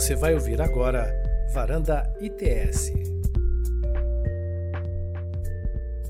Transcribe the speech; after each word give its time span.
Você 0.00 0.16
vai 0.16 0.32
ouvir 0.32 0.62
agora 0.62 1.14
Varanda 1.52 2.10
ITS. 2.18 3.19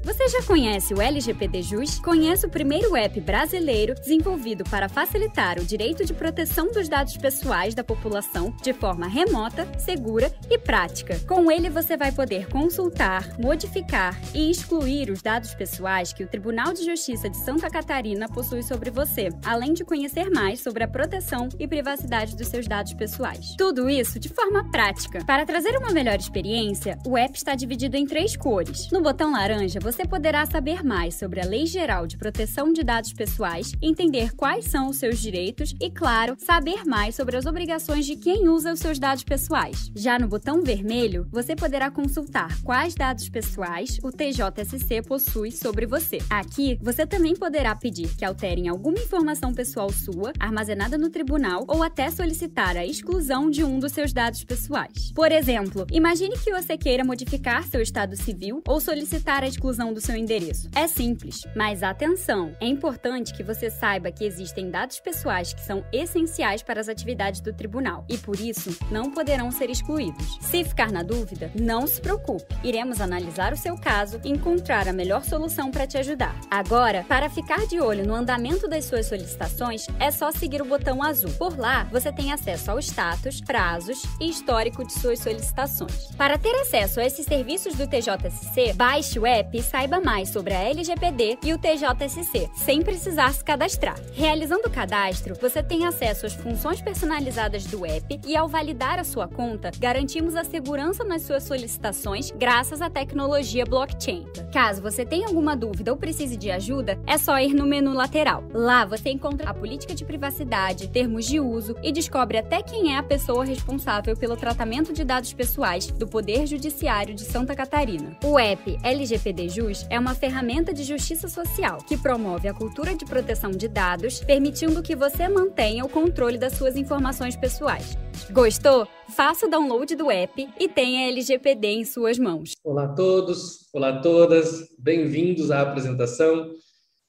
Você 0.02 0.28
já 0.28 0.42
conhece 0.42 0.94
o 0.94 1.00
LGPD 1.00 1.60
Jus? 1.60 1.98
Conhece 1.98 2.46
o 2.46 2.48
primeiro 2.48 2.96
app 2.96 3.20
brasileiro 3.20 3.94
desenvolvido 3.94 4.64
para 4.64 4.88
facilitar 4.88 5.58
o 5.58 5.64
direito 5.64 6.06
de 6.06 6.14
proteção 6.14 6.72
dos 6.72 6.88
dados 6.88 7.18
pessoais 7.18 7.74
da 7.74 7.84
população 7.84 8.54
de 8.62 8.72
forma 8.72 9.06
remota, 9.06 9.68
segura 9.78 10.32
e 10.48 10.56
prática. 10.56 11.20
Com 11.28 11.50
ele 11.50 11.68
você 11.68 11.98
vai 11.98 12.12
poder 12.12 12.48
consultar, 12.48 13.38
modificar 13.38 14.18
e 14.34 14.50
excluir 14.50 15.10
os 15.10 15.20
dados 15.20 15.52
pessoais 15.54 16.14
que 16.14 16.24
o 16.24 16.28
Tribunal 16.28 16.72
de 16.72 16.82
Justiça 16.82 17.28
de 17.28 17.36
Santa 17.36 17.68
Catarina 17.68 18.26
possui 18.26 18.62
sobre 18.62 18.90
você, 18.90 19.28
além 19.44 19.74
de 19.74 19.84
conhecer 19.84 20.30
mais 20.30 20.60
sobre 20.60 20.82
a 20.82 20.88
proteção 20.88 21.50
e 21.58 21.68
privacidade 21.68 22.36
dos 22.36 22.48
seus 22.48 22.66
dados 22.66 22.94
pessoais. 22.94 23.54
Tudo 23.58 23.90
isso 23.90 24.18
de 24.18 24.30
forma 24.30 24.70
prática. 24.70 25.22
Para 25.26 25.44
trazer 25.44 25.76
uma 25.76 25.92
melhor 25.92 26.18
experiência, 26.18 26.98
o 27.06 27.18
app 27.18 27.36
está 27.36 27.54
dividido 27.54 27.98
em 27.98 28.06
três 28.06 28.34
cores. 28.34 28.90
No 28.90 29.02
botão 29.02 29.32
laranja 29.32 29.78
você 29.78 29.89
poderá 30.08 30.44
saber 30.46 30.84
mais 30.84 31.14
sobre 31.14 31.40
a 31.40 31.44
Lei 31.44 31.66
Geral 31.66 32.06
de 32.06 32.16
Proteção 32.16 32.72
de 32.72 32.82
Dados 32.82 33.12
Pessoais, 33.12 33.72
entender 33.80 34.34
quais 34.34 34.66
são 34.66 34.88
os 34.88 34.96
seus 34.96 35.18
direitos 35.18 35.74
e, 35.80 35.90
claro, 35.90 36.36
saber 36.38 36.84
mais 36.84 37.14
sobre 37.14 37.36
as 37.36 37.46
obrigações 37.46 38.06
de 38.06 38.16
quem 38.16 38.48
usa 38.48 38.72
os 38.72 38.80
seus 38.80 38.98
dados 38.98 39.24
pessoais. 39.24 39.90
Já 39.94 40.18
no 40.18 40.28
botão 40.28 40.62
vermelho, 40.62 41.26
você 41.30 41.56
poderá 41.56 41.90
consultar 41.90 42.60
quais 42.62 42.94
dados 42.94 43.28
pessoais 43.28 43.98
o 44.02 44.10
TJSC 44.10 45.02
possui 45.02 45.50
sobre 45.50 45.86
você. 45.86 46.18
Aqui, 46.28 46.78
você 46.82 47.06
também 47.06 47.34
poderá 47.34 47.74
pedir 47.74 48.14
que 48.16 48.24
alterem 48.24 48.68
alguma 48.68 48.98
informação 48.98 49.52
pessoal 49.52 49.90
sua, 49.90 50.32
armazenada 50.38 50.98
no 50.98 51.10
tribunal, 51.10 51.64
ou 51.66 51.82
até 51.82 52.10
solicitar 52.10 52.76
a 52.76 52.84
exclusão 52.84 53.50
de 53.50 53.64
um 53.64 53.78
dos 53.78 53.92
seus 53.92 54.12
dados 54.12 54.44
pessoais. 54.44 55.12
Por 55.14 55.32
exemplo, 55.32 55.86
imagine 55.90 56.36
que 56.38 56.52
você 56.52 56.76
queira 56.76 57.04
modificar 57.04 57.64
seu 57.64 57.80
estado 57.80 58.16
civil 58.16 58.62
ou 58.66 58.80
solicitar 58.80 59.42
a 59.42 59.48
exclusão 59.48 59.79
do 59.88 60.00
seu 60.00 60.14
endereço. 60.14 60.68
É 60.74 60.86
simples, 60.86 61.46
mas 61.56 61.82
atenção! 61.82 62.54
É 62.60 62.66
importante 62.66 63.32
que 63.32 63.42
você 63.42 63.70
saiba 63.70 64.12
que 64.12 64.24
existem 64.24 64.70
dados 64.70 65.00
pessoais 65.00 65.54
que 65.54 65.62
são 65.62 65.82
essenciais 65.90 66.62
para 66.62 66.80
as 66.80 66.88
atividades 66.88 67.40
do 67.40 67.52
tribunal 67.52 68.04
e, 68.08 68.18
por 68.18 68.38
isso, 68.38 68.76
não 68.90 69.10
poderão 69.10 69.50
ser 69.50 69.70
excluídos. 69.70 70.38
Se 70.42 70.62
ficar 70.62 70.92
na 70.92 71.02
dúvida, 71.02 71.50
não 71.58 71.86
se 71.86 72.00
preocupe. 72.00 72.54
Iremos 72.62 73.00
analisar 73.00 73.52
o 73.52 73.56
seu 73.56 73.76
caso 73.76 74.20
e 74.24 74.30
encontrar 74.30 74.86
a 74.86 74.92
melhor 74.92 75.24
solução 75.24 75.70
para 75.70 75.86
te 75.86 75.96
ajudar. 75.96 76.38
Agora, 76.50 77.04
para 77.08 77.30
ficar 77.30 77.66
de 77.66 77.80
olho 77.80 78.06
no 78.06 78.14
andamento 78.14 78.68
das 78.68 78.84
suas 78.84 79.06
solicitações, 79.06 79.86
é 79.98 80.10
só 80.10 80.30
seguir 80.30 80.60
o 80.60 80.66
botão 80.66 81.02
azul. 81.02 81.30
Por 81.32 81.58
lá, 81.58 81.84
você 81.84 82.12
tem 82.12 82.32
acesso 82.32 82.70
ao 82.70 82.78
status, 82.78 83.40
prazos 83.40 84.02
e 84.20 84.28
histórico 84.28 84.84
de 84.84 84.92
suas 84.92 85.18
solicitações. 85.20 86.06
Para 86.16 86.36
ter 86.38 86.54
acesso 86.56 87.00
a 87.00 87.04
esses 87.06 87.24
serviços 87.24 87.74
do 87.74 87.86
TJSC, 87.86 88.72
baixe 88.74 89.18
o 89.18 89.26
app 89.26 89.62
saiba 89.70 90.00
mais 90.00 90.30
sobre 90.30 90.52
a 90.52 90.68
LGPD 90.68 91.38
e 91.44 91.52
o 91.54 91.58
TJSC, 91.58 92.50
sem 92.54 92.82
precisar 92.82 93.32
se 93.32 93.44
cadastrar. 93.44 93.96
Realizando 94.12 94.66
o 94.66 94.70
cadastro, 94.70 95.36
você 95.40 95.62
tem 95.62 95.86
acesso 95.86 96.26
às 96.26 96.34
funções 96.34 96.80
personalizadas 96.82 97.64
do 97.66 97.86
app 97.86 98.20
e, 98.26 98.36
ao 98.36 98.48
validar 98.48 98.98
a 98.98 99.04
sua 99.04 99.28
conta, 99.28 99.70
garantimos 99.78 100.34
a 100.34 100.42
segurança 100.42 101.04
nas 101.04 101.22
suas 101.22 101.44
solicitações 101.44 102.32
graças 102.32 102.82
à 102.82 102.90
tecnologia 102.90 103.64
blockchain. 103.64 104.26
Caso 104.52 104.82
você 104.82 105.06
tenha 105.06 105.28
alguma 105.28 105.56
dúvida 105.56 105.92
ou 105.92 105.96
precise 105.96 106.36
de 106.36 106.50
ajuda, 106.50 106.98
é 107.06 107.16
só 107.16 107.38
ir 107.38 107.54
no 107.54 107.64
menu 107.64 107.92
lateral. 107.92 108.42
Lá 108.52 108.84
você 108.84 109.10
encontra 109.10 109.50
a 109.50 109.54
política 109.54 109.94
de 109.94 110.04
privacidade, 110.04 110.88
termos 110.88 111.26
de 111.26 111.38
uso 111.38 111.76
e 111.80 111.92
descobre 111.92 112.38
até 112.38 112.60
quem 112.60 112.94
é 112.94 112.98
a 112.98 113.02
pessoa 113.04 113.44
responsável 113.44 114.16
pelo 114.16 114.36
tratamento 114.36 114.92
de 114.92 115.04
dados 115.04 115.32
pessoais 115.32 115.86
do 115.86 116.08
Poder 116.08 116.44
Judiciário 116.46 117.14
de 117.14 117.22
Santa 117.22 117.54
Catarina. 117.54 118.16
O 118.24 118.36
app 118.36 118.76
LGPD 118.82 119.59
Jus 119.60 119.86
é 119.90 119.98
uma 119.98 120.14
ferramenta 120.14 120.72
de 120.72 120.82
justiça 120.82 121.28
social 121.28 121.84
que 121.86 121.98
promove 121.98 122.48
a 122.48 122.54
cultura 122.54 122.94
de 122.94 123.04
proteção 123.04 123.50
de 123.50 123.68
dados, 123.68 124.20
permitindo 124.20 124.82
que 124.82 124.96
você 124.96 125.28
mantenha 125.28 125.84
o 125.84 125.88
controle 125.88 126.38
das 126.38 126.54
suas 126.54 126.76
informações 126.76 127.36
pessoais. 127.36 127.94
Gostou? 128.32 128.88
Faça 129.14 129.46
o 129.46 129.50
download 129.50 129.94
do 129.94 130.10
app 130.10 130.48
e 130.58 130.68
tenha 130.68 131.08
LGPD 131.08 131.66
em 131.68 131.84
suas 131.84 132.18
mãos. 132.18 132.52
Olá 132.64 132.84
a 132.84 132.94
todos, 132.94 133.68
olá 133.74 133.90
a 133.90 134.00
todas, 134.00 134.66
bem-vindos 134.78 135.50
à 135.50 135.60
apresentação. 135.60 136.50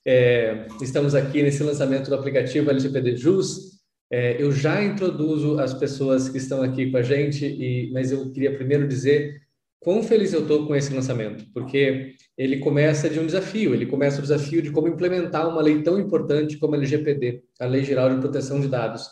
É, 0.05 0.67
estamos 0.81 1.15
aqui 1.15 1.41
nesse 1.41 1.63
lançamento 1.63 2.09
do 2.09 2.15
aplicativo 2.15 2.69
LGPD 2.69 3.15
Jus. 3.15 3.79
É, 4.11 4.41
eu 4.41 4.51
já 4.51 4.83
introduzo 4.83 5.57
as 5.57 5.73
pessoas 5.73 6.27
que 6.27 6.37
estão 6.37 6.61
aqui 6.61 6.91
com 6.91 6.97
a 6.97 7.01
gente, 7.01 7.45
e, 7.45 7.89
mas 7.93 8.11
eu 8.11 8.29
queria 8.31 8.53
primeiro 8.53 8.85
dizer 8.85 9.39
quão 9.81 10.03
feliz 10.03 10.31
eu 10.31 10.43
estou 10.43 10.67
com 10.67 10.75
esse 10.75 10.93
lançamento, 10.93 11.43
porque 11.53 12.13
ele 12.37 12.59
começa 12.59 13.09
de 13.09 13.19
um 13.19 13.25
desafio, 13.25 13.73
ele 13.73 13.87
começa 13.87 14.19
o 14.19 14.21
desafio 14.21 14.61
de 14.61 14.71
como 14.71 14.87
implementar 14.87 15.49
uma 15.49 15.61
lei 15.61 15.81
tão 15.81 15.99
importante 15.99 16.57
como 16.57 16.75
a 16.75 16.77
LGPD, 16.77 17.43
a 17.59 17.65
Lei 17.65 17.83
Geral 17.83 18.13
de 18.13 18.21
Proteção 18.21 18.61
de 18.61 18.67
Dados, 18.67 19.09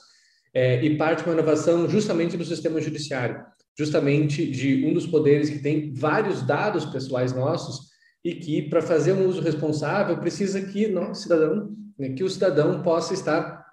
é, 0.53 0.83
e 0.83 0.95
parte 0.95 1.23
uma 1.23 1.33
inovação 1.33 1.89
justamente 1.89 2.37
do 2.37 2.45
sistema 2.45 2.79
judiciário, 2.79 3.43
justamente 3.77 4.45
de 4.45 4.85
um 4.85 4.93
dos 4.93 5.07
poderes 5.07 5.49
que 5.49 5.59
tem 5.59 5.91
vários 5.91 6.43
dados 6.43 6.85
pessoais 6.85 7.33
nossos 7.33 7.89
e 8.23 8.35
que, 8.35 8.61
para 8.69 8.81
fazer 8.81 9.13
um 9.13 9.27
uso 9.27 9.41
responsável, 9.41 10.17
precisa 10.17 10.61
que, 10.61 10.87
nosso 10.87 11.23
cidadão, 11.23 11.75
né, 11.97 12.09
que 12.09 12.23
o 12.23 12.29
cidadão 12.29 12.83
possa 12.83 13.13
estar 13.13 13.65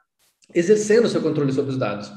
exercendo 0.54 1.08
seu 1.08 1.20
controle 1.20 1.52
sobre 1.52 1.72
os 1.72 1.78
dados. 1.78 2.10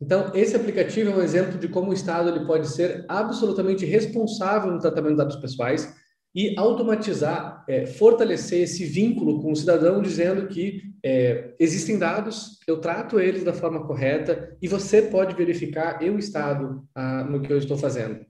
Então, 0.00 0.32
esse 0.34 0.56
aplicativo 0.56 1.10
é 1.10 1.14
um 1.14 1.22
exemplo 1.22 1.58
de 1.58 1.68
como 1.68 1.90
o 1.90 1.94
Estado 1.94 2.30
ele 2.30 2.46
pode 2.46 2.68
ser 2.68 3.04
absolutamente 3.06 3.84
responsável 3.84 4.72
no 4.72 4.78
tratamento 4.78 5.12
de 5.12 5.18
dados 5.18 5.36
pessoais 5.36 5.94
e 6.34 6.54
automatizar, 6.56 7.64
é, 7.68 7.86
fortalecer 7.86 8.62
esse 8.62 8.84
vínculo 8.84 9.42
com 9.42 9.52
o 9.52 9.56
cidadão, 9.56 10.00
dizendo 10.00 10.46
que 10.46 10.82
é, 11.04 11.54
existem 11.58 11.98
dados, 11.98 12.58
eu 12.66 12.78
trato 12.78 13.18
eles 13.18 13.42
da 13.42 13.52
forma 13.52 13.86
correta 13.86 14.56
e 14.62 14.68
você 14.68 15.02
pode 15.02 15.34
verificar, 15.34 16.02
eu, 16.02 16.18
Estado, 16.18 16.82
ah, 16.94 17.24
no 17.24 17.40
que 17.40 17.52
eu 17.52 17.58
estou 17.58 17.76
fazendo. 17.76 18.24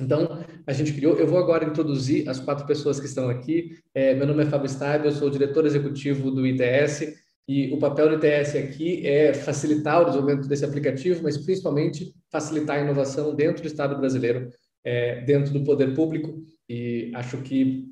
Então, 0.00 0.42
a 0.66 0.72
gente 0.72 0.94
criou. 0.94 1.18
Eu 1.18 1.26
vou 1.26 1.38
agora 1.38 1.64
introduzir 1.64 2.26
as 2.26 2.40
quatro 2.40 2.66
pessoas 2.66 2.98
que 2.98 3.06
estão 3.06 3.28
aqui. 3.28 3.78
É, 3.94 4.14
meu 4.14 4.26
nome 4.26 4.42
é 4.42 4.46
Fábio 4.46 4.66
Staib, 4.66 5.04
eu 5.04 5.12
sou 5.12 5.28
diretor 5.28 5.66
executivo 5.66 6.30
do 6.30 6.46
ITS. 6.46 7.14
E 7.50 7.68
o 7.72 7.78
papel 7.78 8.10
do 8.10 8.24
ITS 8.24 8.54
aqui 8.54 9.04
é 9.04 9.34
facilitar 9.34 10.00
o 10.00 10.04
desenvolvimento 10.04 10.46
desse 10.46 10.64
aplicativo, 10.64 11.20
mas 11.20 11.36
principalmente 11.36 12.14
facilitar 12.30 12.78
a 12.78 12.80
inovação 12.80 13.34
dentro 13.34 13.60
do 13.60 13.66
Estado 13.66 13.98
brasileiro, 13.98 14.48
é, 14.84 15.22
dentro 15.22 15.52
do 15.52 15.64
poder 15.64 15.92
público 15.92 16.44
e 16.68 17.10
acho 17.12 17.38
que 17.38 17.88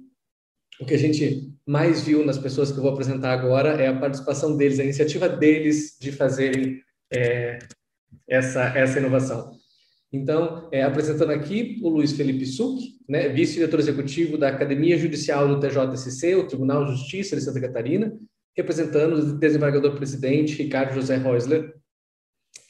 o 0.81 0.87
que 0.87 0.95
a 0.95 0.99
gente 0.99 1.53
mais 1.67 2.03
viu 2.05 2.25
nas 2.25 2.39
pessoas 2.39 2.71
que 2.71 2.79
eu 2.79 2.83
vou 2.83 2.93
apresentar 2.93 3.33
agora 3.33 3.71
é 3.71 3.89
a 3.89 3.99
participação 3.99 4.57
deles, 4.57 4.79
a 4.79 4.85
iniciativa 4.85 5.29
deles 5.29 5.99
de 6.01 6.13
fazerem 6.13 6.81
é, 7.13 7.59
essa, 8.29 8.63
essa 8.79 9.01
inovação. 9.01 9.51
Então, 10.13 10.69
é, 10.71 10.85
apresentando 10.85 11.33
aqui 11.33 11.81
o 11.83 11.89
Luiz 11.89 12.13
Felipe 12.13 12.47
Suc, 12.47 12.79
né, 13.09 13.29
vice-diretor 13.29 13.81
executivo 13.81 14.39
da 14.39 14.51
Academia 14.51 14.97
Judicial 14.97 15.49
do 15.49 15.59
TJSC, 15.59 16.37
o 16.37 16.47
Tribunal 16.47 16.85
de 16.85 16.93
Justiça 16.93 17.35
de 17.35 17.43
Santa 17.43 17.61
Catarina, 17.61 18.17
representando 18.59 19.15
o 19.15 19.39
desembargador-presidente 19.39 20.63
Ricardo 20.63 20.95
José 20.95 21.17
Reusler. 21.17 21.75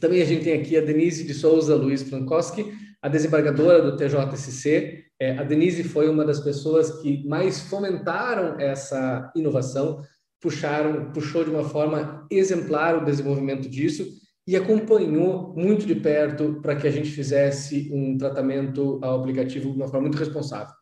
Também 0.00 0.22
a 0.22 0.24
gente 0.24 0.44
tem 0.44 0.60
aqui 0.60 0.76
a 0.76 0.80
Denise 0.80 1.24
de 1.24 1.34
Souza 1.34 1.74
Luiz 1.74 2.02
Frankowski, 2.02 2.72
a 3.02 3.08
desembargadora 3.08 3.82
do 3.82 3.96
TJSC, 3.96 5.04
é, 5.20 5.36
a 5.36 5.42
Denise 5.42 5.82
foi 5.82 6.08
uma 6.08 6.24
das 6.24 6.38
pessoas 6.38 7.00
que 7.02 7.26
mais 7.26 7.60
fomentaram 7.60 8.60
essa 8.60 9.32
inovação, 9.34 10.02
puxaram, 10.40 11.10
puxou 11.10 11.42
de 11.42 11.50
uma 11.50 11.64
forma 11.64 12.26
exemplar 12.30 12.96
o 12.96 13.04
desenvolvimento 13.04 13.68
disso 13.68 14.06
e 14.46 14.56
acompanhou 14.56 15.54
muito 15.56 15.86
de 15.86 15.94
perto 15.96 16.60
para 16.62 16.76
que 16.76 16.86
a 16.86 16.90
gente 16.90 17.10
fizesse 17.10 17.90
um 17.92 18.16
tratamento 18.16 19.00
ao 19.02 19.20
aplicativo 19.20 19.70
de 19.70 19.76
uma 19.76 19.88
forma 19.88 20.02
muito 20.02 20.18
responsável. 20.18 20.72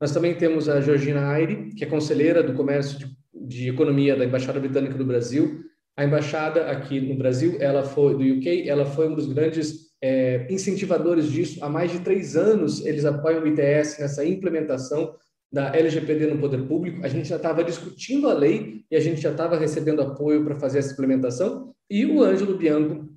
Nós 0.00 0.12
também 0.12 0.34
temos 0.34 0.68
a 0.68 0.80
Georgina 0.80 1.26
Aire, 1.28 1.74
que 1.74 1.82
é 1.82 1.86
conselheira 1.86 2.42
do 2.42 2.54
Comércio 2.54 2.98
de, 2.98 3.17
de 3.48 3.70
Economia 3.70 4.14
da 4.14 4.24
Embaixada 4.24 4.60
Britânica 4.60 4.94
do 4.94 5.06
Brasil. 5.06 5.64
A 5.96 6.04
embaixada 6.04 6.70
aqui 6.70 7.00
no 7.00 7.16
Brasil, 7.16 7.56
ela 7.58 7.82
foi 7.82 8.14
do 8.14 8.38
UK, 8.38 8.68
ela 8.68 8.84
foi 8.84 9.08
um 9.08 9.14
dos 9.14 9.26
grandes 9.26 9.88
é, 10.00 10.46
incentivadores 10.48 11.32
disso. 11.32 11.64
Há 11.64 11.68
mais 11.68 11.90
de 11.90 12.00
três 12.00 12.36
anos, 12.36 12.84
eles 12.84 13.04
apoiam 13.04 13.42
o 13.42 13.46
ITS 13.46 13.98
nessa 13.98 14.24
implementação 14.24 15.14
da 15.50 15.74
LGPD 15.74 16.26
no 16.26 16.38
poder 16.38 16.62
público. 16.68 17.04
A 17.04 17.08
gente 17.08 17.28
já 17.28 17.36
estava 17.36 17.64
discutindo 17.64 18.28
a 18.28 18.34
lei 18.34 18.84
e 18.90 18.94
a 18.94 19.00
gente 19.00 19.20
já 19.20 19.30
estava 19.30 19.58
recebendo 19.58 20.02
apoio 20.02 20.44
para 20.44 20.54
fazer 20.54 20.80
essa 20.80 20.92
implementação. 20.92 21.72
E 21.90 22.04
o 22.04 22.22
Ângelo 22.22 22.56
Bianco 22.56 23.08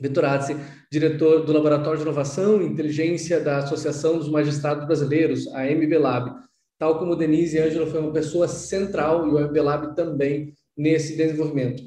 Vitorazzi, 0.00 0.56
diretor 0.90 1.44
do 1.44 1.52
Laboratório 1.52 1.98
de 1.98 2.04
Inovação 2.04 2.62
e 2.62 2.66
Inteligência 2.66 3.38
da 3.38 3.58
Associação 3.58 4.16
dos 4.16 4.30
Magistrados 4.30 4.86
Brasileiros, 4.86 5.46
a 5.54 5.70
MBLab. 5.70 6.32
Tal 6.80 6.98
como 6.98 7.14
Denise 7.14 7.58
e 7.58 7.60
Ângelo 7.60 7.90
foi 7.90 8.00
uma 8.00 8.10
pessoa 8.10 8.48
central 8.48 9.28
e 9.28 9.30
o 9.30 9.38
MBLab 9.38 9.94
também 9.94 10.54
nesse 10.74 11.14
desenvolvimento. 11.14 11.82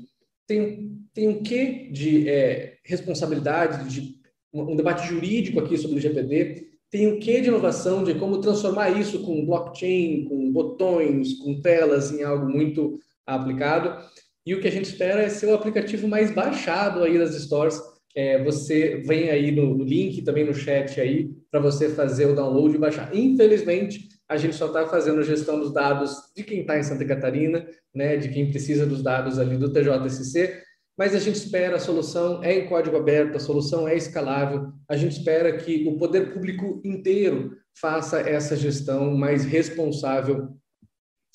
Tem, 0.45 0.91
tem 1.11 1.27
um 1.27 1.41
quê 1.41 1.89
de 1.91 2.29
é, 2.29 2.75
responsabilidade, 2.85 3.89
de 3.89 4.13
um 4.53 4.75
debate 4.75 5.07
jurídico 5.07 5.59
aqui 5.59 5.79
sobre 5.79 5.97
o 5.97 5.99
GPD, 5.99 6.67
tem 6.91 7.07
o 7.07 7.19
que 7.19 7.41
de 7.41 7.47
inovação, 7.47 8.03
de 8.03 8.13
como 8.13 8.39
transformar 8.39 8.91
isso 8.91 9.23
com 9.23 9.43
blockchain, 9.43 10.25
com 10.25 10.51
botões, 10.51 11.39
com 11.39 11.59
telas 11.59 12.11
em 12.11 12.21
algo 12.21 12.47
muito 12.47 12.99
aplicado. 13.25 13.97
E 14.45 14.53
o 14.53 14.61
que 14.61 14.67
a 14.67 14.71
gente 14.71 14.85
espera 14.85 15.23
é 15.23 15.29
ser 15.29 15.47
o 15.47 15.55
aplicativo 15.55 16.07
mais 16.07 16.29
baixado 16.29 17.01
aí 17.01 17.17
das 17.17 17.33
stores. 17.33 17.81
É, 18.15 18.43
você 18.43 19.01
vem 19.07 19.31
aí 19.31 19.51
no 19.51 19.83
link, 19.83 20.21
também 20.21 20.45
no 20.45 20.53
chat 20.53 21.01
aí, 21.01 21.31
para 21.49 21.59
você 21.59 21.89
fazer 21.89 22.27
o 22.27 22.35
download 22.35 22.75
e 22.75 22.79
baixar. 22.79 23.09
Infelizmente, 23.15 24.12
a 24.33 24.37
gente 24.37 24.55
só 24.55 24.65
está 24.65 24.87
fazendo 24.87 25.21
gestão 25.21 25.59
dos 25.59 25.71
dados 25.71 26.15
de 26.35 26.43
quem 26.43 26.61
está 26.61 26.77
em 26.77 26.83
Santa 26.83 27.05
Catarina, 27.05 27.65
né, 27.93 28.17
de 28.17 28.29
quem 28.29 28.49
precisa 28.49 28.83
dos 28.83 29.03
dados 29.03 29.37
ali 29.37 29.57
do 29.57 29.71
TJSC, 29.71 30.59
mas 30.97 31.13
a 31.13 31.19
gente 31.19 31.35
espera, 31.35 31.75
a 31.75 31.79
solução 31.79 32.43
é 32.43 32.57
em 32.57 32.67
código 32.67 32.97
aberto, 32.97 33.35
a 33.35 33.39
solução 33.39 33.87
é 33.87 33.95
escalável, 33.95 34.71
a 34.89 34.97
gente 34.97 35.17
espera 35.17 35.55
que 35.55 35.87
o 35.87 35.97
poder 35.97 36.33
público 36.33 36.81
inteiro 36.83 37.55
faça 37.79 38.21
essa 38.21 38.55
gestão 38.55 39.15
mais 39.15 39.45
responsável 39.45 40.49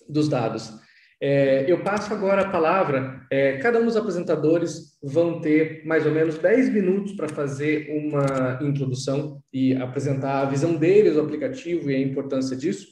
dos 0.09 0.29
dados. 0.29 0.73
É, 1.21 1.71
eu 1.71 1.83
passo 1.83 2.15
agora 2.15 2.43
a 2.43 2.51
palavra, 2.51 3.27
é, 3.31 3.57
cada 3.59 3.81
um 3.81 3.85
dos 3.85 3.97
apresentadores 3.97 4.97
vão 5.03 5.41
ter 5.41 5.85
mais 5.85 6.07
ou 6.07 6.13
menos 6.13 6.39
10 6.39 6.73
minutos 6.73 7.13
para 7.13 7.29
fazer 7.29 7.91
uma 7.91 8.61
introdução 8.63 9.43
e 9.53 9.75
apresentar 9.75 10.43
a 10.43 10.45
visão 10.45 10.77
deles 10.77 11.15
do 11.15 11.21
aplicativo 11.21 11.91
e 11.91 11.97
a 11.97 12.01
importância 12.01 12.57
disso. 12.57 12.87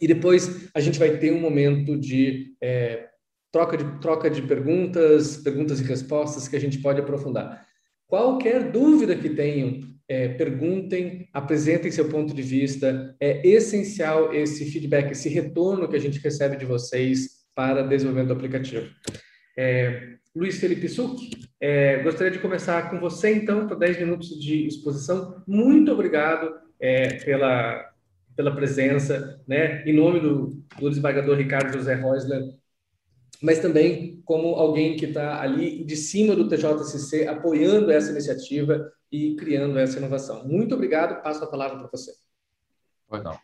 E 0.00 0.08
depois 0.08 0.68
a 0.74 0.80
gente 0.80 0.98
vai 0.98 1.16
ter 1.16 1.32
um 1.32 1.40
momento 1.40 1.96
de 1.96 2.56
é, 2.60 3.08
troca 3.52 3.76
de, 3.76 4.00
troca 4.00 4.28
de 4.28 4.42
perguntas, 4.42 5.36
perguntas 5.36 5.80
e 5.80 5.84
respostas 5.84 6.48
que 6.48 6.56
a 6.56 6.60
gente 6.60 6.78
pode 6.78 7.00
aprofundar. 7.00 7.66
Qualquer 8.06 8.70
dúvida 8.70 9.14
que 9.14 9.30
tenham, 9.30 9.80
é, 10.08 10.28
perguntem, 10.28 11.28
apresentem 11.32 11.90
seu 11.90 12.08
ponto 12.08 12.34
de 12.34 12.42
vista. 12.42 13.14
É 13.20 13.46
essencial 13.46 14.32
esse 14.32 14.64
feedback, 14.64 15.12
esse 15.12 15.28
retorno 15.28 15.88
que 15.88 15.96
a 15.96 16.00
gente 16.00 16.18
recebe 16.18 16.56
de 16.56 16.64
vocês 16.64 17.46
para 17.54 17.82
desenvolvimento 17.82 18.28
do 18.28 18.34
aplicativo. 18.34 18.88
É, 19.56 20.14
Luiz 20.34 20.58
Felipe 20.58 20.88
Suc, 20.88 21.18
é, 21.60 22.02
gostaria 22.02 22.30
de 22.30 22.38
começar 22.38 22.90
com 22.90 23.00
você, 23.00 23.34
então, 23.34 23.66
para 23.66 23.76
10 23.76 23.98
minutos 23.98 24.40
de 24.40 24.66
exposição. 24.66 25.42
Muito 25.46 25.92
obrigado 25.92 26.54
é, 26.80 27.14
pela, 27.24 27.90
pela 28.36 28.54
presença, 28.54 29.42
né? 29.46 29.82
Em 29.84 29.92
nome 29.92 30.20
do, 30.20 30.62
do 30.78 30.88
desembargador 30.88 31.36
Ricardo 31.36 31.76
José 31.76 31.94
Reusler, 31.94 32.54
mas 33.42 33.58
também 33.58 34.22
como 34.24 34.54
alguém 34.54 34.96
que 34.96 35.06
está 35.06 35.40
ali 35.40 35.84
de 35.84 35.96
cima 35.96 36.36
do 36.36 36.48
TJCC, 36.48 37.26
apoiando 37.26 37.90
essa 37.90 38.10
iniciativa 38.10 38.92
e 39.10 39.34
criando 39.36 39.78
essa 39.78 39.98
inovação. 39.98 40.46
Muito 40.46 40.74
obrigado, 40.74 41.22
passo 41.22 41.44
a 41.44 41.50
palavra 41.50 41.78
para 41.78 41.88
você. 41.88 42.12
Pois 43.06 43.22
não. 43.22 43.38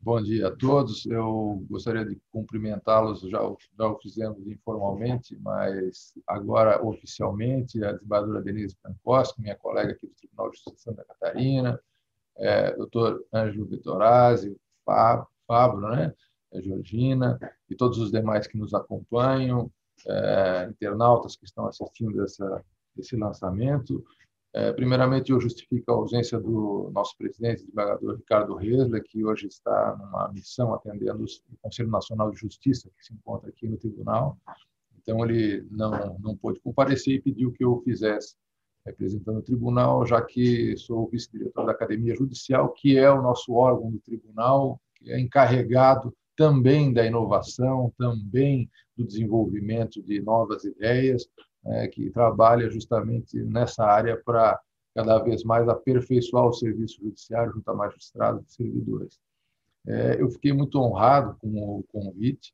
Bom 0.00 0.22
dia 0.22 0.48
a 0.48 0.56
todos. 0.56 1.04
Eu 1.06 1.64
gostaria 1.68 2.04
de 2.04 2.20
cumprimentá-los, 2.30 3.22
já, 3.22 3.40
já 3.78 3.86
o 3.88 3.98
fizemos 3.98 4.46
informalmente, 4.46 5.36
mas 5.40 6.12
agora 6.26 6.80
oficialmente, 6.84 7.82
a 7.84 7.92
desembargadora 7.92 8.42
Denise 8.42 8.76
Frankowski, 8.80 9.40
minha 9.40 9.56
colega 9.56 9.92
aqui 9.92 10.06
do 10.06 10.14
Tribunal 10.14 10.50
de 10.50 10.56
Justiça 10.56 10.76
de 10.76 10.82
Santa 10.82 11.04
Catarina, 11.04 11.80
é, 12.36 12.76
doutor 12.76 13.24
Ângelo 13.32 13.66
Vitorazzi, 13.66 14.56
Fábio, 14.84 15.80
né? 15.80 16.14
a 16.54 16.60
Georgina 16.60 17.38
e 17.68 17.74
todos 17.74 17.98
os 17.98 18.10
demais 18.10 18.46
que 18.46 18.56
nos 18.56 18.72
acompanham, 18.74 19.70
é, 20.06 20.68
internautas 20.70 21.36
que 21.36 21.44
estão 21.44 21.66
assistindo 21.66 22.22
essa, 22.22 22.64
esse 22.96 23.16
lançamento. 23.16 24.04
É, 24.56 24.72
primeiramente, 24.72 25.30
eu 25.30 25.38
justifico 25.38 25.92
a 25.92 25.94
ausência 25.94 26.40
do 26.40 26.90
nosso 26.94 27.14
presidente, 27.18 27.60
desembargador 27.60 28.16
Ricardo 28.16 28.54
Resler, 28.54 29.04
que 29.04 29.22
hoje 29.22 29.48
está 29.48 29.94
numa 29.98 30.32
missão 30.32 30.72
atendendo 30.72 31.24
o 31.24 31.56
Conselho 31.60 31.90
Nacional 31.90 32.30
de 32.30 32.38
Justiça, 32.38 32.88
que 32.96 33.04
se 33.04 33.12
encontra 33.12 33.50
aqui 33.50 33.68
no 33.68 33.76
tribunal. 33.76 34.38
Então, 34.98 35.22
ele 35.26 35.66
não, 35.70 36.18
não 36.20 36.34
pôde 36.34 36.58
comparecer 36.60 37.16
e 37.16 37.20
pediu 37.20 37.52
que 37.52 37.62
eu 37.62 37.82
fizesse, 37.82 38.34
representando 38.86 39.40
o 39.40 39.42
tribunal, 39.42 40.06
já 40.06 40.22
que 40.22 40.74
sou 40.78 41.06
vice-diretor 41.06 41.66
da 41.66 41.72
Academia 41.72 42.16
Judicial, 42.16 42.72
que 42.72 42.96
é 42.96 43.10
o 43.10 43.20
nosso 43.20 43.52
órgão 43.52 43.90
do 43.90 43.98
tribunal, 43.98 44.80
que 44.94 45.12
é 45.12 45.20
encarregado 45.20 46.16
também 46.34 46.94
da 46.94 47.04
inovação, 47.04 47.92
também 47.98 48.70
do 48.96 49.04
desenvolvimento 49.04 50.02
de 50.02 50.22
novas 50.22 50.64
ideias, 50.64 51.28
é, 51.66 51.88
que 51.88 52.10
trabalha 52.10 52.70
justamente 52.70 53.36
nessa 53.44 53.84
área 53.84 54.20
para 54.24 54.58
cada 54.94 55.18
vez 55.18 55.44
mais 55.44 55.68
aperfeiçoar 55.68 56.46
o 56.46 56.52
serviço 56.52 57.00
judiciário 57.02 57.52
junto 57.52 57.70
a 57.70 57.74
magistrados 57.74 58.46
e 58.46 58.52
servidores. 58.54 59.18
É, 59.86 60.20
eu 60.20 60.28
fiquei 60.30 60.52
muito 60.52 60.80
honrado 60.80 61.36
com 61.40 61.48
o 61.78 61.84
convite 61.84 62.52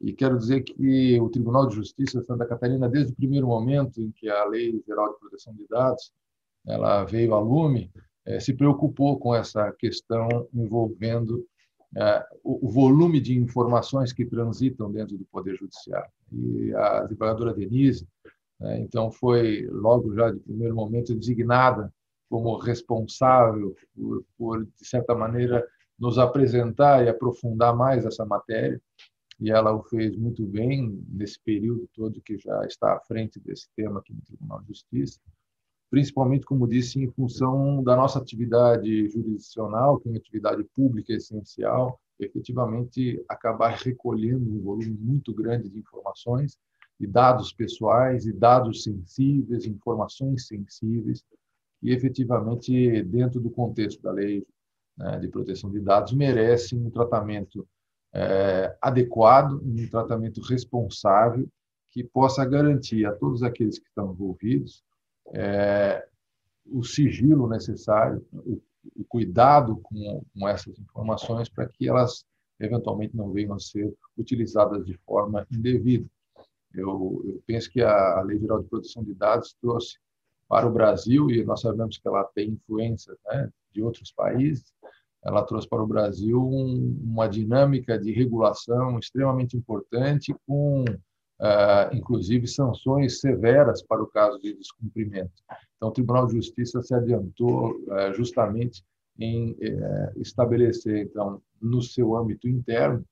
e 0.00 0.12
quero 0.12 0.36
dizer 0.38 0.62
que 0.62 1.20
o 1.20 1.28
Tribunal 1.28 1.66
de 1.66 1.76
Justiça 1.76 2.20
de 2.20 2.26
Santa 2.26 2.46
Catarina, 2.46 2.88
desde 2.88 3.12
o 3.12 3.16
primeiro 3.16 3.46
momento 3.46 4.00
em 4.00 4.10
que 4.10 4.28
a 4.28 4.44
Lei 4.44 4.82
Geral 4.86 5.12
de 5.12 5.20
Proteção 5.20 5.54
de 5.54 5.66
Dados 5.68 6.12
ela 6.66 7.04
veio 7.04 7.34
a 7.34 7.40
lume, 7.40 7.90
é, 8.24 8.40
se 8.40 8.54
preocupou 8.54 9.18
com 9.18 9.34
essa 9.34 9.70
questão 9.72 10.48
envolvendo 10.52 11.46
é, 11.96 12.26
o, 12.42 12.68
volume 12.68 13.20
de 13.20 13.38
informações 13.38 14.12
que 14.12 14.24
transitam 14.24 14.90
dentro 14.90 15.16
do 15.16 15.24
Poder 15.26 15.54
Judiciário. 15.56 16.10
E 16.32 16.74
a 16.74 17.02
desembargadora 17.02 17.54
Denise, 17.54 18.08
então, 18.60 19.10
foi 19.10 19.66
logo 19.70 20.14
já 20.14 20.30
de 20.30 20.38
primeiro 20.40 20.74
momento 20.74 21.14
designada 21.14 21.92
como 22.28 22.56
responsável 22.56 23.74
por, 23.94 24.24
por, 24.36 24.64
de 24.64 24.86
certa 24.86 25.14
maneira, 25.14 25.66
nos 25.98 26.18
apresentar 26.18 27.04
e 27.04 27.08
aprofundar 27.08 27.76
mais 27.76 28.04
essa 28.04 28.24
matéria. 28.24 28.80
E 29.40 29.50
ela 29.50 29.72
o 29.72 29.82
fez 29.82 30.16
muito 30.16 30.44
bem 30.46 31.04
nesse 31.08 31.38
período 31.40 31.88
todo 31.94 32.22
que 32.22 32.38
já 32.38 32.64
está 32.66 32.94
à 32.94 33.00
frente 33.00 33.40
desse 33.40 33.68
tema 33.76 34.00
aqui 34.00 34.12
no 34.12 34.22
Tribunal 34.22 34.60
de 34.62 34.68
Justiça 34.68 35.20
principalmente, 35.94 36.44
como 36.44 36.66
disse, 36.66 37.00
em 37.00 37.08
função 37.08 37.80
da 37.80 37.94
nossa 37.94 38.18
atividade 38.18 39.08
jurisdicional, 39.10 40.00
que 40.00 40.08
é 40.08 40.10
uma 40.10 40.18
atividade 40.18 40.64
pública 40.74 41.12
essencial, 41.12 42.00
efetivamente 42.18 43.24
acabar 43.28 43.76
recolhendo 43.76 44.50
um 44.50 44.60
volume 44.60 44.98
muito 44.98 45.32
grande 45.32 45.68
de 45.68 45.78
informações 45.78 46.58
e 47.00 47.06
dados 47.06 47.52
pessoais 47.52 48.26
e 48.26 48.32
dados 48.32 48.84
sensíveis, 48.84 49.66
informações 49.66 50.46
sensíveis, 50.46 51.24
e 51.82 51.92
efetivamente, 51.92 53.02
dentro 53.02 53.40
do 53.40 53.50
contexto 53.50 54.02
da 54.02 54.12
lei 54.12 54.46
né, 54.96 55.18
de 55.18 55.28
proteção 55.28 55.70
de 55.70 55.80
dados, 55.80 56.12
merecem 56.12 56.78
um 56.78 56.90
tratamento 56.90 57.66
é, 58.12 58.76
adequado, 58.80 59.60
um 59.62 59.88
tratamento 59.88 60.40
responsável, 60.40 61.48
que 61.90 62.02
possa 62.02 62.44
garantir 62.44 63.04
a 63.04 63.12
todos 63.12 63.42
aqueles 63.42 63.78
que 63.78 63.86
estão 63.86 64.12
envolvidos 64.12 64.82
é, 65.32 66.06
o 66.66 66.82
sigilo 66.82 67.48
necessário, 67.48 68.24
o, 68.32 68.60
o 68.96 69.04
cuidado 69.04 69.76
com, 69.76 70.24
com 70.32 70.48
essas 70.48 70.78
informações 70.78 71.48
para 71.48 71.68
que 71.68 71.88
elas 71.88 72.24
eventualmente 72.58 73.16
não 73.16 73.30
venham 73.30 73.54
a 73.54 73.58
ser 73.58 73.92
utilizadas 74.16 74.84
de 74.84 74.94
forma 75.06 75.46
indevida. 75.50 76.06
Eu, 76.74 77.22
eu 77.24 77.42
penso 77.46 77.70
que 77.70 77.80
a, 77.80 78.20
Lei 78.22 78.38
Geral 78.38 78.62
de 78.62 78.68
Proteção 78.68 79.02
de 79.02 79.14
Dados 79.14 79.56
trouxe 79.60 79.98
para 80.48 80.66
o 80.66 80.72
Brasil, 80.72 81.30
e 81.30 81.44
nós 81.44 81.60
sabemos 81.60 81.98
que 81.98 82.06
ela 82.06 82.24
tem 82.34 82.50
influência 82.50 83.16
né, 83.26 83.48
de 83.72 83.82
outros 83.82 84.12
países, 84.12 84.72
ela 85.24 85.42
trouxe 85.42 85.66
para 85.68 85.82
o 85.82 85.86
Brasil 85.86 86.38
um, 86.38 87.00
uma 87.02 87.26
dinâmica 87.26 87.98
de 87.98 88.12
regulação 88.12 88.98
extremamente 88.98 89.56
importante, 89.56 90.34
com 90.46 90.84
uh, 90.84 91.94
inclusive 91.94 92.46
sanções 92.46 93.20
severas 93.20 93.82
para 93.82 94.02
o 94.02 94.06
caso 94.06 94.38
de 94.38 94.54
descumprimento. 94.54 95.32
Então, 95.76 95.88
o 95.88 95.92
Tribunal 95.92 96.26
de 96.26 96.34
Justiça 96.34 96.82
se 96.82 96.94
adiantou 96.94 97.70
uh, 97.70 98.12
justamente 98.14 98.84
em 99.18 99.52
uh, 99.52 100.20
estabelecer, 100.20 101.06
então, 101.06 101.40
no 101.60 101.80
seu 101.80 102.14
âmbito 102.16 102.46
interno, 102.46 103.02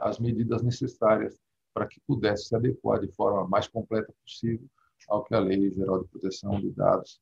as 0.00 0.18
medidas 0.18 0.62
necessárias 0.62 1.36
para 1.78 1.86
que 1.86 2.00
pudesse 2.00 2.48
se 2.48 2.56
adequar 2.56 2.98
de 2.98 3.06
forma 3.12 3.46
mais 3.46 3.68
completa 3.68 4.12
possível 4.24 4.66
ao 5.08 5.22
que 5.22 5.32
a 5.32 5.38
Lei 5.38 5.70
Geral 5.70 6.02
de 6.02 6.08
Proteção 6.08 6.60
de 6.60 6.72
Dados 6.72 7.20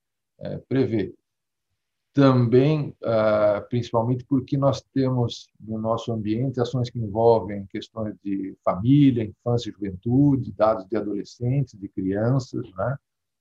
prevê 0.66 1.14
também, 2.16 2.96
ah, 3.04 3.62
principalmente 3.68 4.24
porque 4.24 4.56
nós 4.56 4.80
temos 4.94 5.50
no 5.60 5.78
nosso 5.78 6.10
ambiente 6.10 6.58
ações 6.58 6.88
que 6.88 6.98
envolvem 6.98 7.66
questões 7.66 8.16
de 8.24 8.56
família, 8.64 9.22
infância 9.22 9.68
e 9.68 9.72
juventude, 9.74 10.50
dados 10.52 10.86
de 10.86 10.96
adolescentes, 10.96 11.78
de 11.78 11.86
crianças, 11.90 12.66
né? 12.74 12.96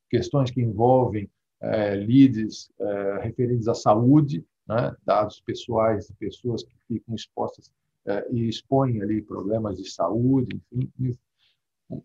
questões 0.09 0.51
que 0.51 0.61
envolvem 0.61 1.29
é, 1.61 1.95
leads 1.95 2.69
é, 2.77 3.19
referentes 3.21 3.69
à 3.69 3.73
saúde, 3.73 4.45
né? 4.67 4.93
dados 5.05 5.39
pessoais 5.39 6.07
de 6.07 6.13
pessoas 6.15 6.61
que 6.61 6.75
ficam 6.85 7.15
expostas 7.15 7.69
é, 7.69 7.84
e 8.31 8.47
expõem 8.47 9.01
ali 9.01 9.21
problemas 9.21 9.77
de 9.77 9.89
saúde, 9.89 10.61
enfim. 10.71 11.17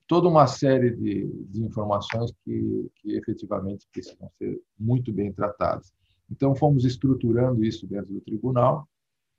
toda 0.06 0.28
uma 0.28 0.46
série 0.46 0.90
de, 0.90 1.26
de 1.26 1.62
informações 1.62 2.32
que, 2.44 2.90
que 2.96 3.12
efetivamente 3.12 3.86
precisam 3.92 4.30
ser 4.38 4.60
muito 4.78 5.12
bem 5.12 5.32
tratadas. 5.32 5.92
Então, 6.30 6.54
fomos 6.54 6.84
estruturando 6.84 7.64
isso 7.64 7.86
dentro 7.86 8.12
do 8.12 8.20
tribunal. 8.20 8.88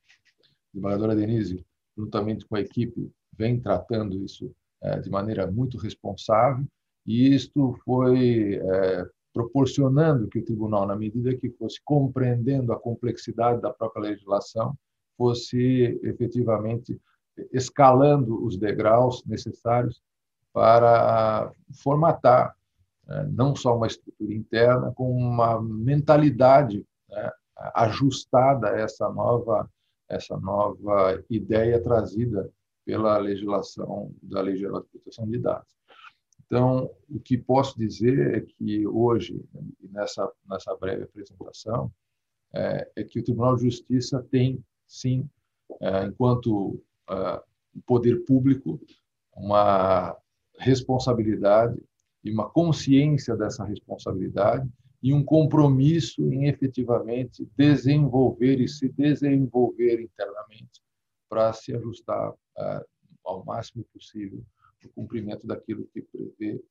A 0.08 0.74
desembargadora 0.74 1.15
Denise, 1.15 1.65
juntamente 1.98 2.46
com 2.46 2.56
a 2.56 2.62
equipe, 2.62 3.12
vem 3.38 3.60
tratando 3.60 4.24
isso 4.24 4.53
é, 4.82 5.00
de 5.00 5.10
maneira 5.10 5.50
muito 5.50 5.77
responsável, 5.77 6.65
e 7.06 7.34
isto 7.34 7.74
foi 7.86 8.56
é, 8.56 9.06
proporcionando 9.34 10.27
que 10.27 10.39
o 10.39 10.46
tribunal, 10.46 10.86
na 10.86 10.96
medida 10.96 11.36
que 11.36 11.50
fosse 11.51 11.80
compreendendo 11.84 12.74
a 12.74 12.80
complexidade 12.80 13.62
da 13.62 13.72
própria 13.72 14.10
legislação, 14.10 14.75
fosse 15.18 16.00
efetivamente 16.03 17.00
escalando 17.51 18.44
os 18.46 18.58
degraus 18.58 19.24
necessários 19.25 20.01
para 20.53 21.51
formatar 21.82 22.56
né, 23.08 23.30
não 23.32 23.56
só 23.56 23.75
uma 23.75 23.88
estrutura 23.88 24.34
interna, 24.34 24.91
como 24.94 25.12
uma 25.12 25.62
mentalidade 25.62 26.86
né, 27.10 27.32
ajustada 27.75 28.70
a 28.70 28.80
essa 28.80 29.10
nova 29.10 29.70
essa 30.10 30.36
nova 30.38 31.24
ideia 31.30 31.82
trazida 31.82 32.51
pela 32.86 33.18
legislação 33.18 34.13
da 34.22 34.41
Lei 34.41 34.58
Geral 34.58 34.82
de 34.82 34.89
Proteção 34.89 35.25
de 35.25 35.39
Dados. 35.39 35.74
Então, 36.46 36.91
o 37.10 37.18
que 37.18 37.38
posso 37.38 37.77
dizer 37.77 38.36
é 38.36 38.41
que 38.41 38.86
hoje, 38.86 39.41
nessa, 39.80 40.30
nessa 40.50 40.75
breve 40.75 41.03
apresentação, 41.03 41.89
é, 42.53 42.91
é 42.98 43.03
que 43.06 43.22
o 43.22 43.24
Tribunal 43.24 43.56
de 43.56 43.63
Justiça 43.63 44.22
tem, 44.30 44.62
sim, 44.91 45.29
é, 45.79 46.05
enquanto 46.05 46.83
é, 47.10 47.41
poder 47.86 48.25
público, 48.25 48.79
uma 49.33 50.17
responsabilidade 50.60 51.81
e 52.24 52.31
uma 52.31 52.50
consciência 52.50 53.36
dessa 53.36 53.63
responsabilidade 53.63 54.69
e 55.01 55.13
um 55.13 55.24
compromisso 55.24 56.21
em 56.31 56.48
efetivamente 56.48 57.50
desenvolver 57.57 58.60
e 58.60 58.67
se 58.67 58.89
desenvolver 58.89 60.01
internamente 60.01 60.81
para 61.27 61.53
se 61.53 61.74
ajustar 61.74 62.29
uh, 62.31 62.86
ao 63.24 63.43
máximo 63.45 63.83
possível 63.91 64.43
o 64.86 64.89
cumprimento 64.89 65.48
daquilo 65.48 65.88
que 65.93 66.01
prevê 66.01 66.62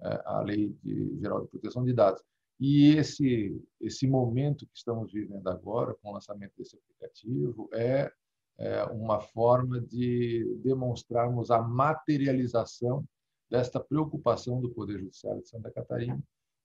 a 0.00 0.40
Lei 0.40 0.74
de, 0.82 1.18
Geral 1.20 1.42
de 1.42 1.48
Proteção 1.48 1.84
de 1.84 1.92
Dados. 1.92 2.22
E 2.58 2.96
esse 2.96 3.60
esse 3.80 4.06
momento 4.06 4.66
que 4.66 4.76
estamos 4.76 5.12
vivendo 5.12 5.46
agora 5.48 5.94
com 5.94 6.10
o 6.10 6.14
lançamento 6.14 6.52
desse 6.56 6.76
aplicativo 6.76 7.68
é, 7.72 8.10
é 8.58 8.84
uma 8.84 9.20
forma 9.20 9.80
de 9.80 10.58
demonstrarmos 10.62 11.50
a 11.50 11.60
materialização 11.60 13.04
desta 13.50 13.78
preocupação 13.78 14.60
do 14.60 14.70
Poder 14.70 14.98
Judiciário 14.98 15.42
de 15.42 15.48
Santa 15.48 15.70
Catarina, 15.70 16.20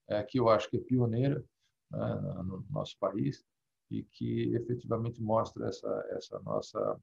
é, 0.08 0.22
que 0.22 0.38
eu 0.38 0.48
acho 0.48 0.68
que 0.68 0.78
é 0.78 0.80
pioneira 0.80 1.44
né, 1.90 2.14
no 2.44 2.64
nosso 2.70 2.96
país 2.98 3.44
e 3.90 4.02
que 4.02 4.54
efetivamente 4.54 5.22
mostra 5.22 5.68
essa, 5.68 6.06
essa 6.10 6.40
nossa 6.40 6.98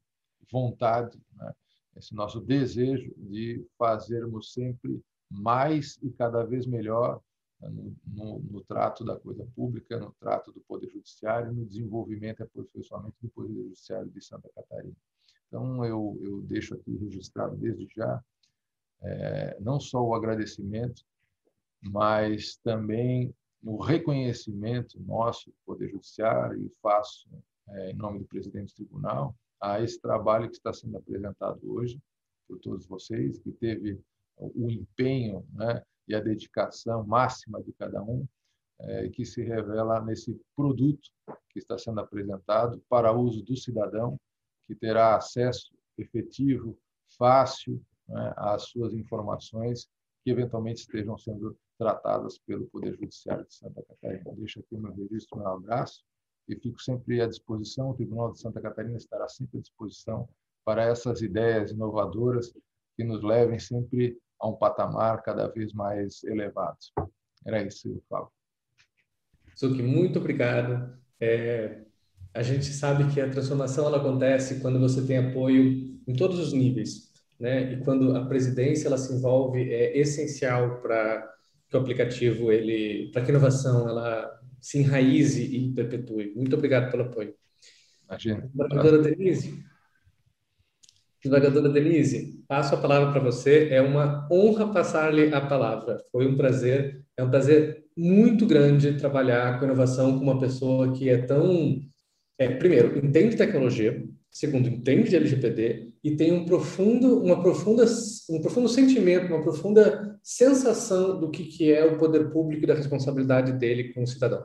vontade, 0.50 1.18
né, 1.36 1.52
esse 1.96 2.14
nosso 2.14 2.40
desejo 2.40 3.14
de 3.16 3.64
fazermos 3.78 4.52
sempre 4.52 5.00
mais 5.30 5.96
e 6.02 6.10
cada 6.10 6.44
vez 6.44 6.66
melhor 6.66 7.20
no, 7.68 7.94
no, 8.06 8.38
no, 8.40 8.60
trato 8.62 9.04
da 9.04 9.16
coisa 9.16 9.46
pública, 9.54 9.98
no 9.98 10.12
trato 10.12 10.52
do 10.52 10.60
Poder 10.60 10.88
Judiciário, 10.88 11.52
no 11.52 11.66
desenvolvimento 11.66 12.40
e 12.40 12.42
aperfeiçoamento 12.44 13.16
do 13.20 13.28
Poder 13.28 13.52
Judiciário 13.52 14.10
de 14.10 14.24
Santa 14.24 14.48
Catarina. 14.54 14.96
Então, 15.48 15.84
eu, 15.84 16.18
eu 16.22 16.40
deixo 16.42 16.74
aqui 16.74 16.96
registrado 16.96 17.56
desde 17.56 17.86
já 17.94 18.22
é, 19.02 19.56
não 19.60 19.80
só 19.80 20.02
o 20.02 20.14
agradecimento, 20.14 21.04
mas 21.82 22.56
também 22.56 23.34
o 23.62 23.82
reconhecimento 23.82 24.98
nosso, 25.00 25.52
Poder 25.66 25.90
Judiciário, 25.90 26.62
e 26.62 26.70
faço 26.82 27.28
é, 27.68 27.90
em 27.90 27.94
nome 27.94 28.20
do 28.20 28.24
presidente 28.26 28.72
do 28.72 28.76
tribunal, 28.76 29.34
a 29.60 29.80
esse 29.82 30.00
trabalho 30.00 30.48
que 30.48 30.56
está 30.56 30.72
sendo 30.72 30.96
apresentado 30.96 31.60
hoje 31.70 32.00
por 32.48 32.58
todos 32.58 32.86
vocês, 32.86 33.38
que 33.38 33.52
teve 33.52 34.00
o 34.36 34.70
empenho 34.70 35.46
né, 35.52 35.82
e 36.10 36.14
a 36.14 36.20
dedicação 36.20 37.06
máxima 37.06 37.62
de 37.62 37.72
cada 37.72 38.02
um, 38.02 38.26
é, 38.80 39.08
que 39.10 39.24
se 39.24 39.42
revela 39.42 40.00
nesse 40.00 40.38
produto 40.56 41.08
que 41.50 41.60
está 41.60 41.78
sendo 41.78 42.00
apresentado 42.00 42.82
para 42.88 43.12
uso 43.12 43.44
do 43.44 43.56
cidadão, 43.56 44.18
que 44.66 44.74
terá 44.74 45.14
acesso 45.14 45.72
efetivo, 45.96 46.76
fácil 47.16 47.80
né, 48.08 48.34
as 48.36 48.64
suas 48.64 48.92
informações 48.92 49.88
que 50.24 50.30
eventualmente 50.30 50.80
estejam 50.80 51.16
sendo 51.16 51.56
tratadas 51.78 52.38
pelo 52.38 52.66
Poder 52.66 52.96
Judiciário 52.96 53.46
de 53.46 53.54
Santa 53.54 53.82
Catarina. 53.82 54.34
Deixo 54.36 54.58
aqui 54.58 54.76
meu 54.76 54.92
registro, 54.92 55.38
meu 55.38 55.48
abraço 55.48 56.02
e 56.48 56.56
fico 56.56 56.82
sempre 56.82 57.20
à 57.20 57.26
disposição. 57.26 57.90
O 57.90 57.94
Tribunal 57.94 58.32
de 58.32 58.40
Santa 58.40 58.60
Catarina 58.60 58.96
estará 58.96 59.28
sempre 59.28 59.58
à 59.58 59.60
disposição 59.60 60.28
para 60.64 60.84
essas 60.84 61.22
ideias 61.22 61.70
inovadoras 61.70 62.52
que 62.96 63.04
nos 63.04 63.22
levem 63.22 63.58
sempre 63.58 64.18
a 64.40 64.48
um 64.48 64.54
patamar 64.54 65.22
cada 65.22 65.48
vez 65.48 65.72
mais 65.72 66.24
elevado. 66.24 66.78
Era 67.44 67.62
isso, 67.62 67.88
eu 67.88 68.02
falo. 68.08 68.30
Suki, 69.54 69.82
muito 69.82 70.18
obrigado. 70.18 70.98
É, 71.20 71.82
a 72.32 72.42
gente 72.42 72.66
sabe 72.66 73.12
que 73.12 73.20
a 73.20 73.28
transformação 73.28 73.86
ela 73.86 73.98
acontece 73.98 74.60
quando 74.60 74.80
você 74.80 75.06
tem 75.06 75.18
apoio 75.18 76.00
em 76.06 76.14
todos 76.14 76.38
os 76.38 76.52
níveis 76.52 77.10
né? 77.40 77.72
E 77.72 77.76
quando 77.78 78.14
a 78.14 78.26
presidência 78.26 78.86
ela 78.86 78.98
se 78.98 79.14
envolve, 79.14 79.72
é 79.72 79.98
essencial 79.98 80.82
para 80.82 81.26
que 81.68 81.76
o 81.76 81.80
aplicativo 81.80 82.52
ele, 82.52 83.10
para 83.12 83.22
que 83.22 83.30
a 83.30 83.34
inovação 83.34 83.88
ela 83.88 84.38
se 84.60 84.78
enraize 84.78 85.42
e 85.42 85.72
perpetue. 85.72 86.34
Muito 86.36 86.54
obrigado 86.54 86.90
pelo 86.90 87.04
apoio. 87.04 87.34
Imagina. 88.06 88.42
Desembargadora 88.42 88.98
Denise, 88.98 89.64
desembargadora 91.22 91.68
Denise, 91.68 92.42
passo 92.48 92.74
a 92.74 92.78
palavra 92.78 93.12
para 93.12 93.20
você. 93.20 93.68
É 93.70 93.80
uma 93.80 94.26
honra 94.30 94.72
passar-lhe 94.72 95.32
a 95.32 95.40
palavra. 95.40 95.98
Foi 96.10 96.26
um 96.26 96.36
prazer, 96.36 97.04
é 97.16 97.22
um 97.22 97.30
prazer 97.30 97.84
muito 97.96 98.46
grande 98.46 98.96
trabalhar 98.96 99.58
com 99.58 99.66
inovação 99.66 100.18
com 100.18 100.24
uma 100.24 100.40
pessoa 100.40 100.92
que 100.92 101.08
é 101.08 101.18
tão, 101.18 101.80
é, 102.38 102.48
primeiro, 102.48 102.98
entende 103.04 103.36
tecnologia, 103.36 104.02
segundo, 104.30 104.68
entende 104.68 105.10
de 105.10 105.16
LGPD 105.16 105.94
e 106.02 106.16
tem 106.16 106.32
um 106.32 106.46
profundo, 106.46 107.22
uma 107.22 107.42
profunda, 107.42 107.84
um 108.30 108.40
profundo 108.40 108.68
sentimento, 108.68 109.26
uma 109.26 109.42
profunda 109.42 110.18
sensação 110.22 111.20
do 111.20 111.30
que, 111.30 111.44
que 111.44 111.72
é 111.72 111.84
o 111.84 111.98
poder 111.98 112.30
público 112.30 112.64
e 112.64 112.66
da 112.66 112.74
responsabilidade 112.74 113.52
dele 113.52 113.92
com 113.92 114.02
o 114.02 114.06
cidadão. 114.06 114.42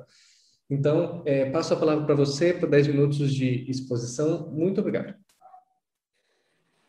Então, 0.69 1.21
é, 1.25 1.49
passo 1.51 1.73
a 1.73 1.77
palavra 1.77 2.05
para 2.05 2.15
você 2.15 2.51
por 2.53 2.67
10 2.67 2.87
minutos 2.87 3.33
de 3.33 3.69
exposição. 3.69 4.51
Muito 4.51 4.81
obrigado. 4.81 5.13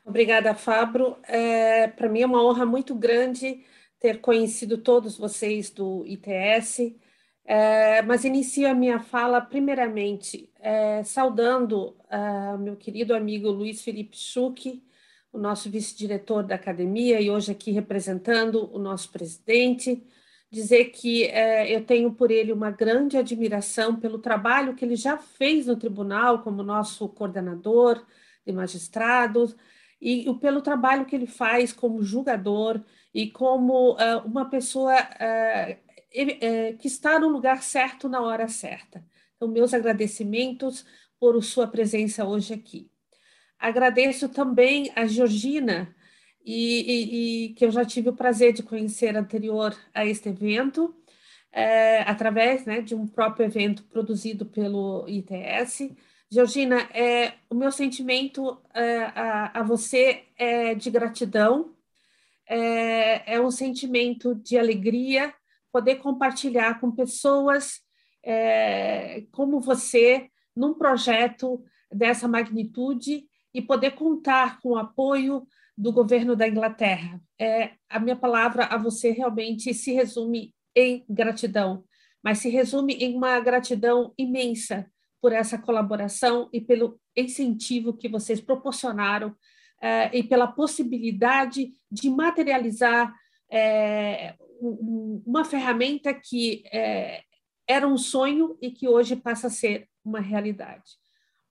Obrigada, 0.06 0.54
Fabro. 0.54 1.18
É, 1.24 1.88
para 1.88 2.08
mim 2.08 2.20
é 2.20 2.26
uma 2.26 2.40
honra 2.40 2.64
muito 2.64 2.94
grande 2.94 3.64
ter 3.98 4.20
conhecido 4.20 4.78
todos 4.78 5.18
vocês 5.18 5.68
do 5.68 6.06
ITS, 6.06 6.94
é, 7.44 8.02
mas 8.02 8.24
inicio 8.24 8.70
a 8.70 8.74
minha 8.74 9.00
fala, 9.00 9.40
primeiramente, 9.40 10.48
é, 10.60 11.02
saudando 11.02 11.96
uh, 12.04 12.56
meu 12.56 12.76
querido 12.76 13.16
amigo 13.16 13.50
Luiz 13.50 13.82
Felipe 13.82 14.16
Schuch, 14.16 14.80
o 15.32 15.38
nosso 15.38 15.68
vice-diretor 15.68 16.44
da 16.44 16.54
academia, 16.54 17.20
e 17.20 17.28
hoje 17.28 17.50
aqui 17.50 17.72
representando 17.72 18.72
o 18.72 18.78
nosso 18.78 19.10
presidente, 19.10 20.06
dizer 20.48 20.86
que 20.90 21.24
é, 21.24 21.74
eu 21.74 21.84
tenho 21.84 22.12
por 22.12 22.30
ele 22.30 22.52
uma 22.52 22.70
grande 22.70 23.16
admiração 23.16 23.96
pelo 23.96 24.20
trabalho 24.20 24.76
que 24.76 24.84
ele 24.84 24.94
já 24.94 25.18
fez 25.18 25.66
no 25.66 25.74
tribunal, 25.74 26.42
como 26.44 26.62
nosso 26.62 27.08
coordenador 27.08 28.06
de 28.46 28.52
magistrados, 28.52 29.56
e 30.06 30.32
pelo 30.34 30.62
trabalho 30.62 31.04
que 31.04 31.16
ele 31.16 31.26
faz 31.26 31.72
como 31.72 32.00
julgador 32.00 32.80
e 33.12 33.28
como 33.28 33.94
uh, 33.94 34.24
uma 34.24 34.48
pessoa 34.48 34.94
uh, 34.94 36.76
que 36.78 36.86
está 36.86 37.18
no 37.18 37.28
lugar 37.28 37.60
certo 37.60 38.08
na 38.08 38.20
hora 38.20 38.46
certa. 38.46 39.04
Então, 39.34 39.48
meus 39.48 39.74
agradecimentos 39.74 40.86
por 41.18 41.42
sua 41.42 41.66
presença 41.66 42.24
hoje 42.24 42.54
aqui. 42.54 42.88
Agradeço 43.58 44.28
também 44.28 44.92
a 44.94 45.06
Georgina, 45.06 45.92
e, 46.44 46.54
e, 46.54 47.46
e 47.46 47.54
que 47.54 47.64
eu 47.64 47.72
já 47.72 47.84
tive 47.84 48.10
o 48.10 48.14
prazer 48.14 48.52
de 48.52 48.62
conhecer 48.62 49.16
anterior 49.16 49.76
a 49.92 50.06
este 50.06 50.28
evento, 50.28 50.94
através 52.06 52.64
né, 52.64 52.80
de 52.80 52.94
um 52.94 53.06
próprio 53.06 53.46
evento 53.46 53.82
produzido 53.84 54.46
pelo 54.46 55.04
ITS. 55.08 55.90
Georgina, 56.28 56.80
é, 56.92 57.34
o 57.48 57.54
meu 57.54 57.70
sentimento 57.70 58.60
é, 58.74 58.98
a, 59.14 59.60
a, 59.60 59.62
você 59.62 60.24
é 60.36 60.74
de 60.74 60.90
gratidão, 60.90 61.72
é, 62.48 63.34
é 63.34 63.40
um 63.40 63.50
sentimento 63.50 64.34
de 64.34 64.58
alegria, 64.58 65.32
poder 65.70 65.96
compartilhar 65.96 66.80
com 66.80 66.90
pessoas 66.90 67.80
é, 68.24 69.24
como 69.30 69.60
você 69.60 70.28
num 70.54 70.74
projeto 70.74 71.62
dessa 71.92 72.26
magnitude 72.26 73.24
e 73.54 73.62
poder 73.62 73.92
contar 73.92 74.60
com 74.60 74.70
o 74.70 74.76
apoio 74.76 75.46
do 75.78 75.92
governo 75.92 76.34
da 76.34 76.48
Inglaterra. 76.48 77.20
É, 77.38 77.72
a 77.88 78.00
minha 78.00 78.16
palavra 78.16 78.64
a 78.64 78.76
você 78.76 79.10
realmente 79.12 79.72
se 79.72 79.92
resume 79.92 80.52
em 80.74 81.04
gratidão, 81.08 81.84
mas 82.20 82.38
se 82.38 82.48
resume 82.48 82.94
em 82.94 83.14
uma 83.14 83.38
gratidão 83.38 84.12
imensa 84.18 84.90
por 85.26 85.32
essa 85.32 85.58
colaboração 85.58 86.48
e 86.52 86.60
pelo 86.60 87.00
incentivo 87.16 87.92
que 87.92 88.08
vocês 88.08 88.40
proporcionaram 88.40 89.34
é, 89.82 90.16
e 90.16 90.22
pela 90.22 90.46
possibilidade 90.46 91.72
de 91.90 92.08
materializar 92.08 93.12
é, 93.50 94.36
uma 95.26 95.44
ferramenta 95.44 96.14
que 96.14 96.62
é, 96.72 97.24
era 97.66 97.88
um 97.88 97.98
sonho 97.98 98.56
e 98.62 98.70
que 98.70 98.86
hoje 98.86 99.16
passa 99.16 99.48
a 99.48 99.50
ser 99.50 99.88
uma 100.04 100.20
realidade. 100.20 100.92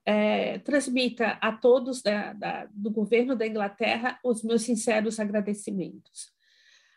É, 0.06 0.60
transmita 0.60 1.38
a 1.42 1.52
todos 1.52 2.02
da, 2.02 2.32
da, 2.32 2.70
do 2.72 2.90
governo 2.90 3.36
da 3.36 3.46
Inglaterra 3.46 4.18
os 4.24 4.42
meus 4.42 4.62
sinceros 4.62 5.20
agradecimentos. 5.20 6.32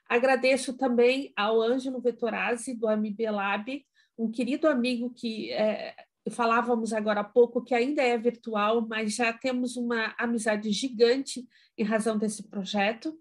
Agradeço 0.08 0.78
também 0.78 1.32
ao 1.36 1.60
Ângelo 1.60 2.00
Vettorazzi, 2.00 2.72
do 2.72 2.86
AMB 2.86 3.18
Lab, 3.32 3.84
um 4.16 4.30
querido 4.30 4.68
amigo 4.68 5.10
que 5.10 5.50
é, 5.50 5.92
falávamos 6.30 6.92
agora 6.92 7.20
há 7.20 7.24
pouco, 7.24 7.62
que 7.62 7.74
ainda 7.74 8.02
é 8.02 8.16
virtual, 8.16 8.86
mas 8.86 9.14
já 9.14 9.32
temos 9.32 9.76
uma 9.76 10.14
amizade 10.18 10.70
gigante 10.70 11.46
em 11.76 11.84
razão 11.84 12.18
desse 12.18 12.48
projeto. 12.48 13.18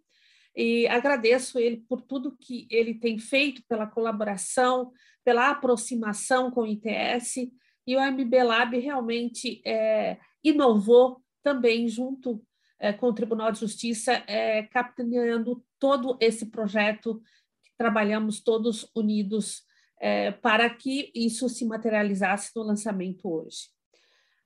E 0.56 0.88
agradeço 0.88 1.60
ele 1.60 1.86
por 1.88 2.02
tudo 2.02 2.36
que 2.36 2.68
ele 2.72 2.96
tem 2.96 3.20
feito, 3.20 3.62
pela 3.68 3.86
colaboração, 3.86 4.92
pela 5.24 5.50
aproximação 5.50 6.50
com 6.50 6.62
o 6.62 6.68
ITS, 6.68 7.52
e 7.86 7.96
o 7.96 8.02
MB 8.02 8.44
Lab 8.44 8.78
realmente 8.80 9.62
é, 9.66 10.18
inovou 10.44 11.22
também 11.44 11.88
junto 11.88 12.44
é, 12.80 12.92
com 12.92 13.08
o 13.08 13.14
Tribunal 13.14 13.52
de 13.52 13.60
Justiça, 13.60 14.24
é, 14.28 14.64
capitaneando 14.64 15.64
todo 15.80 16.18
esse 16.20 16.48
projeto 16.48 17.22
que 17.64 17.72
trabalhamos 17.78 18.42
todos 18.42 18.90
unidos 18.96 19.64
é, 20.00 20.32
para 20.32 20.70
que 20.70 21.12
isso 21.14 21.50
se 21.50 21.66
materializasse 21.66 22.52
no 22.56 22.64
lançamento 22.64 23.30
hoje. 23.30 23.70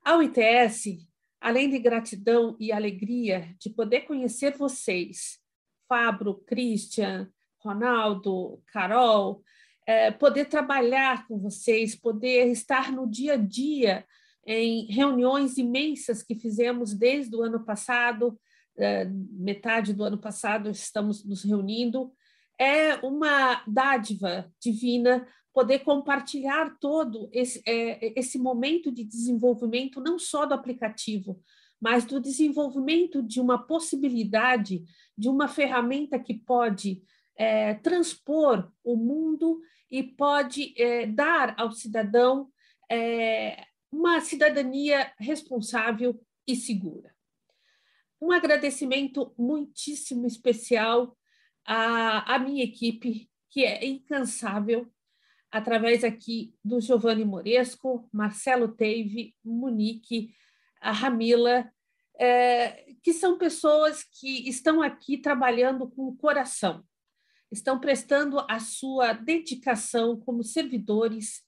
Ao 0.03 0.21
ITS, 0.23 1.07
além 1.39 1.69
de 1.69 1.79
gratidão 1.79 2.55
e 2.59 2.71
alegria 2.71 3.55
de 3.59 3.69
poder 3.69 4.01
conhecer 4.01 4.57
vocês, 4.57 5.39
Fabro, 5.87 6.35
Christian, 6.47 7.29
Ronaldo, 7.59 8.61
Carol, 8.67 9.43
é, 9.85 10.11
poder 10.11 10.45
trabalhar 10.45 11.27
com 11.27 11.37
vocês, 11.37 11.95
poder 11.95 12.47
estar 12.47 12.91
no 12.91 13.07
dia 13.07 13.33
a 13.33 13.37
dia 13.37 14.05
em 14.45 14.85
reuniões 14.85 15.57
imensas 15.57 16.23
que 16.23 16.35
fizemos 16.35 16.93
desde 16.93 17.35
o 17.35 17.43
ano 17.43 17.63
passado, 17.63 18.39
é, 18.77 19.05
metade 19.05 19.93
do 19.93 20.03
ano 20.03 20.17
passado 20.17 20.69
estamos 20.69 21.25
nos 21.25 21.43
reunindo. 21.43 22.11
É 22.59 22.95
uma 23.05 23.63
dádiva 23.67 24.51
divina 24.59 25.27
poder 25.53 25.79
compartilhar 25.79 26.77
todo 26.79 27.29
esse, 27.31 27.61
é, 27.67 28.17
esse 28.19 28.39
momento 28.39 28.91
de 28.91 29.03
desenvolvimento, 29.03 29.99
não 29.99 30.17
só 30.17 30.45
do 30.45 30.53
aplicativo, 30.53 31.41
mas 31.79 32.05
do 32.05 32.19
desenvolvimento 32.19 33.23
de 33.23 33.41
uma 33.41 33.57
possibilidade, 33.57 34.83
de 35.17 35.27
uma 35.27 35.47
ferramenta 35.47 36.19
que 36.19 36.33
pode 36.33 37.01
é, 37.35 37.73
transpor 37.75 38.71
o 38.83 38.95
mundo 38.95 39.59
e 39.89 40.03
pode 40.03 40.73
é, 40.77 41.07
dar 41.07 41.55
ao 41.57 41.71
cidadão 41.71 42.49
é, 42.89 43.65
uma 43.91 44.21
cidadania 44.21 45.11
responsável 45.17 46.19
e 46.47 46.55
segura. 46.55 47.13
Um 48.21 48.31
agradecimento 48.31 49.33
muitíssimo 49.37 50.27
especial 50.27 51.17
à, 51.65 52.35
à 52.35 52.39
minha 52.39 52.63
equipe, 52.63 53.29
que 53.49 53.65
é 53.65 53.83
incansável, 53.85 54.89
através 55.51 56.03
aqui 56.03 56.53
do 56.63 56.79
Giovanni 56.79 57.25
Moresco, 57.25 58.07
Marcelo 58.11 58.69
Teive, 58.69 59.35
Monique, 59.43 60.33
a 60.79 60.91
Ramila, 60.91 61.69
é, 62.19 62.93
que 63.03 63.13
são 63.13 63.37
pessoas 63.37 64.03
que 64.03 64.47
estão 64.47 64.81
aqui 64.81 65.17
trabalhando 65.17 65.89
com 65.89 66.07
o 66.07 66.15
coração 66.15 66.83
estão 67.51 67.79
prestando 67.79 68.39
a 68.49 68.59
sua 68.59 69.13
dedicação 69.13 70.17
como 70.17 70.43
servidores 70.43 71.43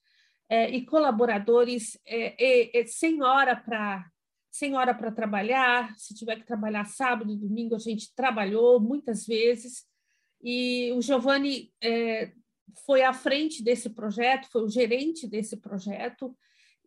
é, 0.50 0.70
e 0.70 0.86
colaboradores 0.86 1.98
é, 2.06 2.84
sem 2.86 3.24
hora 3.24 3.56
para 3.56 4.06
sem 4.52 4.76
hora 4.76 4.94
para 4.94 5.12
trabalhar, 5.12 5.96
se 5.98 6.13
tiver 6.13 6.36
que 6.36 6.46
trabalhar 6.46 6.86
sábado 6.86 7.34
e 7.34 7.36
domingo, 7.36 7.74
a 7.74 7.80
gente 7.80 8.13
trabalhou 8.16 8.80
muitas 8.80 9.26
vezes, 9.26 9.84
e 10.44 10.92
o 10.96 11.02
Giovanni 11.02 11.74
é, 11.82 12.32
foi 12.86 13.04
à 13.04 13.13
frente 13.13 13.63
desse 13.63 13.89
projeto, 13.89 14.49
foi 14.52 14.63
o 14.63 14.69
gerente 14.69 15.28
desse 15.28 15.58
projeto, 15.58 16.36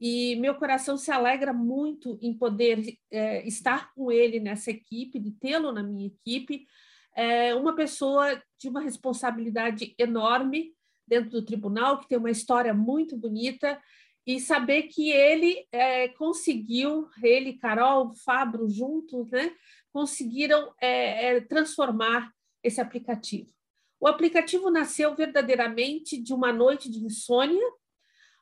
e 0.00 0.36
meu 0.36 0.54
coração 0.54 0.96
se 0.96 1.10
alegra 1.10 1.52
muito 1.52 2.18
em 2.20 2.34
poder 2.34 2.98
é, 3.10 3.46
estar 3.46 3.92
com 3.94 4.12
ele 4.12 4.38
nessa 4.38 4.70
equipe, 4.70 5.18
de 5.18 5.32
tê-lo 5.32 5.72
na 5.72 5.82
minha 5.82 6.06
equipe, 6.06 6.66
é 7.14 7.54
uma 7.54 7.74
pessoa 7.74 8.40
de 8.58 8.68
uma 8.68 8.80
responsabilidade 8.80 9.94
enorme 9.98 10.74
dentro 11.06 11.30
do 11.30 11.44
tribunal, 11.44 11.98
que 11.98 12.08
tem 12.08 12.18
uma 12.18 12.30
história 12.30 12.74
muito 12.74 13.16
bonita, 13.16 13.80
e 14.26 14.40
saber 14.40 14.84
que 14.84 15.10
ele 15.10 15.66
é, 15.70 16.08
conseguiu, 16.08 17.08
ele, 17.22 17.54
Carol, 17.54 18.12
Fabro, 18.24 18.68
juntos, 18.68 19.30
né, 19.30 19.52
conseguiram 19.92 20.74
é, 20.80 21.36
é, 21.36 21.40
transformar 21.40 22.32
esse 22.62 22.80
aplicativo. 22.80 23.55
O 24.00 24.06
aplicativo 24.06 24.70
nasceu 24.70 25.14
verdadeiramente 25.14 26.20
de 26.20 26.34
uma 26.34 26.52
noite 26.52 26.90
de 26.90 27.04
insônia, 27.04 27.66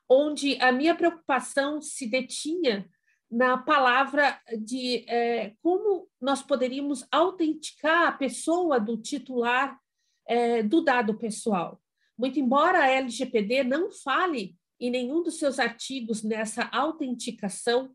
onde 0.09 0.57
a 0.61 0.71
minha 0.71 0.95
preocupação 0.95 1.81
se 1.81 2.07
detinha 2.07 2.89
na 3.31 3.57
palavra 3.57 4.39
de 4.59 5.03
é, 5.07 5.53
como 5.61 6.07
nós 6.21 6.41
poderíamos 6.41 7.05
autenticar 7.11 8.07
a 8.07 8.11
pessoa 8.11 8.79
do 8.79 8.97
titular 8.97 9.79
é, 10.27 10.61
do 10.61 10.81
dado 10.81 11.17
pessoal. 11.17 11.81
Muito 12.17 12.39
embora 12.39 12.83
a 12.83 12.89
LGPD 12.89 13.63
não 13.63 13.91
fale 13.91 14.55
em 14.79 14.89
nenhum 14.89 15.23
dos 15.23 15.39
seus 15.39 15.59
artigos 15.59 16.23
nessa 16.23 16.69
autenticação, 16.71 17.93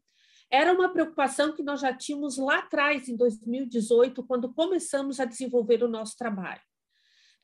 era 0.50 0.72
uma 0.72 0.88
preocupação 0.88 1.54
que 1.54 1.62
nós 1.62 1.80
já 1.80 1.94
tínhamos 1.94 2.36
lá 2.36 2.58
atrás, 2.58 3.08
em 3.08 3.16
2018, 3.16 4.24
quando 4.24 4.52
começamos 4.52 5.20
a 5.20 5.24
desenvolver 5.24 5.84
o 5.84 5.88
nosso 5.88 6.16
trabalho. 6.16 6.60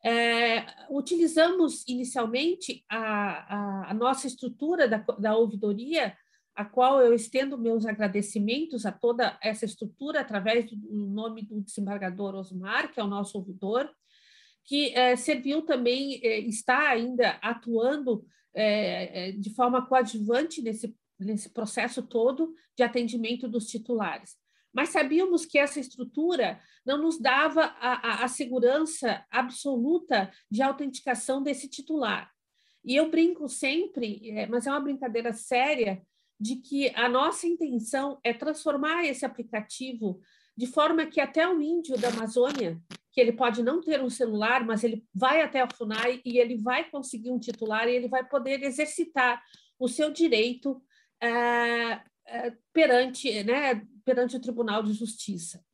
É, 0.08 0.64
utilizamos 0.88 1.82
inicialmente 1.88 2.84
a, 2.88 3.00
a, 3.00 3.90
a 3.90 3.94
nossa 3.94 4.28
estrutura 4.28 4.86
da, 4.86 4.98
da 4.98 5.36
ouvidoria 5.36 6.16
a 6.54 6.64
qual 6.64 7.00
eu 7.00 7.12
estendo 7.12 7.58
meus 7.58 7.84
agradecimentos 7.84 8.86
a 8.86 8.92
toda 8.92 9.36
essa 9.42 9.64
estrutura 9.64 10.20
através 10.20 10.70
do 10.70 10.76
nome 10.94 11.42
do 11.42 11.60
desembargador 11.60 12.36
Osmar, 12.36 12.92
que 12.92 13.00
é 13.00 13.02
o 13.02 13.08
nosso 13.08 13.36
ouvidor, 13.36 13.90
que 14.64 14.94
é, 14.94 15.16
serviu 15.16 15.62
também, 15.62 16.20
é, 16.22 16.38
está 16.38 16.88
ainda 16.88 17.30
atuando 17.42 18.24
é, 18.54 19.32
de 19.32 19.52
forma 19.54 19.84
coadjuvante 19.86 20.62
nesse, 20.62 20.96
nesse 21.18 21.50
processo 21.50 22.00
todo 22.00 22.54
de 22.76 22.84
atendimento 22.84 23.48
dos 23.48 23.66
titulares. 23.66 24.36
Mas 24.76 24.90
sabíamos 24.90 25.46
que 25.46 25.58
essa 25.58 25.80
estrutura 25.80 26.60
não 26.84 26.98
nos 26.98 27.18
dava 27.18 27.64
a, 27.80 28.10
a, 28.10 28.24
a 28.24 28.28
segurança 28.28 29.24
absoluta 29.30 30.30
de 30.50 30.60
autenticação 30.60 31.42
desse 31.42 31.66
titular. 31.66 32.30
E 32.84 32.94
eu 32.94 33.10
brinco 33.10 33.48
sempre, 33.48 34.46
mas 34.50 34.66
é 34.66 34.70
uma 34.70 34.80
brincadeira 34.80 35.32
séria, 35.32 36.02
de 36.38 36.56
que 36.56 36.90
a 36.94 37.08
nossa 37.08 37.46
intenção 37.46 38.20
é 38.22 38.34
transformar 38.34 39.06
esse 39.06 39.24
aplicativo 39.24 40.20
de 40.54 40.66
forma 40.66 41.06
que 41.06 41.22
até 41.22 41.48
o 41.48 41.62
índio 41.62 41.96
da 41.98 42.08
Amazônia, 42.08 42.78
que 43.12 43.18
ele 43.18 43.32
pode 43.32 43.62
não 43.62 43.80
ter 43.80 44.02
um 44.02 44.10
celular, 44.10 44.62
mas 44.62 44.84
ele 44.84 45.02
vai 45.14 45.40
até 45.40 45.62
a 45.62 45.70
FUNAI 45.70 46.20
e 46.22 46.38
ele 46.38 46.58
vai 46.58 46.90
conseguir 46.90 47.30
um 47.30 47.38
titular 47.38 47.88
e 47.88 47.96
ele 47.96 48.08
vai 48.08 48.28
poder 48.28 48.62
exercitar 48.62 49.42
o 49.78 49.88
seu 49.88 50.12
direito 50.12 50.82
é, 51.18 51.28
é, 51.28 52.02
perante, 52.72 53.42
né, 53.44 53.86
perante 54.04 54.36
o 54.36 54.40
Tribunal 54.40 54.82
de 54.82 54.92
Justiça. 54.92 55.64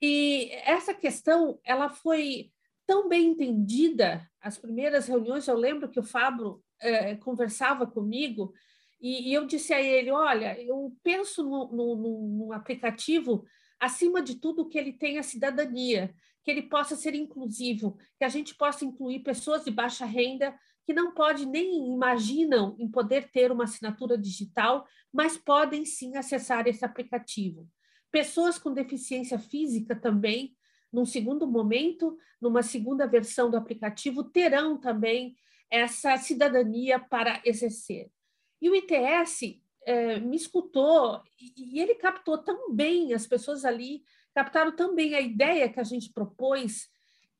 E 0.00 0.50
essa 0.64 0.94
questão, 0.94 1.58
ela 1.64 1.88
foi 1.88 2.50
tão 2.86 3.08
bem 3.08 3.28
entendida, 3.28 4.28
as 4.40 4.56
primeiras 4.56 5.06
reuniões, 5.06 5.46
eu 5.48 5.56
lembro 5.56 5.90
que 5.90 6.00
o 6.00 6.04
Fábio 6.04 6.62
é, 6.80 7.16
conversava 7.16 7.86
comigo 7.86 8.54
e, 9.00 9.30
e, 9.30 9.34
eu 9.34 9.46
disse 9.46 9.72
a 9.72 9.80
ele: 9.80 10.10
olha, 10.10 10.60
eu 10.60 10.96
penso 11.02 11.42
no, 11.42 11.68
no, 11.70 12.46
no, 12.46 12.52
aplicativo, 12.52 13.44
acima 13.78 14.20
de 14.22 14.36
tudo, 14.36 14.68
que 14.68 14.78
ele 14.78 14.92
tenha 14.92 15.22
cidadania, 15.22 16.14
que 16.42 16.50
ele 16.50 16.62
possa 16.62 16.96
ser 16.96 17.14
inclusivo, 17.14 17.98
que 18.16 18.24
a 18.24 18.28
gente 18.28 18.54
possa 18.54 18.84
incluir 18.84 19.20
pessoas 19.20 19.64
de 19.64 19.70
baixa 19.70 20.04
renda 20.04 20.58
que 20.88 20.94
não 20.94 21.12
podem 21.12 21.44
nem 21.44 21.92
imaginam 21.92 22.74
em 22.78 22.88
poder 22.88 23.30
ter 23.30 23.52
uma 23.52 23.64
assinatura 23.64 24.16
digital, 24.16 24.86
mas 25.12 25.36
podem 25.36 25.84
sim 25.84 26.16
acessar 26.16 26.66
esse 26.66 26.82
aplicativo. 26.82 27.68
Pessoas 28.10 28.58
com 28.58 28.72
deficiência 28.72 29.38
física 29.38 29.94
também, 29.94 30.56
num 30.90 31.04
segundo 31.04 31.46
momento, 31.46 32.16
numa 32.40 32.62
segunda 32.62 33.06
versão 33.06 33.50
do 33.50 33.58
aplicativo, 33.58 34.24
terão 34.24 34.78
também 34.80 35.36
essa 35.70 36.16
cidadania 36.16 36.98
para 36.98 37.42
exercer. 37.44 38.10
E 38.58 38.70
o 38.70 38.74
ITS 38.74 39.60
é, 39.84 40.18
me 40.18 40.36
escutou 40.36 41.22
e, 41.38 41.74
e 41.76 41.80
ele 41.80 41.96
captou 41.96 42.38
tão 42.38 42.74
bem, 42.74 43.12
as 43.12 43.26
pessoas 43.26 43.66
ali 43.66 44.02
captaram 44.34 44.74
também 44.74 45.14
a 45.14 45.20
ideia 45.20 45.68
que 45.68 45.80
a 45.80 45.84
gente 45.84 46.14
propôs, 46.14 46.88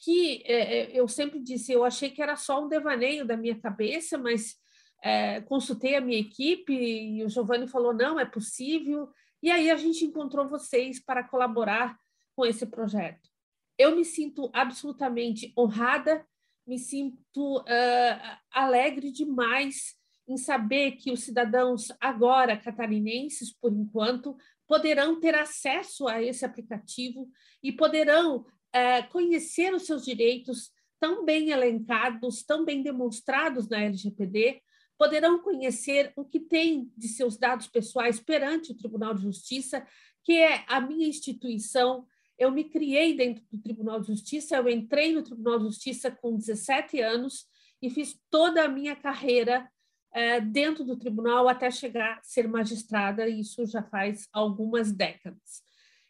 que 0.01 0.43
é, 0.47 0.79
é, 0.79 1.01
eu 1.01 1.09
sempre 1.09 1.41
disse, 1.41 1.73
eu 1.73 1.85
achei 1.85 2.11
que 2.11 2.23
era 2.23 2.37
só 2.37 2.65
um 2.65 2.69
devaneio 2.69 3.27
da 3.27 3.37
minha 3.37 3.59
cabeça, 3.59 4.17
mas 4.17 4.57
é, 5.03 5.41
consultei 5.43 5.97
a 5.97 6.01
minha 6.01 6.19
equipe 6.19 6.73
e 6.73 7.25
o 7.25 7.29
Giovanni 7.29 7.67
falou, 7.67 7.93
não, 7.93 8.19
é 8.19 8.25
possível, 8.25 9.11
e 9.43 9.51
aí 9.51 9.71
a 9.71 9.77
gente 9.77 10.05
encontrou 10.05 10.49
vocês 10.49 11.01
para 11.01 11.23
colaborar 11.23 11.97
com 12.35 12.45
esse 12.45 12.67
projeto. 12.67 13.29
Eu 13.77 13.95
me 13.95 14.05
sinto 14.05 14.51
absolutamente 14.53 15.53
honrada, 15.57 16.27
me 16.67 16.79
sinto 16.79 17.59
uh, 17.61 18.39
alegre 18.51 19.13
demais 19.13 19.97
em 20.29 20.37
saber 20.37 20.93
que 20.93 21.11
os 21.11 21.23
cidadãos 21.25 21.89
agora 22.01 22.57
catarinenses, 22.57 23.53
por 23.53 23.73
enquanto, 23.73 24.37
poderão 24.67 25.19
ter 25.19 25.35
acesso 25.35 26.07
a 26.07 26.23
esse 26.23 26.45
aplicativo 26.45 27.29
e 27.63 27.73
poderão 27.73 28.45
uh, 28.75 29.09
conhecer 29.11 29.75
os 29.75 29.87
seus 29.87 30.05
direitos 30.05 30.71
tão 31.01 31.25
bem 31.25 31.51
elencados, 31.51 32.43
tão 32.43 32.65
bem 32.65 32.83
demonstrados 32.83 33.69
na 33.69 33.83
LGPD, 33.83 34.61
poderão 34.99 35.39
conhecer 35.41 36.13
o 36.17 36.25
que 36.25 36.41
tem 36.41 36.93
de 36.97 37.07
seus 37.09 37.37
dados 37.37 37.69
pessoais 37.69 38.19
perante 38.19 38.73
o 38.73 38.77
Tribunal 38.77 39.15
de 39.15 39.23
Justiça, 39.23 39.87
que 40.25 40.33
é 40.33 40.65
a 40.67 40.81
minha 40.81 41.07
instituição. 41.07 42.05
Eu 42.37 42.51
me 42.51 42.65
criei 42.65 43.17
dentro 43.17 43.45
do 43.51 43.61
Tribunal 43.61 44.01
de 44.01 44.09
Justiça, 44.09 44.57
eu 44.57 44.69
entrei 44.69 45.13
no 45.13 45.23
Tribunal 45.23 45.59
de 45.59 45.67
Justiça 45.67 46.11
com 46.11 46.37
17 46.37 47.01
anos 47.01 47.47
e 47.81 47.89
fiz 47.89 48.21
toda 48.29 48.65
a 48.65 48.69
minha 48.69 48.97
carreira 48.97 49.71
é, 50.13 50.41
dentro 50.41 50.85
do 50.85 50.97
tribunal 50.97 51.49
até 51.49 51.71
chegar 51.71 52.19
a 52.19 52.23
ser 52.23 52.49
magistrada, 52.49 53.29
e 53.29 53.41
isso 53.41 53.65
já 53.67 53.83
faz 53.83 54.27
algumas 54.33 54.91
décadas. 54.91 55.63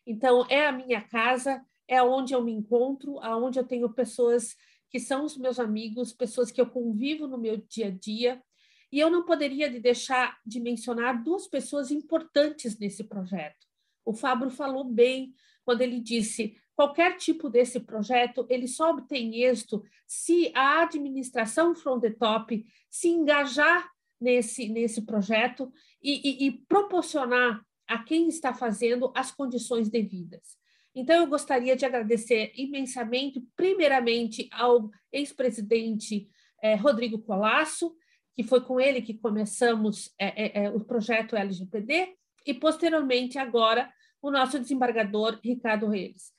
Então, 0.06 0.46
é 0.48 0.66
a 0.66 0.72
minha 0.72 1.02
casa, 1.02 1.62
é 1.88 2.02
onde 2.02 2.34
eu 2.34 2.44
me 2.44 2.52
encontro, 2.52 3.18
aonde 3.20 3.58
eu 3.58 3.64
tenho 3.64 3.88
pessoas 3.88 4.54
que 4.90 5.00
são 5.00 5.24
os 5.24 5.36
meus 5.36 5.58
amigos, 5.58 6.12
pessoas 6.12 6.50
que 6.50 6.60
eu 6.60 6.66
convivo 6.66 7.26
no 7.26 7.38
meu 7.38 7.56
dia 7.56 7.86
a 7.86 7.90
dia, 7.90 8.42
e 8.90 9.00
eu 9.00 9.10
não 9.10 9.24
poderia 9.24 9.70
deixar 9.80 10.38
de 10.46 10.60
mencionar 10.60 11.22
duas 11.22 11.46
pessoas 11.46 11.90
importantes 11.90 12.78
nesse 12.78 13.04
projeto. 13.04 13.66
O 14.04 14.12
Fábio 14.12 14.50
falou 14.50 14.84
bem 14.84 15.34
quando 15.64 15.82
ele 15.82 16.00
disse: 16.00 16.56
qualquer 16.74 17.16
tipo 17.16 17.50
desse 17.50 17.80
projeto, 17.80 18.46
ele 18.48 18.66
só 18.66 18.90
obtém 18.90 19.42
êxito 19.42 19.82
se 20.06 20.50
a 20.54 20.82
administração 20.82 21.74
from 21.74 22.00
the 22.00 22.10
top 22.10 22.64
se 22.88 23.08
engajar 23.08 23.90
nesse, 24.20 24.68
nesse 24.68 25.02
projeto 25.02 25.70
e, 26.02 26.44
e, 26.44 26.46
e 26.46 26.52
proporcionar 26.66 27.62
a 27.86 28.02
quem 28.02 28.28
está 28.28 28.52
fazendo 28.54 29.12
as 29.14 29.30
condições 29.30 29.88
devidas. 29.88 30.57
Então, 30.94 31.16
eu 31.16 31.26
gostaria 31.26 31.76
de 31.76 31.84
agradecer 31.84 32.52
imensamente, 32.56 33.40
primeiramente, 33.54 34.48
ao 34.52 34.90
ex-presidente 35.12 36.28
eh, 36.62 36.74
Rodrigo 36.74 37.18
Colasso, 37.20 37.94
que 38.34 38.42
foi 38.42 38.60
com 38.60 38.80
ele 38.80 39.02
que 39.02 39.14
começamos 39.14 40.12
é, 40.18 40.64
é 40.64 40.70
o 40.70 40.80
projeto 40.80 41.36
LGPD, 41.36 42.16
e 42.46 42.54
posteriormente, 42.54 43.38
agora, 43.38 43.92
o 44.22 44.30
nosso 44.30 44.58
desembargador 44.58 45.38
Ricardo 45.42 45.88
Reis. 45.88 46.32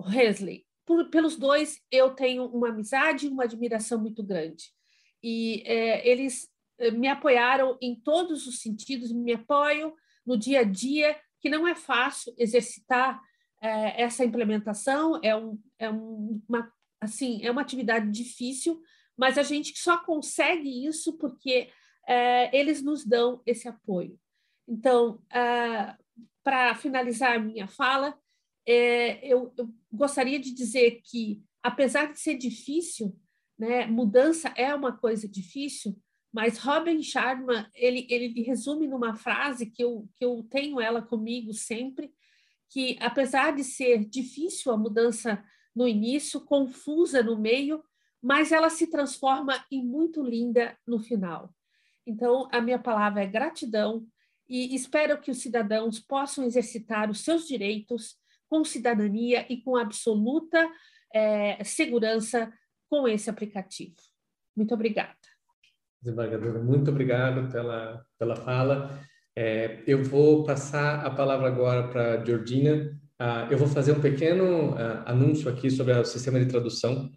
Hesley. 0.00 0.64
Por, 0.84 1.10
pelos 1.10 1.36
dois, 1.36 1.80
eu 1.90 2.10
tenho 2.10 2.46
uma 2.46 2.68
amizade 2.68 3.26
e 3.26 3.28
uma 3.28 3.44
admiração 3.44 4.00
muito 4.00 4.22
grande. 4.22 4.64
E 5.22 5.62
eles 6.04 6.48
me 6.94 7.08
apoiaram 7.08 7.78
em 7.80 7.94
todos 7.94 8.46
os 8.46 8.60
sentidos, 8.60 9.12
me 9.12 9.34
apoiam 9.34 9.94
no 10.26 10.36
dia 10.36 10.60
a 10.60 10.64
dia, 10.64 11.16
que 11.40 11.48
não 11.48 11.66
é 11.66 11.74
fácil 11.74 12.34
exercitar 12.38 13.20
é, 13.62 14.02
essa 14.02 14.24
implementação, 14.24 15.20
é, 15.22 15.36
um, 15.36 15.56
é 15.78 15.88
uma, 15.88 16.70
assim, 17.00 17.40
é 17.44 17.50
uma 17.50 17.62
atividade 17.62 18.10
difícil, 18.10 18.82
mas 19.16 19.38
a 19.38 19.44
gente 19.44 19.78
só 19.78 19.98
consegue 19.98 20.84
isso 20.84 21.16
porque 21.16 21.70
é, 22.06 22.54
eles 22.58 22.82
nos 22.82 23.06
dão 23.06 23.40
esse 23.46 23.68
apoio. 23.68 24.18
Então, 24.66 25.22
é, 25.30 25.94
para 26.42 26.74
finalizar 26.74 27.36
a 27.36 27.38
minha 27.38 27.68
fala, 27.68 28.18
é, 28.66 29.24
eu, 29.24 29.54
eu, 29.56 29.72
gostaria 29.92 30.40
de 30.40 30.52
dizer 30.52 31.00
que, 31.04 31.40
apesar 31.62 32.12
de 32.12 32.18
ser 32.18 32.34
difícil, 32.34 33.16
né, 33.56 33.86
mudança 33.86 34.52
é 34.56 34.74
uma 34.74 34.96
coisa 34.96 35.28
difícil, 35.28 35.96
mas 36.32 36.58
Robin 36.58 37.00
Sharma, 37.00 37.70
ele, 37.74 38.06
ele 38.10 38.42
resume 38.42 38.88
numa 38.88 39.14
frase 39.14 39.66
que 39.66 39.84
eu, 39.84 40.08
que 40.16 40.24
eu 40.24 40.42
tenho 40.50 40.80
ela 40.80 41.00
comigo 41.00 41.52
sempre, 41.52 42.12
que 42.72 42.96
apesar 43.00 43.54
de 43.54 43.62
ser 43.62 44.04
difícil 44.06 44.72
a 44.72 44.76
mudança 44.78 45.44
no 45.76 45.86
início, 45.86 46.40
confusa 46.40 47.22
no 47.22 47.38
meio, 47.38 47.84
mas 48.20 48.50
ela 48.50 48.70
se 48.70 48.86
transforma 48.86 49.62
em 49.70 49.84
muito 49.84 50.22
linda 50.22 50.74
no 50.86 50.98
final. 50.98 51.54
Então, 52.06 52.48
a 52.50 52.60
minha 52.62 52.78
palavra 52.78 53.22
é 53.22 53.26
gratidão 53.26 54.06
e 54.48 54.74
espero 54.74 55.20
que 55.20 55.30
os 55.30 55.38
cidadãos 55.38 56.00
possam 56.00 56.44
exercitar 56.44 57.10
os 57.10 57.20
seus 57.20 57.46
direitos 57.46 58.16
com 58.48 58.64
cidadania 58.64 59.46
e 59.50 59.60
com 59.60 59.76
absoluta 59.76 60.66
é, 61.12 61.62
segurança 61.64 62.50
com 62.88 63.06
esse 63.06 63.28
aplicativo. 63.28 63.96
Muito 64.56 64.72
obrigada. 64.72 65.16
Desembargadora, 66.00 66.58
muito 66.58 66.90
obrigado 66.90 67.50
pela, 67.50 68.04
pela 68.18 68.36
fala. 68.36 68.98
É, 69.36 69.82
eu 69.86 70.02
vou 70.02 70.44
passar 70.44 71.04
a 71.06 71.10
palavra 71.10 71.48
agora 71.48 71.88
para 71.88 72.24
Georgina. 72.24 72.98
Ah, 73.18 73.48
eu 73.50 73.56
vou 73.56 73.68
fazer 73.68 73.92
um 73.92 74.00
pequeno 74.00 74.74
ah, 74.76 75.04
anúncio 75.06 75.48
aqui 75.48 75.70
sobre 75.70 75.92
o 75.94 76.04
sistema 76.04 76.38
de 76.38 76.46
tradução. 76.46 77.10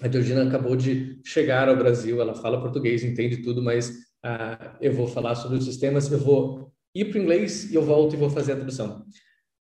A 0.00 0.08
Georgina 0.08 0.46
acabou 0.46 0.76
de 0.76 1.20
chegar 1.24 1.68
ao 1.68 1.76
Brasil, 1.76 2.20
ela 2.20 2.34
fala 2.34 2.60
português, 2.60 3.02
entende 3.02 3.38
tudo, 3.38 3.60
mas 3.60 3.90
uh, 4.24 4.76
eu 4.80 4.92
vou 4.92 5.08
falar 5.08 5.34
sobre 5.34 5.58
os 5.58 5.64
sistemas, 5.64 6.10
eu 6.12 6.20
vou 6.20 6.72
ir 6.94 7.06
para 7.06 7.18
o 7.18 7.22
inglês 7.22 7.68
e 7.70 7.74
eu 7.74 7.82
volto 7.82 8.14
e 8.14 8.16
vou 8.16 8.30
fazer 8.30 8.52
a 8.52 8.56
tradução. 8.56 9.04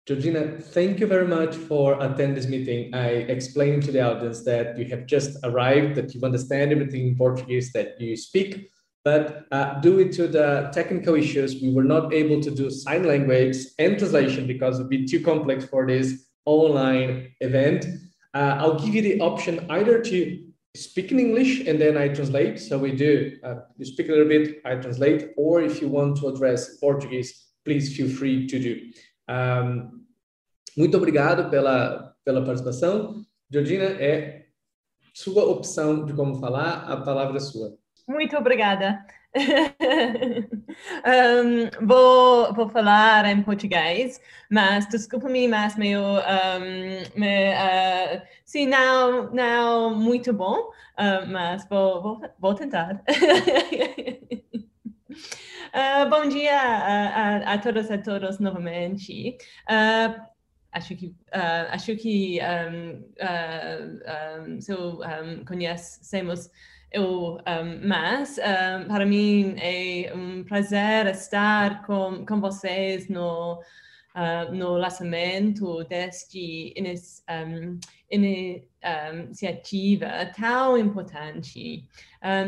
Georgina, 0.09 0.59
thank 0.73 1.01
you 1.01 1.07
very 1.07 1.29
much 1.29 1.55
for 1.55 2.03
attending 2.03 2.35
this 2.35 2.47
meeting. 2.47 2.91
I 2.95 3.31
explained 3.31 3.85
to 3.85 3.93
the 3.93 4.01
audience 4.01 4.43
that 4.45 4.77
you 4.79 4.87
have 4.91 5.05
just 5.07 5.39
arrived, 5.45 5.95
that 5.97 6.15
you 6.15 6.21
understand 6.25 6.73
everything 6.73 7.09
in 7.09 7.15
Portuguese 7.15 7.71
that 7.73 8.01
you 8.01 8.17
speak, 8.17 8.69
but 9.05 9.47
uh, 9.51 9.81
due 9.81 10.11
to 10.13 10.29
the 10.29 10.71
technical 10.73 11.15
issues, 11.15 11.61
we 11.61 11.73
were 11.73 11.85
not 11.85 12.13
able 12.13 12.41
to 12.41 12.51
do 12.51 12.71
sign 12.71 13.05
language 13.05 13.57
and 13.79 13.99
translation 13.99 14.47
because 14.47 14.79
it 14.79 14.83
would 14.83 14.91
be 14.91 15.07
too 15.07 15.21
complex 15.21 15.65
for 15.65 15.87
this 15.87 16.29
online 16.45 17.33
event. 17.41 17.87
uh, 18.35 18.57
I'll 18.59 18.79
give 18.79 18.95
you 18.95 19.03
the 19.03 19.21
option 19.21 19.67
either 19.71 20.01
to 20.01 20.45
speak 20.75 21.13
in 21.13 21.19
English 21.19 21.67
and 21.67 21.81
then 21.81 21.97
I 21.97 22.09
translate. 22.09 22.59
So 22.59 22.79
we 22.79 22.93
do, 22.93 23.37
uh, 23.45 23.57
you 23.77 23.85
speak 23.85 24.09
a 24.09 24.13
little 24.13 24.29
bit, 24.29 24.63
I 24.65 24.77
translate, 24.77 25.31
or 25.37 25.63
if 25.63 25.83
you 25.83 25.89
want 25.89 26.17
to 26.19 26.29
address 26.29 26.79
Portuguese, 26.79 27.49
please 27.65 27.95
feel 27.95 28.09
free 28.09 28.47
to 28.47 28.59
do. 28.59 28.81
Um, 29.29 30.05
muito 30.77 30.97
obrigado 30.97 31.51
pela, 31.51 32.15
pela 32.25 32.43
participação. 32.45 33.25
Georgina, 33.51 33.85
é 33.85 34.47
sua 35.15 35.45
opção 35.45 36.07
de 36.07 36.15
como 36.15 36.37
falar, 36.37 36.85
a 36.91 36.97
palavra 36.97 37.37
é 37.37 37.41
sua. 37.41 37.77
Muito 38.07 38.37
obrigada. 38.37 39.05
um, 41.07 41.87
vou, 41.87 42.53
vou 42.55 42.69
falar 42.69 43.25
em 43.27 43.43
português, 43.43 44.21
mas 44.51 44.87
desculpa-me, 44.89 45.49
mas 45.49 45.75
meu, 45.77 46.03
um, 46.03 47.19
me, 47.19 47.55
uh, 47.55 48.23
sim, 48.45 48.67
não, 48.67 49.33
não 49.33 49.95
muito 49.95 50.35
bom, 50.35 50.71
uh, 50.99 51.27
mas 51.29 51.67
vou, 51.69 52.03
vou, 52.03 52.21
vou 52.39 52.55
tentar. 52.55 53.03
uh, 55.73 56.09
bom 56.11 56.29
dia 56.29 56.61
a, 56.61 57.53
a, 57.53 57.55
a 57.55 57.59
todas 57.59 57.89
e 57.89 57.95
a 57.95 58.03
todos 58.03 58.39
novamente. 58.39 59.37
acho 60.73 60.95
que 60.97 61.15
acho 61.71 61.97
que 61.97 62.39
um, 62.43 63.03
um, 64.47 64.61
se 64.61 64.73
conhecemos 65.47 66.51
eu, 66.93 67.37
um, 67.37 67.89
mas 67.89 68.39
um, 68.39 68.85
para 68.87 69.05
mim 69.07 69.55
é 69.59 70.13
um 70.15 70.45
prazer 70.45 71.07
estar 71.07 71.87
com, 71.87 72.27
com 72.27 72.41
vocês 72.41 73.09
no, 73.09 73.63
uh, 74.15 74.55
no 74.55 74.77
lançamento 74.77 75.83
deste 75.85 76.75
um, 77.29 77.79
iniciativa 78.11 80.07
tão 80.37 80.77
importante. 80.77 81.89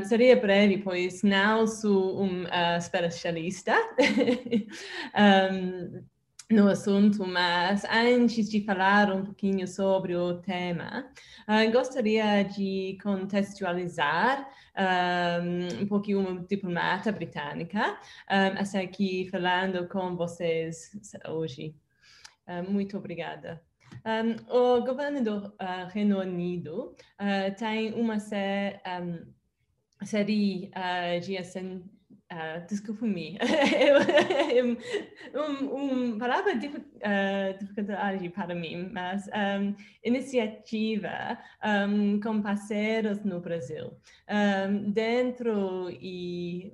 Seria 0.05 0.37
breve, 0.37 0.79
pois 0.79 1.23
não 1.23 1.67
sou 1.67 2.23
um 2.23 2.45
uh, 2.45 2.77
especialista. 2.79 3.75
no 6.51 6.69
assunto, 6.69 7.27
mas 7.27 7.85
antes 7.85 8.51
de 8.51 8.63
falar 8.65 9.13
um 9.13 9.25
pouquinho 9.25 9.67
sobre 9.67 10.15
o 10.15 10.41
tema, 10.41 11.11
uh, 11.49 11.73
gostaria 11.73 12.43
de 12.43 12.99
contextualizar 13.03 14.49
um, 14.77 15.83
um 15.83 15.87
pouquinho 15.87 16.21
uma 16.21 16.41
diplomata 16.41 17.11
britânica, 17.11 17.99
um, 18.31 18.59
essa 18.59 18.81
aqui 18.81 19.29
falando 19.31 19.89
com 19.89 20.17
vocês 20.17 20.91
hoje. 21.29 21.75
Uh, 22.47 22.71
muito 22.71 22.97
obrigada. 22.99 23.63
Um, 24.05 24.55
o 24.55 24.85
governo 24.85 25.23
do 25.23 25.47
uh, 25.47 25.89
Reino 25.89 26.21
Unido 26.21 26.95
uh, 27.21 27.55
tem 27.57 27.95
uma 27.95 28.19
sé 28.19 28.83
um, 29.01 29.33
série 30.05 30.71
de 31.23 31.39
ascendentes 31.39 31.94
Uh, 32.35 32.67
Desculpe-me. 32.67 33.39
um, 35.35 35.67
um, 35.77 36.19
palavra 36.19 36.57
de, 36.57 36.67
uh, 36.67 37.59
dificuldade 37.61 38.29
para 38.31 38.57
mim, 38.57 38.91
mas 38.93 39.29
um, 39.29 39.73
iniciativa 40.03 41.39
um, 41.65 42.19
com 42.21 42.43
parceiros 42.43 43.23
no 43.23 43.39
Brasil, 43.39 43.97
um, 44.29 44.91
dentro 44.91 45.89
e 45.91 46.73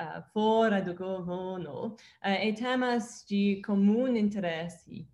uh, 0.00 0.22
fora 0.32 0.82
do 0.82 0.92
governo, 0.92 1.94
uh, 2.24 2.28
em 2.40 2.52
temas 2.52 3.24
de 3.28 3.62
comum 3.64 4.08
interesse. 4.16 5.06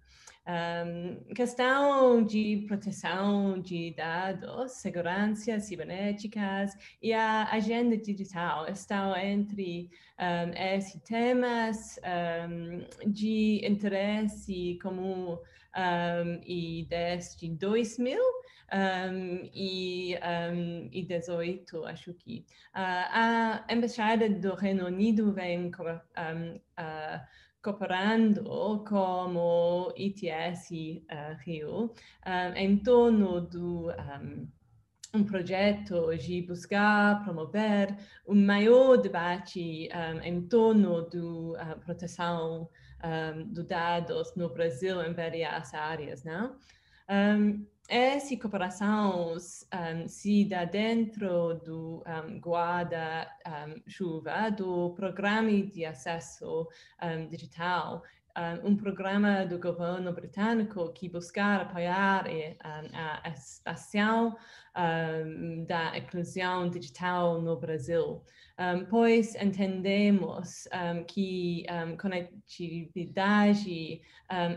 Um, 0.44 1.34
questão 1.34 2.24
de 2.24 2.64
proteção 2.66 3.60
de 3.60 3.94
dados, 3.96 4.72
segurança 4.72 5.60
cibernéticas 5.60 6.72
e 7.00 7.12
a 7.12 7.44
agenda 7.44 7.96
digital 7.96 8.66
estão 8.66 9.16
entre 9.16 9.88
um, 10.18 10.76
esses 10.76 11.00
temas 11.02 11.96
um, 12.48 12.84
de 13.08 13.64
interesse 13.64 14.80
comum 14.82 15.38
e 16.44 16.86
desde 16.90 17.48
2000 17.48 18.20
um, 18.72 19.50
e, 19.54 20.16
um, 20.16 20.88
e 20.90 21.02
18, 21.02 21.84
acho 21.84 22.14
que. 22.14 22.44
Uh, 22.74 23.06
a 23.12 23.64
Embaixada 23.70 24.28
do 24.28 24.54
Reino 24.54 24.86
Unido 24.86 25.30
vem 25.32 25.66
um, 25.66 25.68
uh, 25.68 27.20
cooperando 27.62 28.42
como 28.88 29.92
ITS 29.96 30.70
uh, 30.70 31.36
Rio 31.44 31.94
um, 32.26 32.56
em 32.56 32.76
torno 32.76 33.40
do 33.40 33.90
um, 33.90 34.48
um 35.14 35.24
projeto 35.24 36.16
de 36.16 36.42
buscar 36.42 37.22
promover 37.22 37.96
um 38.26 38.34
maior 38.34 38.96
debate 38.96 39.88
um, 39.94 40.20
em 40.20 40.42
torno 40.42 41.08
da 41.08 41.74
uh, 41.74 41.80
proteção 41.80 42.68
um, 43.04 43.44
dos 43.52 43.66
dados 43.66 44.34
no 44.36 44.48
Brasil 44.48 45.02
em 45.02 45.12
várias 45.12 45.74
áreas, 45.74 46.24
não? 46.24 46.56
Um, 47.08 47.66
essa 47.92 48.34
cooperação 48.38 49.36
um, 49.36 50.08
se 50.08 50.46
dá 50.46 50.64
dentro 50.64 51.60
do 51.62 52.02
um, 52.06 52.40
guarda-chuva 52.40 54.50
do 54.50 54.94
Programa 54.94 55.50
de 55.50 55.84
Acesso 55.84 56.66
um, 57.02 57.28
Digital, 57.28 58.02
um 58.64 58.76
programa 58.76 59.44
do 59.44 59.58
governo 59.58 60.12
britânico 60.12 60.92
que 60.92 61.08
buscar 61.08 61.60
apoiar 61.60 62.24
a 62.62 63.32
ação 63.66 64.36
da 65.66 65.98
inclusão 65.98 66.68
digital 66.68 67.40
no 67.40 67.56
Brasil. 67.56 68.22
Um, 68.58 68.84
pois 68.84 69.34
entendemos 69.34 70.68
um, 70.72 71.04
que 71.04 71.64
um, 71.70 71.96
conectividade, 71.96 74.02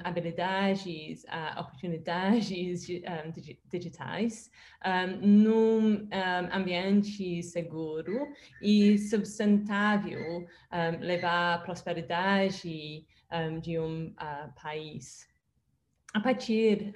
habilidades, 0.04 1.26
oportunidades 1.58 2.86
digitais 3.72 4.52
num 5.22 6.10
ambiente 6.52 7.42
seguro 7.42 8.28
e 8.62 8.98
sustentável 8.98 10.46
levar 11.00 11.64
prosperidade 11.64 13.06
de 13.62 13.80
um 13.80 14.08
uh, 14.08 14.54
país. 14.62 15.28
A 16.14 16.20
partir 16.20 16.94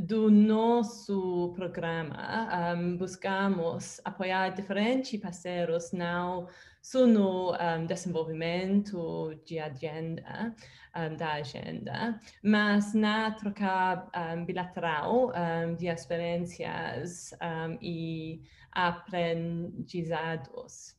do 0.00 0.30
nosso 0.30 1.52
programa, 1.54 2.74
um, 2.74 2.96
buscamos 2.96 4.00
apoiar 4.04 4.50
diferentes 4.50 5.20
parceiros 5.20 5.92
não 5.92 6.48
só 6.82 7.06
no 7.06 7.52
um, 7.52 7.86
desenvolvimento 7.86 9.34
de 9.44 9.58
agenda, 9.58 10.54
um, 10.96 11.14
da 11.16 11.34
agenda, 11.34 12.18
mas 12.42 12.94
na 12.94 13.30
troca 13.32 14.06
bilateral 14.46 15.30
de 15.76 15.88
experiências 15.88 17.34
e 17.82 18.40
aprendizados. 18.72 20.98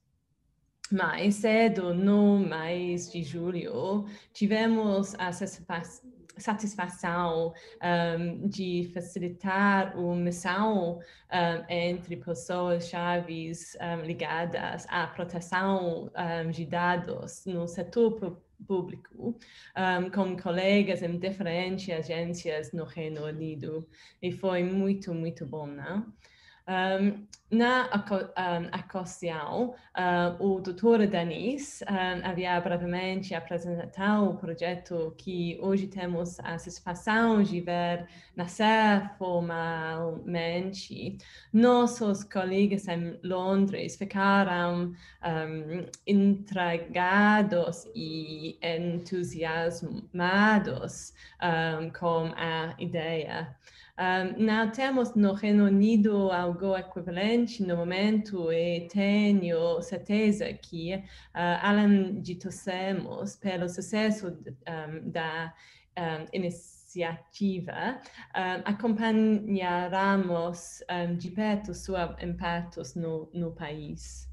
Mais 0.92 1.36
cedo, 1.36 1.94
no 1.94 2.38
mês 2.38 3.10
de 3.10 3.24
julho, 3.24 4.06
tivemos 4.34 5.16
a 5.18 5.32
satisfação 6.38 7.54
um, 7.82 8.48
de 8.50 8.92
facilitar 8.94 9.98
uma 9.98 10.18
missão 10.18 11.00
um, 11.00 11.74
entre 11.74 12.18
pessoas 12.18 12.90
chaves 12.90 13.78
um, 13.80 14.02
ligadas 14.06 14.86
à 14.90 15.08
proteção 15.08 16.12
de 16.52 16.66
dados 16.66 17.46
no 17.46 17.70
setor 17.70 18.42
público, 18.68 19.40
com 20.14 20.36
colegas 20.38 21.02
em 21.02 21.18
diferentes 21.18 21.90
agências 21.90 22.74
no 22.74 22.84
Reino 22.84 23.26
Unido. 23.26 23.88
E 24.22 24.30
foi 24.32 24.62
muito, 24.62 25.14
muito 25.14 25.46
bom, 25.46 25.68
não? 25.68 26.06
Um, 26.72 27.28
na 27.52 27.90
um, 27.90 27.92
ocasião, 28.80 29.76
uh, 29.98 30.38
o 30.40 30.62
doutor 30.62 31.06
Denis 31.06 31.82
um, 31.82 32.26
havia 32.26 32.58
brevemente 32.62 33.36
apresentado 33.36 34.30
o 34.30 34.38
projeto 34.38 35.14
que 35.18 35.60
hoje 35.62 35.88
temos 35.88 36.40
a 36.40 36.58
satisfação 36.58 37.44
de 37.44 37.60
ver 37.60 38.08
nascer 38.38 39.12
formalmente. 39.18 41.18
Nossos 41.52 42.24
colegas 42.24 42.88
em 42.88 43.20
Londres 43.22 43.98
ficaram 43.98 44.94
um, 45.22 45.86
intrigados 46.08 47.86
e 47.94 48.58
entusiasmados 48.64 51.14
um, 51.44 51.90
com 51.90 52.32
a 52.38 52.74
ideia. 52.80 53.54
Um, 53.98 54.46
não 54.46 54.70
temos 54.72 55.16
no 55.16 55.34
Reino 55.34 55.66
Unido 55.66 56.32
algo 56.32 56.78
equivalente 56.78 57.64
no 57.64 57.76
momento 57.76 58.52
e 58.52 58.88
tenho 58.88 59.82
certeza 59.82 60.52
que, 60.54 60.96
uh, 60.96 61.02
além 61.62 62.22
de 62.22 62.36
torcermos 62.36 63.36
pelo 63.36 63.68
sucesso 63.70 64.28
um, 64.28 65.10
da 65.10 65.54
um, 65.98 66.26
iniciativa, 66.34 68.00
acompanharemos 68.66 70.84
de 71.18 71.32
perto 71.32 71.74
seus 71.74 71.98
impactos 72.22 72.96
no, 72.96 73.30
no 73.34 73.52
país. 73.52 74.32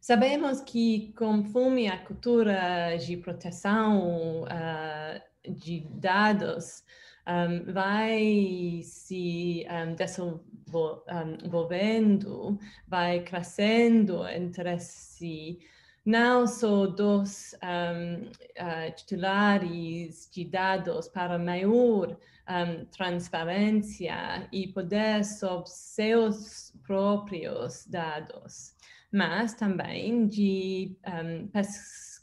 Sabemos 0.00 0.62
que, 0.62 1.12
conforme 1.12 1.86
a 1.86 1.98
cultura 1.98 2.96
de 2.96 3.18
proteção 3.18 4.44
uh, 4.44 5.52
de 5.52 5.86
dados, 5.90 6.82
um, 7.26 7.72
vai 7.72 8.82
se 8.82 9.66
um, 9.70 9.94
desenvolvendo, 9.94 12.58
vai 12.86 13.20
crescendo 13.20 14.26
entre 14.26 14.78
si, 14.78 15.58
não 16.04 16.46
só 16.46 16.86
dos 16.86 17.54
um, 17.62 18.26
uh, 18.26 18.92
titulares 18.96 20.28
de 20.32 20.44
dados 20.44 21.08
para 21.08 21.38
maior 21.38 22.16
um, 22.48 22.84
transparência 22.86 24.48
e 24.52 24.66
poder 24.68 25.24
sobre 25.24 25.70
seus 25.70 26.74
próprios 26.82 27.86
dados, 27.86 28.74
mas 29.12 29.54
também 29.54 30.26
de 30.26 30.96
um, 31.06 31.48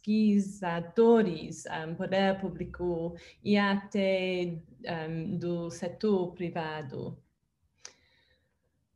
pesquisadores, 0.08 1.66
um, 1.66 1.94
poder 1.96 2.40
público 2.40 3.16
e 3.44 3.58
até 3.58 4.58
um, 5.10 5.38
do 5.38 5.70
setor 5.70 6.34
privado. 6.34 7.18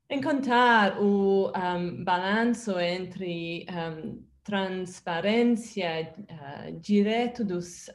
Encontrar 0.09 1.01
o 1.01 1.51
um, 1.51 2.03
balanço 2.03 2.79
entre 2.79 3.65
transparência 4.43 6.13
uh, 6.17 7.43
dos 7.45 7.89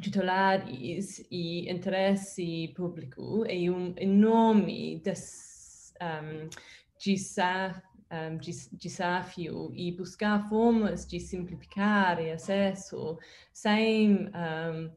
titulares 0.00 1.26
e 1.30 1.70
interesse 1.70 2.72
público 2.76 3.44
é 3.46 3.70
um 3.70 3.94
enorme 3.96 5.00
des, 5.00 5.92
desafio 6.98 7.95
um, 8.10 8.38
desafio 8.72 9.72
e 9.74 9.92
buscar 9.92 10.48
formas 10.48 11.06
de 11.06 11.18
simplificar 11.20 12.18
o 12.20 12.32
acesso 12.32 13.18
sem 13.52 14.28
um, 14.28 14.90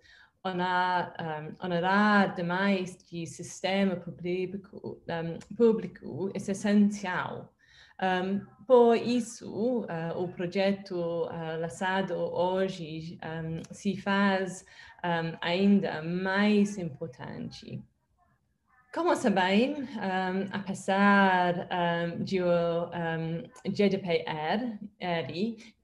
um, 0.46 2.36
demais 2.36 2.98
de 3.10 3.26
sistema 3.26 3.96
público, 3.96 5.02
um, 5.08 5.56
público 5.56 6.32
é 6.34 6.38
essencial. 6.38 7.54
Um, 8.02 8.40
por 8.66 8.96
isso, 8.96 9.82
uh, 9.82 10.18
o 10.18 10.30
projeto 10.30 10.96
uh, 10.96 11.60
lançado 11.60 12.14
hoje 12.14 13.20
um, 13.24 13.62
se 13.74 13.98
faz 13.98 14.66
ainda 15.42 16.02
mais 16.02 16.78
importante. 16.78 17.82
Como 18.92 19.16
sabem, 19.16 19.84
um, 19.84 20.50
apesar 20.52 21.70
um, 21.70 22.24
de 22.24 22.42
o 22.42 22.90
GDPR 23.64 24.80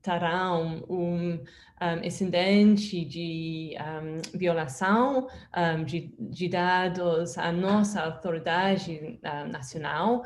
relatarão 0.09 0.85
um, 0.88 1.38
um, 1.81 2.05
incidente 2.05 3.05
de 3.05 3.77
um, 3.79 4.38
violação 4.38 5.29
um, 5.57 5.85
de, 5.85 6.12
de, 6.18 6.49
dados 6.49 7.37
à 7.37 7.53
nossa 7.53 8.03
autoridade 8.03 9.21
uh, 9.23 9.51
nacional 9.51 10.23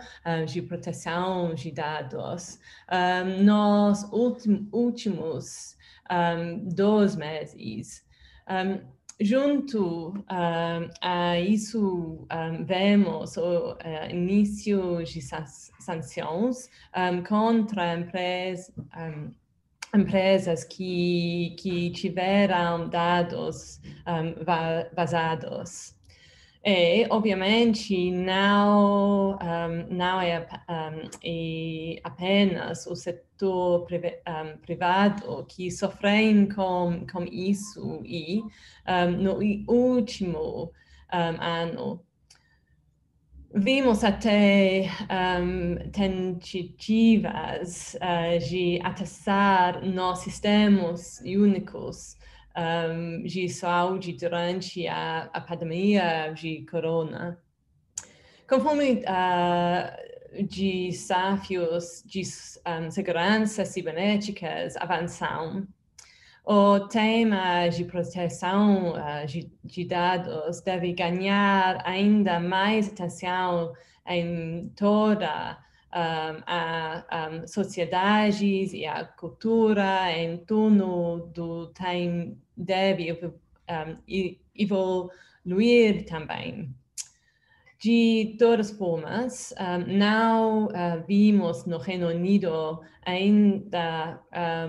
de 0.46 0.62
proteção 0.62 1.54
de 1.54 1.72
dados. 1.72 2.58
nos 3.42 4.04
últimos, 4.12 4.66
últimos 4.72 5.76
dois 6.74 7.16
meses, 7.16 8.04
junto 9.22 10.08
uh, 10.08 10.90
a 11.00 11.38
isso, 11.38 12.26
um, 12.30 12.64
vemos 12.64 13.36
o 13.36 13.72
uh, 13.72 14.10
início 14.10 15.02
de 15.04 15.20
sanções 15.22 16.68
um, 16.96 17.22
contra 17.22 17.94
empresa, 17.98 18.72
empresas 19.94 20.64
que, 20.64 21.54
que 21.58 21.90
tiveram 21.90 22.88
dados 22.88 23.80
vazados. 24.94 25.94
E, 26.64 27.08
obviamente, 27.10 28.12
não, 28.12 29.32
um, 29.32 29.86
não 29.90 30.20
é, 30.20 30.46
um, 30.68 31.10
é, 31.24 32.00
apenas 32.04 32.86
o 32.86 32.94
setor 32.94 33.88
um, 33.90 34.56
privado 34.58 35.44
que 35.48 35.72
sofrem 35.72 36.48
com, 36.48 37.04
com 37.12 37.24
isso 37.24 38.00
e 38.04 38.42
no 39.18 39.40
último 39.66 40.70
ano 41.10 42.00
vimos 43.54 44.02
até 44.02 44.88
um, 45.40 45.76
tentativas 45.90 47.96
uh, 47.96 48.38
de 48.48 48.80
atestar 48.82 49.84
nos 49.84 50.20
sistemas 50.20 51.20
únicos 51.20 52.16
um, 52.56 53.22
de 53.22 53.48
saúde 53.48 54.14
durante 54.14 54.88
a, 54.88 55.30
a 55.32 55.40
pandemia 55.40 56.32
de 56.34 56.66
corona. 56.70 57.38
Conforme 58.48 59.02
uh, 59.02 60.44
desafios 60.46 62.02
de 62.06 62.22
um, 62.66 62.90
segurança 62.90 63.64
cibernéticas 63.64 64.76
avançam, 64.76 65.66
o 66.44 66.80
tema 66.88 67.68
de 67.68 67.84
proteção 67.84 68.94
uh, 68.94 69.26
de, 69.26 69.50
de, 69.64 69.84
dados 69.84 70.60
deve 70.60 70.92
ganhar 70.92 71.80
ainda 71.86 72.40
mais 72.40 72.88
atenção 72.88 73.72
em 74.06 74.68
toda 74.74 75.56
um, 75.94 76.42
a 76.46 77.28
um, 77.30 77.46
sociedades 77.46 78.72
e 78.72 78.84
a 78.84 79.04
cultura 79.04 80.10
em 80.10 80.38
torno 80.38 81.30
do 81.32 81.72
time 81.74 82.36
deve 82.56 83.12
um, 83.12 84.40
evoluir 84.54 86.04
também. 86.06 86.74
De 87.78 88.36
todas 88.38 88.70
formas, 88.72 89.54
um, 89.60 89.96
não 89.96 90.66
uh, 90.66 91.04
vimos 91.06 91.66
no 91.66 91.78
Reino 91.78 92.08
Unido 92.08 92.80
ainda 93.04 94.20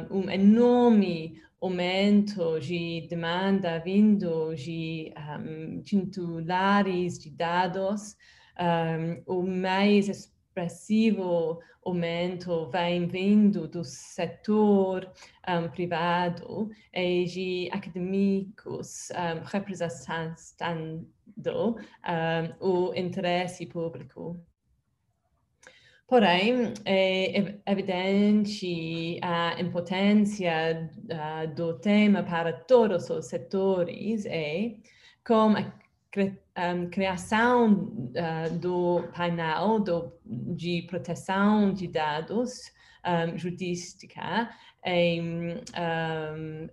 um 0.09 0.29
enorme 0.29 1.41
aumento 1.63 2.59
de 2.59 3.07
demanda 3.09 3.79
vindo 3.79 4.53
de 4.53 5.13
um, 5.17 5.81
titulares 5.81 7.17
de 7.17 7.29
dados. 7.29 8.17
Um, 8.59 9.23
o 9.25 9.41
mais 9.41 10.09
expressivo 10.09 11.59
aumento 11.85 12.69
vem 12.69 13.07
vindo 13.07 13.65
do 13.65 13.81
setor 13.81 15.09
um, 15.47 15.69
privado 15.69 16.69
e 16.93 17.23
de 17.23 17.69
acadêmicos 17.71 19.09
representando 19.45 20.35
o 22.59 22.93
interesse 22.93 23.65
público. 23.65 24.37
Porém, 26.13 26.75
é 26.85 27.57
evidente 27.65 29.17
a 29.23 29.59
importância 29.59 30.87
uh, 31.09 31.47
do 31.55 31.79
tema 31.79 32.21
para 32.21 32.53
todos 32.53 33.09
os 33.09 33.25
setores 33.25 34.23
e, 34.25 34.77
com 35.25 35.55
a 35.55 35.73
criação 36.91 37.91
uh, 38.13 38.47
do 38.59 39.01
painel 39.15 39.83
de 40.23 40.83
proteção 40.83 41.73
de 41.73 41.87
dados 41.87 42.71
um, 43.03 43.35
judística 43.35 44.51
em, 44.85 45.63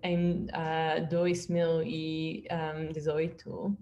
em 0.02 0.46
uh, 0.50 1.08
2018. 1.08 3.78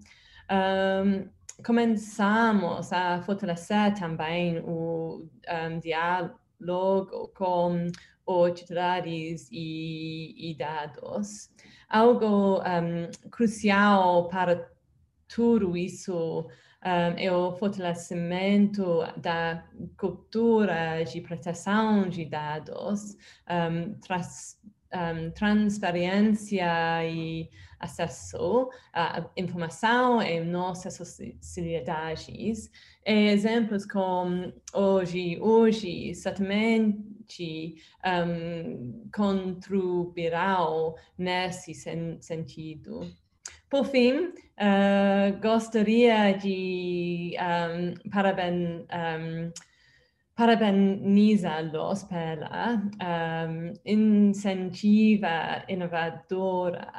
Começamos 1.65 2.91
a 2.91 3.21
fortalecer 3.21 3.93
também 3.95 4.59
o 4.59 5.27
diálogo 5.81 7.31
com 7.35 7.87
os 8.25 8.59
titulares 8.59 9.49
e, 9.51 10.51
e 10.51 10.55
dados. 10.55 11.49
Algo 11.89 12.61
crucial 13.31 14.27
para 14.27 14.69
tudo 15.27 15.75
isso 15.77 16.47
um, 16.85 17.17
é 17.17 17.31
o 17.31 17.51
fortalecimento 17.53 18.99
da 19.17 19.63
cultura 19.97 21.03
de 21.03 21.21
proteção 21.21 22.07
de 22.07 22.25
dados, 22.25 23.17
um, 23.49 23.93
traz, 23.99 24.57
um, 24.93 25.31
transparência 25.31 27.05
e 27.05 27.49
acesso 27.79 28.69
à 28.93 29.25
informação 29.37 30.21
em 30.21 30.43
nossas 30.43 30.95
sociedades. 31.41 32.69
exemplos 33.05 33.85
como 33.85 34.53
hoje, 34.73 35.39
hoje, 35.39 36.13
certamente 36.13 37.75
um, 38.05 39.09
contribuirão 39.11 40.95
nesse 41.17 41.73
sen 41.73 42.17
sentido. 42.21 43.07
Por 43.69 43.85
fim, 43.85 44.33
uh, 44.57 45.39
gostaria 45.39 46.33
de 46.33 47.35
um, 47.37 48.09
paraben, 48.09 48.87
um, 48.91 49.51
parabenizá-los 50.35 52.03
pela 52.05 52.81
um, 53.47 53.73
incentiva 53.85 55.63
inovadora. 55.67 56.91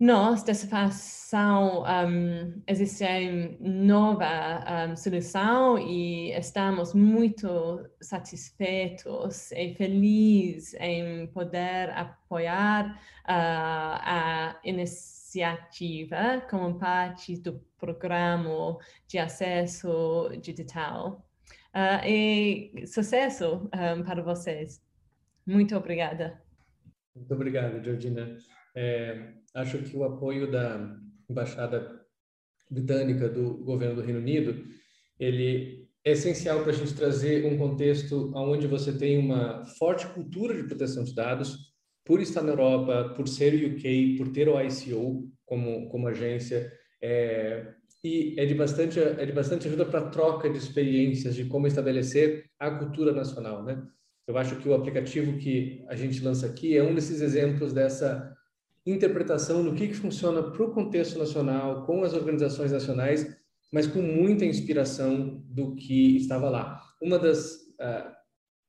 Nós, 0.00 0.42
dessa 0.42 0.66
fação, 0.66 1.82
um, 1.82 2.62
existe 2.66 3.04
nova 3.60 4.88
um, 4.88 4.96
solução 4.96 5.78
e 5.78 6.30
estamos 6.30 6.94
muito 6.94 7.86
satisfeitos 8.00 9.52
e 9.52 9.74
felizes 9.74 10.72
em 10.80 11.26
poder 11.26 11.90
apoiar 11.90 12.98
uh, 13.28 13.28
a 13.28 14.60
iniciativa 14.64 16.46
como 16.48 16.78
parte 16.78 17.36
do 17.36 17.60
programa 17.78 18.78
de 19.06 19.18
acesso 19.18 20.30
digital. 20.40 21.22
Uh, 21.74 22.06
e 22.06 22.86
sucesso 22.86 23.68
um, 23.74 24.02
para 24.02 24.22
vocês. 24.22 24.82
Muito 25.46 25.76
obrigada. 25.76 26.40
Muito 27.14 27.34
obrigado, 27.34 27.84
Georgina. 27.84 28.38
É, 28.74 29.32
acho 29.54 29.78
que 29.78 29.96
o 29.96 30.04
apoio 30.04 30.50
da 30.50 30.96
Embaixada 31.28 32.00
Britânica 32.70 33.28
do 33.28 33.58
governo 33.64 33.96
do 33.96 34.02
Reino 34.02 34.20
Unido, 34.20 34.64
ele 35.18 35.88
é 36.04 36.12
essencial 36.12 36.62
para 36.62 36.72
a 36.72 36.74
gente 36.74 36.94
trazer 36.94 37.44
um 37.44 37.58
contexto 37.58 38.32
onde 38.34 38.66
você 38.66 38.92
tem 38.92 39.18
uma 39.18 39.64
forte 39.78 40.06
cultura 40.08 40.54
de 40.54 40.64
proteção 40.64 41.04
de 41.04 41.14
dados, 41.14 41.70
por 42.04 42.20
estar 42.20 42.42
na 42.42 42.52
Europa, 42.52 43.12
por 43.14 43.28
ser 43.28 43.54
o 43.54 43.74
UK, 43.74 44.16
por 44.16 44.28
ter 44.32 44.48
o 44.48 44.60
ICO 44.60 45.30
como, 45.44 45.88
como 45.90 46.08
agência, 46.08 46.72
é, 47.02 47.74
e 48.02 48.34
é 48.38 48.46
de 48.46 48.54
bastante, 48.54 48.98
é 48.98 49.26
de 49.26 49.32
bastante 49.32 49.68
ajuda 49.68 49.84
para 49.84 50.08
troca 50.08 50.48
de 50.48 50.56
experiências 50.56 51.34
de 51.34 51.44
como 51.44 51.66
estabelecer 51.66 52.46
a 52.58 52.70
cultura 52.70 53.12
nacional, 53.12 53.62
né? 53.62 53.82
Eu 54.26 54.38
acho 54.38 54.56
que 54.56 54.68
o 54.68 54.74
aplicativo 54.74 55.36
que 55.38 55.84
a 55.88 55.96
gente 55.96 56.22
lança 56.22 56.46
aqui 56.46 56.76
é 56.76 56.82
um 56.82 56.94
desses 56.94 57.20
exemplos 57.20 57.72
dessa 57.72 58.34
interpretação 58.86 59.64
do 59.64 59.74
que, 59.74 59.88
que 59.88 59.94
funciona 59.94 60.42
para 60.42 60.62
o 60.62 60.72
contexto 60.72 61.18
nacional, 61.18 61.84
com 61.84 62.02
as 62.02 62.14
organizações 62.14 62.72
nacionais, 62.72 63.36
mas 63.72 63.86
com 63.86 64.00
muita 64.02 64.44
inspiração 64.44 65.42
do 65.46 65.74
que 65.74 66.16
estava 66.16 66.48
lá. 66.48 66.80
Uma 67.00 67.18
das 67.18 67.54
uh, 67.80 68.20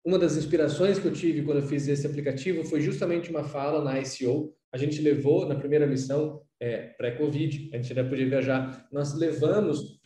uma 0.03 0.17
das 0.17 0.35
inspirações 0.35 0.97
que 0.97 1.07
eu 1.07 1.13
tive 1.13 1.43
quando 1.43 1.59
eu 1.59 1.67
fiz 1.67 1.87
esse 1.87 2.07
aplicativo 2.07 2.63
foi 2.63 2.81
justamente 2.81 3.29
uma 3.29 3.43
fala 3.43 3.83
na 3.83 3.99
ICO. 3.99 4.51
A 4.73 4.77
gente 4.77 4.99
levou 4.99 5.47
na 5.47 5.55
primeira 5.55 5.85
missão 5.85 6.41
é, 6.59 6.87
pré-Covid, 6.97 7.69
a 7.71 7.77
gente 7.77 7.89
ainda 7.91 8.09
podia 8.09 8.27
viajar. 8.27 8.87
Nós 8.91 9.13
levamos 9.13 9.99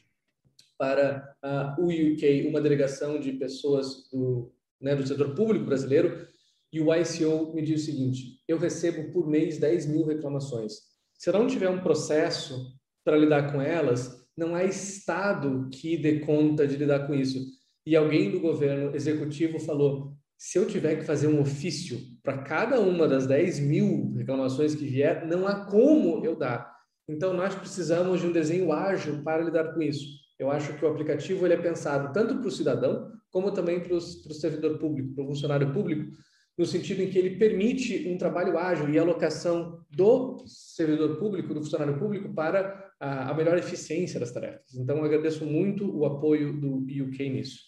para 0.77 1.33
uh, 1.43 1.81
o 1.81 1.87
UK 1.87 2.45
uma 2.47 2.59
delegação 2.59 3.19
de 3.19 3.31
pessoas 3.33 4.09
do, 4.11 4.51
né, 4.81 4.95
do 4.95 5.07
setor 5.07 5.33
público 5.33 5.65
brasileiro 5.65 6.27
e 6.75 6.81
o 6.81 6.93
ICO 6.93 7.53
me 7.55 7.61
diz 7.61 7.81
o 7.81 7.85
seguinte: 7.85 8.41
eu 8.45 8.57
recebo 8.57 9.09
por 9.13 9.25
mês 9.25 9.57
10 9.57 9.85
mil 9.85 10.05
reclamações. 10.05 10.73
Se 11.17 11.29
eu 11.29 11.33
não 11.33 11.47
tiver 11.47 11.69
um 11.69 11.79
processo 11.79 12.75
para 13.01 13.17
lidar 13.17 13.53
com 13.53 13.61
elas, 13.61 14.27
não 14.35 14.53
há 14.53 14.65
Estado 14.65 15.69
que 15.71 15.95
dê 15.95 16.19
conta 16.19 16.67
de 16.67 16.75
lidar 16.75 17.07
com 17.07 17.15
isso 17.15 17.39
e 17.87 17.95
alguém 17.95 18.29
do 18.29 18.41
governo 18.41 18.93
executivo 18.93 19.57
falou: 19.57 20.11
se 20.37 20.57
eu 20.57 20.67
tiver 20.67 20.97
que 20.97 21.05
fazer 21.05 21.27
um 21.27 21.39
ofício 21.39 21.97
para 22.21 22.39
cada 22.39 22.81
uma 22.81 23.07
das 23.07 23.25
10 23.25 23.59
mil 23.61 24.13
reclamações 24.13 24.75
que 24.75 24.85
vier, 24.85 25.25
não 25.25 25.47
há 25.47 25.65
como 25.65 26.25
eu 26.25 26.35
dar. 26.35 26.75
Então, 27.07 27.33
nós 27.33 27.55
precisamos 27.55 28.19
de 28.19 28.27
um 28.27 28.33
desenho 28.33 28.73
ágil 28.73 29.23
para 29.23 29.43
lidar 29.43 29.73
com 29.73 29.81
isso. 29.81 30.05
Eu 30.37 30.51
acho 30.51 30.77
que 30.77 30.83
o 30.83 30.89
aplicativo 30.89 31.45
ele 31.45 31.53
é 31.53 31.61
pensado 31.61 32.11
tanto 32.11 32.39
para 32.39 32.47
o 32.47 32.51
cidadão, 32.51 33.09
como 33.31 33.53
também 33.53 33.79
para 33.79 33.95
o 33.95 34.01
servidor 34.01 34.77
público, 34.77 35.13
para 35.13 35.23
o 35.23 35.27
funcionário 35.27 35.71
público, 35.71 36.11
no 36.57 36.65
sentido 36.65 37.01
em 37.01 37.09
que 37.09 37.17
ele 37.17 37.37
permite 37.37 38.07
um 38.07 38.17
trabalho 38.17 38.57
ágil 38.57 38.89
e 38.89 38.97
alocação 38.97 39.83
do 39.91 40.37
servidor 40.47 41.17
público, 41.17 41.53
do 41.53 41.61
funcionário 41.61 41.97
público, 41.99 42.33
para 42.33 42.91
a, 42.99 43.33
melhor 43.33 43.57
eficiência 43.57 44.19
das 44.19 44.31
tarefas. 44.31 44.73
Então, 44.75 44.97
eu 44.97 45.03
agradeço 45.03 45.45
muito 45.45 45.95
o 45.95 46.05
apoio 46.05 46.53
do 46.53 46.77
UK 46.77 47.29
nisso. 47.29 47.59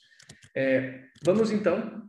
É, 0.56 1.02
vamos 1.24 1.52
então 1.52 2.04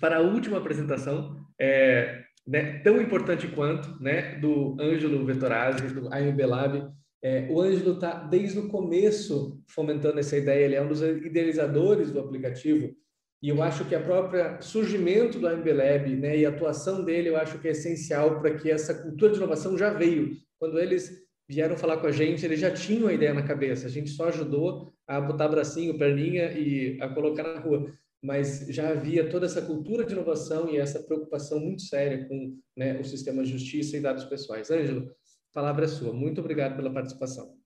para 0.00 0.16
a 0.16 0.20
última 0.20 0.58
apresentação, 0.58 1.36
é, 1.60 2.22
né, 2.46 2.78
tão 2.78 3.00
importante 3.00 3.46
quanto, 3.48 4.02
né, 4.02 4.38
do 4.38 4.76
Ângelo 4.80 5.24
Vettorazzi, 5.26 5.94
do 5.94 6.12
AMB 6.12 6.40
Lab. 6.46 6.90
É, 7.22 7.46
o 7.50 7.60
Ângelo 7.60 7.94
está 7.94 8.14
desde 8.24 8.58
o 8.58 8.68
começo 8.68 9.62
fomentando 9.68 10.18
essa 10.18 10.36
ideia, 10.36 10.64
ele 10.64 10.74
é 10.74 10.82
um 10.82 10.88
dos 10.88 11.02
idealizadores 11.02 12.10
do 12.10 12.20
aplicativo, 12.20 12.94
e 13.42 13.48
eu 13.48 13.62
acho 13.62 13.86
que 13.86 13.94
a 13.94 14.02
própria 14.02 14.60
surgimento 14.60 15.38
do 15.38 15.48
AMB 15.48 15.72
Lab 15.72 16.14
né, 16.16 16.36
e 16.36 16.44
a 16.44 16.50
atuação 16.50 17.02
dele, 17.02 17.30
eu 17.30 17.38
acho 17.38 17.58
que 17.58 17.68
é 17.68 17.70
essencial 17.70 18.38
para 18.38 18.54
que 18.54 18.70
essa 18.70 18.92
cultura 18.92 19.32
de 19.32 19.38
inovação 19.38 19.78
já 19.78 19.90
veio. 19.90 20.36
Quando 20.58 20.78
eles 20.78 21.26
vieram 21.48 21.76
falar 21.76 21.96
com 21.96 22.06
a 22.06 22.12
gente, 22.12 22.44
eles 22.44 22.60
já 22.60 22.70
tinham 22.70 23.08
a 23.08 23.14
ideia 23.14 23.32
na 23.32 23.42
cabeça, 23.42 23.86
a 23.86 23.90
gente 23.90 24.10
só 24.10 24.28
ajudou 24.28 24.92
a 25.06 25.20
botar 25.20 25.48
bracinho, 25.48 25.98
perninha 25.98 26.52
e 26.52 27.00
a 27.00 27.08
colocar 27.08 27.42
na 27.42 27.60
rua. 27.60 27.90
Mas 28.22 28.66
já 28.68 28.90
havia 28.90 29.30
toda 29.30 29.46
essa 29.46 29.62
cultura 29.62 30.04
de 30.04 30.12
inovação 30.12 30.68
e 30.68 30.76
essa 30.76 31.02
preocupação 31.02 31.58
muito 31.58 31.80
séria 31.80 32.28
com 32.28 32.58
né, 32.76 33.00
o 33.00 33.04
sistema 33.04 33.42
de 33.42 33.50
justiça 33.50 33.96
e 33.96 34.00
dados 34.00 34.24
pessoais. 34.26 34.70
Ângelo, 34.70 35.10
palavra 35.54 35.86
é 35.86 35.88
sua. 35.88 36.12
Muito 36.12 36.42
obrigado 36.42 36.76
pela 36.76 36.92
participação. 36.92 37.56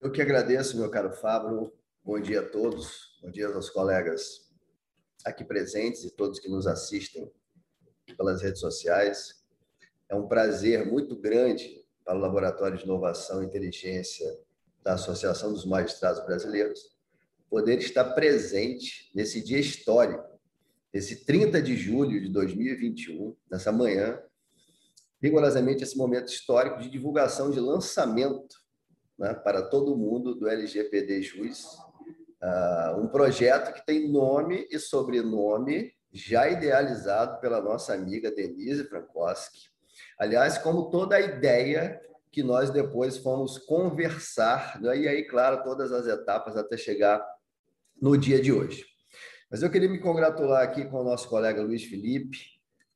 Eu 0.00 0.10
que 0.10 0.22
agradeço, 0.22 0.78
meu 0.78 0.90
caro 0.90 1.12
Fábio. 1.12 1.70
Bom 2.02 2.18
dia 2.18 2.40
a 2.40 2.48
todos. 2.48 3.18
Bom 3.22 3.30
dia 3.30 3.48
aos 3.48 3.68
colegas 3.68 4.43
aqui 5.24 5.44
presentes 5.44 6.04
e 6.04 6.10
todos 6.10 6.38
que 6.38 6.48
nos 6.48 6.66
assistem 6.66 7.30
pelas 8.16 8.42
redes 8.42 8.60
sociais. 8.60 9.42
É 10.08 10.14
um 10.14 10.28
prazer 10.28 10.86
muito 10.86 11.16
grande 11.16 11.84
para 12.04 12.16
o 12.16 12.20
Laboratório 12.20 12.76
de 12.76 12.84
Inovação 12.84 13.42
e 13.42 13.46
Inteligência 13.46 14.38
da 14.82 14.94
Associação 14.94 15.52
dos 15.52 15.64
Magistrados 15.64 16.24
Brasileiros, 16.26 16.94
poder 17.48 17.78
estar 17.78 18.04
presente 18.12 19.10
nesse 19.14 19.42
dia 19.42 19.58
histórico, 19.58 20.38
esse 20.92 21.24
30 21.24 21.62
de 21.62 21.74
julho 21.74 22.20
de 22.20 22.28
2021, 22.28 23.34
nessa 23.50 23.72
manhã, 23.72 24.22
rigorosamente 25.22 25.82
esse 25.82 25.96
momento 25.96 26.28
histórico 26.28 26.80
de 26.80 26.90
divulgação 26.90 27.50
de 27.50 27.58
lançamento 27.58 28.56
né, 29.18 29.32
para 29.32 29.62
todo 29.62 29.96
mundo 29.96 30.34
do 30.34 30.46
LGPD 30.46 31.22
JUS, 31.22 31.78
uh, 32.44 33.00
um 33.00 33.08
projeto 33.08 33.72
que 33.72 33.84
tem 33.84 34.10
nome 34.10 34.68
e 34.70 34.78
sobrenome 34.78 35.92
já 36.12 36.48
idealizado 36.48 37.40
pela 37.40 37.60
nossa 37.60 37.94
amiga 37.94 38.30
Denise 38.30 38.84
Frankowski. 38.84 39.68
Aliás, 40.18 40.58
como 40.58 40.90
toda 40.90 41.16
a 41.16 41.20
ideia 41.20 42.00
que 42.30 42.42
nós 42.42 42.70
depois 42.70 43.16
fomos 43.16 43.58
conversar, 43.58 44.80
né? 44.80 44.96
e 44.98 45.08
aí, 45.08 45.24
claro, 45.24 45.62
todas 45.62 45.92
as 45.92 46.06
etapas 46.06 46.56
até 46.56 46.76
chegar 46.76 47.24
no 48.00 48.16
dia 48.16 48.40
de 48.40 48.52
hoje. 48.52 48.84
Mas 49.50 49.62
eu 49.62 49.70
queria 49.70 49.88
me 49.88 50.00
congratular 50.00 50.62
aqui 50.62 50.84
com 50.84 51.00
o 51.00 51.04
nosso 51.04 51.28
colega 51.28 51.62
Luiz 51.62 51.84
Felipe, 51.84 52.38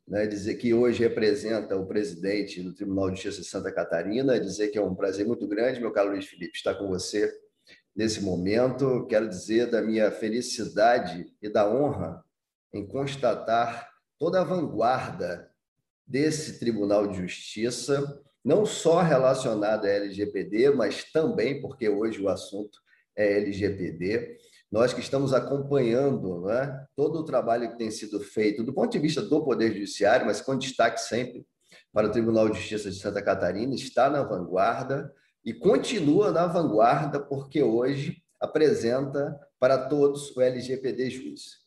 né, 0.07 0.27
dizer 0.27 0.55
que 0.55 0.73
hoje 0.73 1.01
representa 1.01 1.77
o 1.77 1.87
presidente 1.87 2.63
do 2.63 2.75
Tribunal 2.75 3.11
de 3.11 3.21
Justiça 3.21 3.43
de 3.43 3.47
Santa 3.47 3.71
Catarina, 3.71 4.41
dizer 4.41 4.69
que 4.69 4.79
é 4.79 4.83
um 4.83 4.95
prazer 4.95 5.27
muito 5.27 5.47
grande, 5.47 5.81
meu 5.81 5.93
caro 5.93 6.11
Luiz 6.11 6.27
Felipe, 6.27 6.57
estar 6.57 6.75
com 6.75 6.89
você 6.89 7.31
nesse 7.99 8.23
momento. 8.23 9.05
Quero 9.09 9.29
dizer 9.29 9.69
da 9.69 9.83
minha 9.83 10.13
felicidade 10.13 11.27
e 11.43 11.49
da 11.49 11.69
honra 11.69 12.25
em 12.73 12.87
constatar 12.87 13.91
toda 14.17 14.41
a 14.41 14.45
vanguarda 14.45 15.51
desse 16.07 16.61
Tribunal 16.61 17.09
de 17.09 17.19
Justiça, 17.19 18.23
não 18.45 18.65
só 18.65 19.03
relacionada 19.03 19.89
à 19.89 19.91
LGPD, 19.91 20.71
mas 20.71 21.11
também 21.11 21.61
porque 21.61 21.89
hoje 21.89 22.23
o 22.23 22.29
assunto 22.29 22.79
é 23.17 23.37
LGPD. 23.39 24.39
Nós 24.71 24.93
que 24.93 25.01
estamos 25.01 25.35
acompanhando 25.35 26.43
né, 26.43 26.87
todo 26.95 27.19
o 27.19 27.25
trabalho 27.25 27.73
que 27.73 27.79
tem 27.79 27.91
sido 27.91 28.21
feito 28.21 28.63
do 28.63 28.73
ponto 28.73 28.93
de 28.93 28.99
vista 28.99 29.21
do 29.21 29.45
Poder 29.45 29.73
Judiciário, 29.73 30.25
mas 30.25 30.41
com 30.41 30.57
destaque 30.57 31.01
sempre 31.01 31.45
para 31.93 32.07
o 32.07 32.13
Tribunal 32.13 32.49
de 32.49 32.59
Justiça 32.59 32.91
de 32.91 33.01
Santa 33.01 33.21
Catarina, 33.21 33.75
está 33.75 34.09
na 34.09 34.23
vanguarda, 34.23 35.13
e 35.45 35.53
continua 35.53 36.31
na 36.31 36.47
vanguarda, 36.47 37.21
porque 37.21 37.63
hoje 37.63 38.23
apresenta 38.41 39.39
para 39.59 39.89
todos 39.89 40.37
o 40.37 40.41
LGPD 40.41 41.11
Jus. 41.11 41.67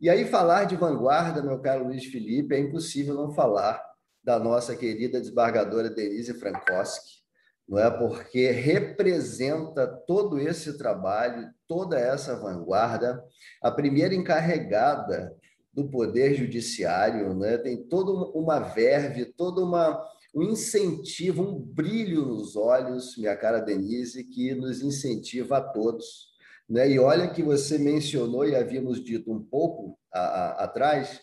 E 0.00 0.10
aí, 0.10 0.24
falar 0.24 0.64
de 0.64 0.76
vanguarda, 0.76 1.42
meu 1.42 1.60
caro 1.60 1.84
Luiz 1.84 2.04
Felipe, 2.06 2.54
é 2.54 2.58
impossível 2.58 3.14
não 3.14 3.32
falar 3.32 3.82
da 4.22 4.38
nossa 4.38 4.76
querida 4.76 5.20
desembargadora 5.20 5.90
Denise 5.90 6.34
Frankowski, 6.34 7.22
não 7.68 7.78
é? 7.78 7.90
Porque 7.90 8.50
representa 8.50 9.86
todo 10.06 10.38
esse 10.38 10.76
trabalho, 10.76 11.48
toda 11.66 11.98
essa 11.98 12.36
vanguarda, 12.36 13.22
a 13.62 13.70
primeira 13.70 14.14
encarregada 14.14 15.34
do 15.72 15.88
poder 15.88 16.34
judiciário, 16.34 17.34
né? 17.34 17.56
Tem 17.58 17.76
toda 17.88 18.12
uma 18.36 18.58
verve, 18.58 19.24
toda 19.24 19.62
uma 19.62 20.04
um 20.34 20.42
incentivo, 20.42 21.42
um 21.42 21.58
brilho 21.58 22.24
nos 22.24 22.56
olhos, 22.56 23.16
minha 23.18 23.36
cara 23.36 23.60
Denise, 23.60 24.24
que 24.24 24.54
nos 24.54 24.80
incentiva 24.80 25.58
a 25.58 25.60
todos. 25.60 26.32
Né? 26.68 26.90
E 26.90 26.98
olha 26.98 27.28
que 27.28 27.42
você 27.42 27.78
mencionou 27.78 28.48
e 28.48 28.56
havíamos 28.56 29.04
dito 29.04 29.30
um 29.30 29.42
pouco 29.42 29.98
a, 30.12 30.20
a, 30.20 30.64
atrás 30.64 31.20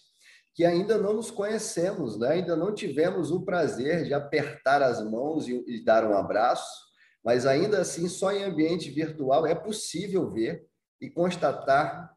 que 0.53 0.66
ainda 0.66 0.97
não 0.97 1.14
nos 1.14 1.32
conhecemos, 1.32 2.20
né? 2.20 2.30
ainda 2.30 2.55
não 2.55 2.74
tivemos 2.74 3.32
o 3.32 3.41
prazer 3.41 4.03
de 4.03 4.14
apertar 4.14 4.84
as 4.84 5.01
mãos 5.01 5.47
e, 5.47 5.64
e 5.68 5.84
dar 5.84 6.05
um 6.05 6.14
abraço, 6.14 6.70
mas 7.24 7.45
ainda 7.45 7.80
assim, 7.80 8.07
só 8.10 8.32
em 8.32 8.43
ambiente 8.43 8.91
virtual 8.91 9.47
é 9.47 9.55
possível 9.55 10.30
ver 10.30 10.68
e 11.01 11.10
constatar 11.10 12.14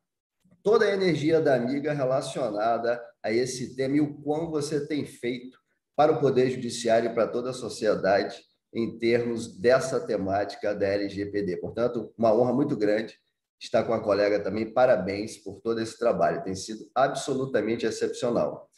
toda 0.62 0.84
a 0.84 0.92
energia 0.92 1.40
da 1.40 1.54
amiga 1.54 1.92
relacionada 1.92 3.02
a 3.22 3.32
esse 3.32 3.76
tema 3.76 3.96
e 3.96 4.00
o 4.00 4.14
quão 4.22 4.50
você 4.50 4.86
tem 4.86 5.06
feito 5.06 5.61
para 5.96 6.12
o 6.12 6.20
Poder 6.20 6.50
Judiciário 6.50 7.10
e 7.10 7.14
para 7.14 7.26
toda 7.26 7.50
a 7.50 7.54
sociedade 7.54 8.40
em 8.74 8.98
termos 8.98 9.58
dessa 9.58 10.00
temática 10.00 10.74
da 10.74 10.86
LGPD. 10.86 11.58
Portanto, 11.58 12.12
uma 12.16 12.34
honra 12.34 12.52
muito 12.52 12.76
grande 12.76 13.14
estar 13.60 13.84
com 13.84 13.92
a 13.92 14.00
colega 14.00 14.40
também. 14.40 14.72
Parabéns 14.72 15.36
por 15.36 15.60
todo 15.60 15.80
esse 15.80 15.98
trabalho, 15.98 16.42
tem 16.42 16.54
sido 16.54 16.88
absolutamente 16.94 17.86
excepcional. 17.86 18.68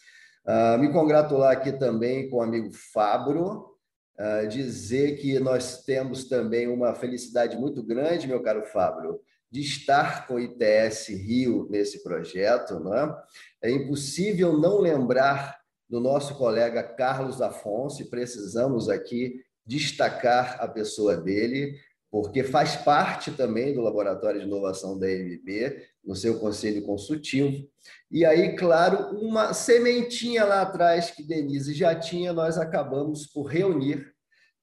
Uh, 0.46 0.78
me 0.78 0.92
congratular 0.92 1.52
aqui 1.52 1.72
também 1.72 2.28
com 2.28 2.36
o 2.36 2.42
amigo 2.42 2.70
Fabro, 2.92 3.76
uh, 4.18 4.46
dizer 4.48 5.16
que 5.16 5.38
nós 5.40 5.84
temos 5.84 6.28
também 6.28 6.68
uma 6.68 6.94
felicidade 6.94 7.56
muito 7.56 7.82
grande, 7.82 8.28
meu 8.28 8.42
caro 8.42 8.64
Fabro, 8.66 9.20
de 9.50 9.60
estar 9.60 10.26
com 10.26 10.34
o 10.34 10.40
ITS 10.40 11.08
Rio 11.08 11.66
nesse 11.70 12.02
projeto. 12.02 12.78
Né? 12.80 13.16
É 13.62 13.70
impossível 13.70 14.58
não 14.58 14.80
lembrar 14.80 15.63
do 15.88 16.00
nosso 16.00 16.36
colega 16.36 16.82
Carlos 16.82 17.40
Afonso, 17.40 18.08
precisamos 18.08 18.88
aqui 18.88 19.40
destacar 19.66 20.56
a 20.60 20.68
pessoa 20.68 21.16
dele, 21.16 21.78
porque 22.10 22.44
faz 22.44 22.76
parte 22.76 23.32
também 23.32 23.74
do 23.74 23.80
Laboratório 23.80 24.40
de 24.40 24.46
Inovação 24.46 24.98
da 24.98 25.10
EMB, 25.10 25.76
no 26.04 26.14
seu 26.14 26.38
conselho 26.38 26.84
consultivo. 26.84 27.66
E 28.10 28.24
aí, 28.24 28.54
claro, 28.54 29.16
uma 29.18 29.52
sementinha 29.52 30.44
lá 30.44 30.62
atrás 30.62 31.10
que 31.10 31.22
Denise 31.22 31.74
já 31.74 31.94
tinha, 31.94 32.32
nós 32.32 32.58
acabamos 32.58 33.26
por 33.26 33.44
reunir. 33.44 34.12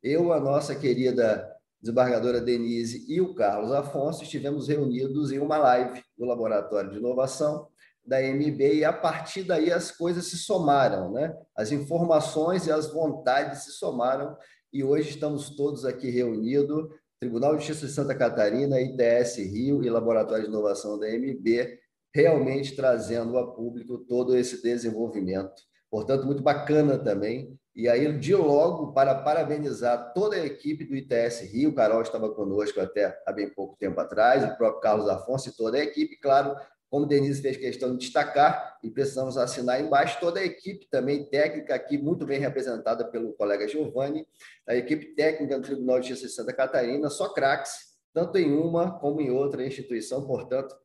Eu, 0.01 0.32
a 0.32 0.39
nossa 0.39 0.76
querida 0.76 1.47
desembargadora 1.82 2.39
Denise 2.39 3.05
e 3.11 3.19
o 3.19 3.34
Carlos 3.34 3.72
Afonso 3.72 4.24
estivemos 4.24 4.67
reunidos 4.67 5.32
em 5.32 5.39
uma 5.39 5.57
live 5.57 6.01
do 6.17 6.26
Laboratório 6.26 6.91
de 6.91 6.97
Inovação, 6.97 7.67
da 8.05 8.21
MB 8.21 8.75
e 8.75 8.85
a 8.85 8.93
partir 8.93 9.43
daí 9.43 9.71
as 9.71 9.91
coisas 9.91 10.25
se 10.25 10.37
somaram, 10.37 11.11
né? 11.11 11.35
As 11.55 11.71
informações 11.71 12.67
e 12.67 12.71
as 12.71 12.91
vontades 12.91 13.63
se 13.63 13.71
somaram 13.71 14.35
e 14.73 14.83
hoje 14.83 15.09
estamos 15.09 15.55
todos 15.55 15.85
aqui 15.85 16.09
reunidos, 16.09 16.89
Tribunal 17.19 17.55
de 17.55 17.65
Justiça 17.65 17.85
de 17.85 17.93
Santa 17.93 18.15
Catarina, 18.15 18.81
ITS 18.81 19.37
Rio 19.37 19.83
e 19.83 19.89
Laboratório 19.89 20.45
de 20.45 20.49
Inovação 20.49 20.97
da 20.97 21.07
MB, 21.07 21.77
realmente 22.15 22.75
trazendo 22.75 23.37
a 23.37 23.53
público 23.53 23.99
todo 23.99 24.35
esse 24.35 24.61
desenvolvimento. 24.63 25.61
Portanto, 25.91 26.25
muito 26.25 26.41
bacana 26.41 26.97
também. 26.97 27.55
E 27.75 27.87
aí, 27.87 28.17
de 28.17 28.33
logo, 28.33 28.91
para 28.91 29.13
parabenizar 29.13 30.13
toda 30.13 30.35
a 30.35 30.45
equipe 30.45 30.83
do 30.83 30.95
ITS 30.95 31.41
Rio, 31.51 31.75
Carol 31.75 32.01
estava 32.01 32.33
conosco 32.33 32.79
até 32.79 33.15
há 33.25 33.31
bem 33.31 33.53
pouco 33.53 33.77
tempo 33.77 33.99
atrás, 33.99 34.43
o 34.43 34.57
próprio 34.57 34.81
Carlos 34.81 35.07
Afonso 35.07 35.49
e 35.49 35.55
toda 35.55 35.77
a 35.77 35.83
equipe, 35.83 36.17
claro, 36.17 36.55
como 36.91 37.05
Denise 37.05 37.41
fez 37.41 37.55
questão 37.55 37.93
de 37.95 37.99
destacar, 37.99 38.77
e 38.83 38.91
precisamos 38.91 39.37
assinar 39.37 39.79
embaixo, 39.79 40.19
toda 40.19 40.41
a 40.41 40.45
equipe 40.45 40.89
também 40.89 41.23
técnica 41.23 41.73
aqui, 41.73 41.97
muito 41.97 42.25
bem 42.25 42.37
representada 42.37 43.09
pelo 43.09 43.31
colega 43.31 43.65
Giovanni, 43.65 44.27
a 44.67 44.75
equipe 44.75 45.15
técnica 45.15 45.57
do 45.57 45.63
Tribunal 45.63 46.01
de 46.01 46.09
Justiça 46.09 46.27
de 46.27 46.35
Santa 46.35 46.53
Catarina, 46.53 47.09
só 47.09 47.29
craques, 47.29 47.71
tanto 48.13 48.37
em 48.37 48.53
uma 48.53 48.99
como 48.99 49.21
em 49.21 49.31
outra 49.31 49.65
instituição, 49.65 50.27
portanto, 50.27 50.75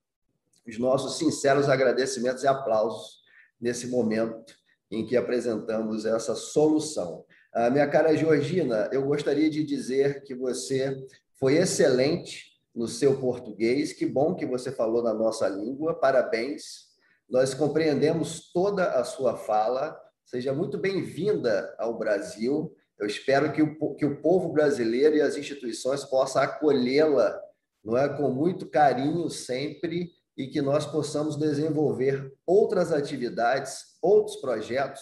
os 0.64 0.78
nossos 0.78 1.18
sinceros 1.18 1.68
agradecimentos 1.68 2.44
e 2.44 2.46
aplausos 2.46 3.22
nesse 3.60 3.88
momento 3.88 4.54
em 4.88 5.04
que 5.04 5.16
apresentamos 5.16 6.06
essa 6.06 6.36
solução. 6.36 7.24
A 7.52 7.68
minha 7.68 7.88
cara 7.88 8.16
Georgina, 8.16 8.88
eu 8.92 9.04
gostaria 9.04 9.50
de 9.50 9.64
dizer 9.64 10.22
que 10.22 10.36
você 10.36 11.04
foi 11.34 11.56
excelente 11.56 12.55
no 12.76 12.86
seu 12.86 13.18
português. 13.18 13.94
Que 13.94 14.04
bom 14.04 14.34
que 14.34 14.44
você 14.44 14.70
falou 14.70 15.02
na 15.02 15.14
nossa 15.14 15.48
língua. 15.48 15.98
Parabéns. 15.98 16.84
Nós 17.28 17.54
compreendemos 17.54 18.52
toda 18.52 18.90
a 18.90 19.02
sua 19.02 19.34
fala. 19.34 19.98
Seja 20.26 20.52
muito 20.52 20.76
bem-vinda 20.76 21.74
ao 21.78 21.96
Brasil. 21.96 22.76
Eu 22.98 23.06
espero 23.06 23.52
que 23.52 23.62
o, 23.62 23.94
que 23.94 24.04
o 24.04 24.20
povo 24.20 24.52
brasileiro 24.52 25.16
e 25.16 25.22
as 25.22 25.36
instituições 25.36 26.04
possam 26.04 26.42
acolhê-la, 26.42 27.40
não 27.82 27.96
é, 27.96 28.08
com 28.08 28.30
muito 28.30 28.68
carinho 28.68 29.28
sempre 29.30 30.10
e 30.36 30.46
que 30.48 30.60
nós 30.60 30.84
possamos 30.84 31.36
desenvolver 31.36 32.32
outras 32.46 32.92
atividades, 32.92 33.96
outros 34.02 34.36
projetos 34.36 35.00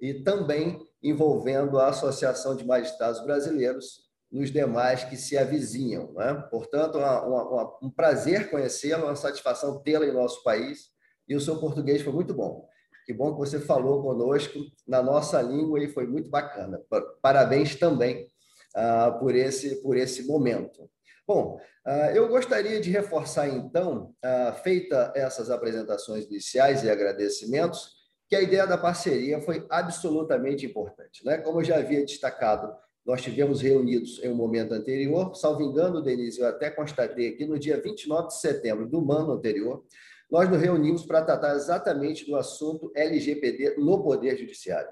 e 0.00 0.14
também 0.14 0.80
envolvendo 1.02 1.78
a 1.78 1.88
Associação 1.88 2.56
de 2.56 2.64
Magistrados 2.64 3.20
Brasileiros 3.24 4.03
nos 4.30 4.50
demais 4.50 5.04
que 5.04 5.16
se 5.16 5.38
avizinham. 5.38 6.12
Né? 6.12 6.34
Portanto, 6.50 6.98
uma, 6.98 7.22
uma, 7.22 7.78
um 7.82 7.90
prazer 7.90 8.50
conhecê-la, 8.50 9.04
uma 9.04 9.16
satisfação 9.16 9.82
tê-la 9.82 10.06
em 10.06 10.12
nosso 10.12 10.42
país, 10.42 10.92
e 11.28 11.34
o 11.34 11.40
seu 11.40 11.58
português 11.58 12.02
foi 12.02 12.12
muito 12.12 12.34
bom. 12.34 12.68
Que 13.06 13.12
bom 13.12 13.32
que 13.32 13.38
você 13.38 13.60
falou 13.60 14.02
conosco 14.02 14.58
na 14.86 15.02
nossa 15.02 15.40
língua 15.42 15.82
e 15.82 15.88
foi 15.88 16.06
muito 16.06 16.30
bacana. 16.30 16.80
Parabéns 17.20 17.76
também 17.76 18.26
uh, 18.74 19.18
por, 19.18 19.34
esse, 19.34 19.76
por 19.82 19.96
esse 19.96 20.26
momento. 20.26 20.88
Bom, 21.26 21.58
uh, 21.86 22.10
eu 22.14 22.28
gostaria 22.28 22.80
de 22.80 22.90
reforçar, 22.90 23.48
então, 23.48 24.14
uh, 24.24 24.54
feita 24.62 25.12
essas 25.14 25.50
apresentações 25.50 26.24
iniciais 26.24 26.82
e 26.82 26.90
agradecimentos, 26.90 27.92
que 28.28 28.36
a 28.36 28.42
ideia 28.42 28.66
da 28.66 28.78
parceria 28.78 29.40
foi 29.40 29.66
absolutamente 29.70 30.64
importante. 30.64 31.24
Né? 31.24 31.38
Como 31.38 31.60
eu 31.60 31.64
já 31.64 31.76
havia 31.76 32.04
destacado 32.04 32.74
nós 33.04 33.20
tivemos 33.22 33.60
reunidos 33.60 34.22
em 34.22 34.30
um 34.30 34.34
momento 34.34 34.72
anterior, 34.72 35.34
salvo 35.34 35.62
engano, 35.62 36.02
Denise, 36.02 36.40
eu 36.40 36.46
até 36.46 36.70
constatei 36.70 37.28
aqui, 37.28 37.44
no 37.44 37.58
dia 37.58 37.80
29 37.80 38.28
de 38.28 38.40
setembro 38.40 38.88
do 38.88 39.12
ano 39.12 39.32
anterior, 39.32 39.84
nós 40.30 40.48
nos 40.48 40.60
reunimos 40.60 41.04
para 41.04 41.22
tratar 41.22 41.54
exatamente 41.54 42.24
do 42.24 42.34
assunto 42.34 42.90
LGPD 42.94 43.76
no 43.76 44.02
Poder 44.02 44.38
Judiciário. 44.38 44.88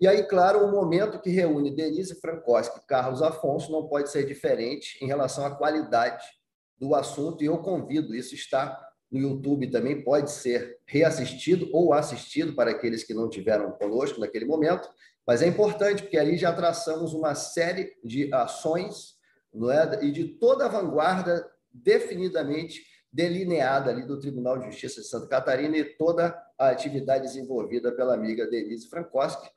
E 0.00 0.06
aí, 0.06 0.22
claro, 0.24 0.64
o 0.64 0.70
momento 0.70 1.20
que 1.20 1.30
reúne 1.30 1.74
Denise 1.74 2.20
Frankowski 2.20 2.78
e 2.78 2.86
Carlos 2.86 3.22
Afonso 3.22 3.70
não 3.70 3.86
pode 3.86 4.10
ser 4.10 4.24
diferente 4.26 4.98
em 5.02 5.06
relação 5.06 5.44
à 5.44 5.50
qualidade 5.54 6.24
do 6.78 6.94
assunto, 6.94 7.42
e 7.42 7.46
eu 7.46 7.58
convido, 7.58 8.14
isso 8.14 8.34
está 8.34 8.80
no 9.10 9.18
YouTube 9.18 9.70
também, 9.70 10.02
pode 10.02 10.30
ser 10.30 10.78
reassistido 10.86 11.68
ou 11.72 11.92
assistido 11.92 12.54
para 12.54 12.70
aqueles 12.70 13.04
que 13.04 13.12
não 13.12 13.28
tiveram 13.28 13.72
conosco 13.72 14.18
naquele 14.18 14.46
momento, 14.46 14.88
mas 15.26 15.42
é 15.42 15.46
importante, 15.46 16.02
porque 16.02 16.18
ali 16.18 16.36
já 16.36 16.52
traçamos 16.52 17.14
uma 17.14 17.34
série 17.34 17.96
de 18.04 18.32
ações 18.34 19.14
é? 19.54 20.04
e 20.04 20.10
de 20.10 20.24
toda 20.24 20.66
a 20.66 20.68
vanguarda 20.68 21.48
definidamente 21.72 22.82
delineada 23.12 23.90
ali 23.90 24.06
do 24.06 24.18
Tribunal 24.18 24.58
de 24.58 24.66
Justiça 24.66 25.00
de 25.00 25.06
Santa 25.06 25.28
Catarina 25.28 25.76
e 25.76 25.84
toda 25.84 26.34
a 26.58 26.68
atividade 26.68 27.24
desenvolvida 27.24 27.92
pela 27.92 28.14
amiga 28.14 28.46
Denise 28.46 28.88
Frankowski, 28.88 29.48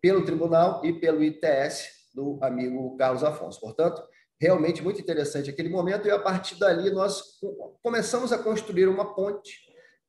pelo 0.00 0.24
Tribunal 0.24 0.84
e 0.84 0.92
pelo 0.92 1.22
ITS 1.22 2.10
do 2.12 2.38
amigo 2.42 2.96
Carlos 2.96 3.22
Afonso. 3.22 3.60
Portanto, 3.60 4.02
realmente 4.40 4.82
muito 4.82 5.00
interessante 5.00 5.48
aquele 5.48 5.68
momento 5.68 6.06
e 6.06 6.10
a 6.10 6.18
partir 6.18 6.58
dali 6.58 6.90
nós 6.90 7.38
começamos 7.82 8.32
a 8.32 8.38
construir 8.38 8.88
uma 8.88 9.14
ponte, 9.14 9.60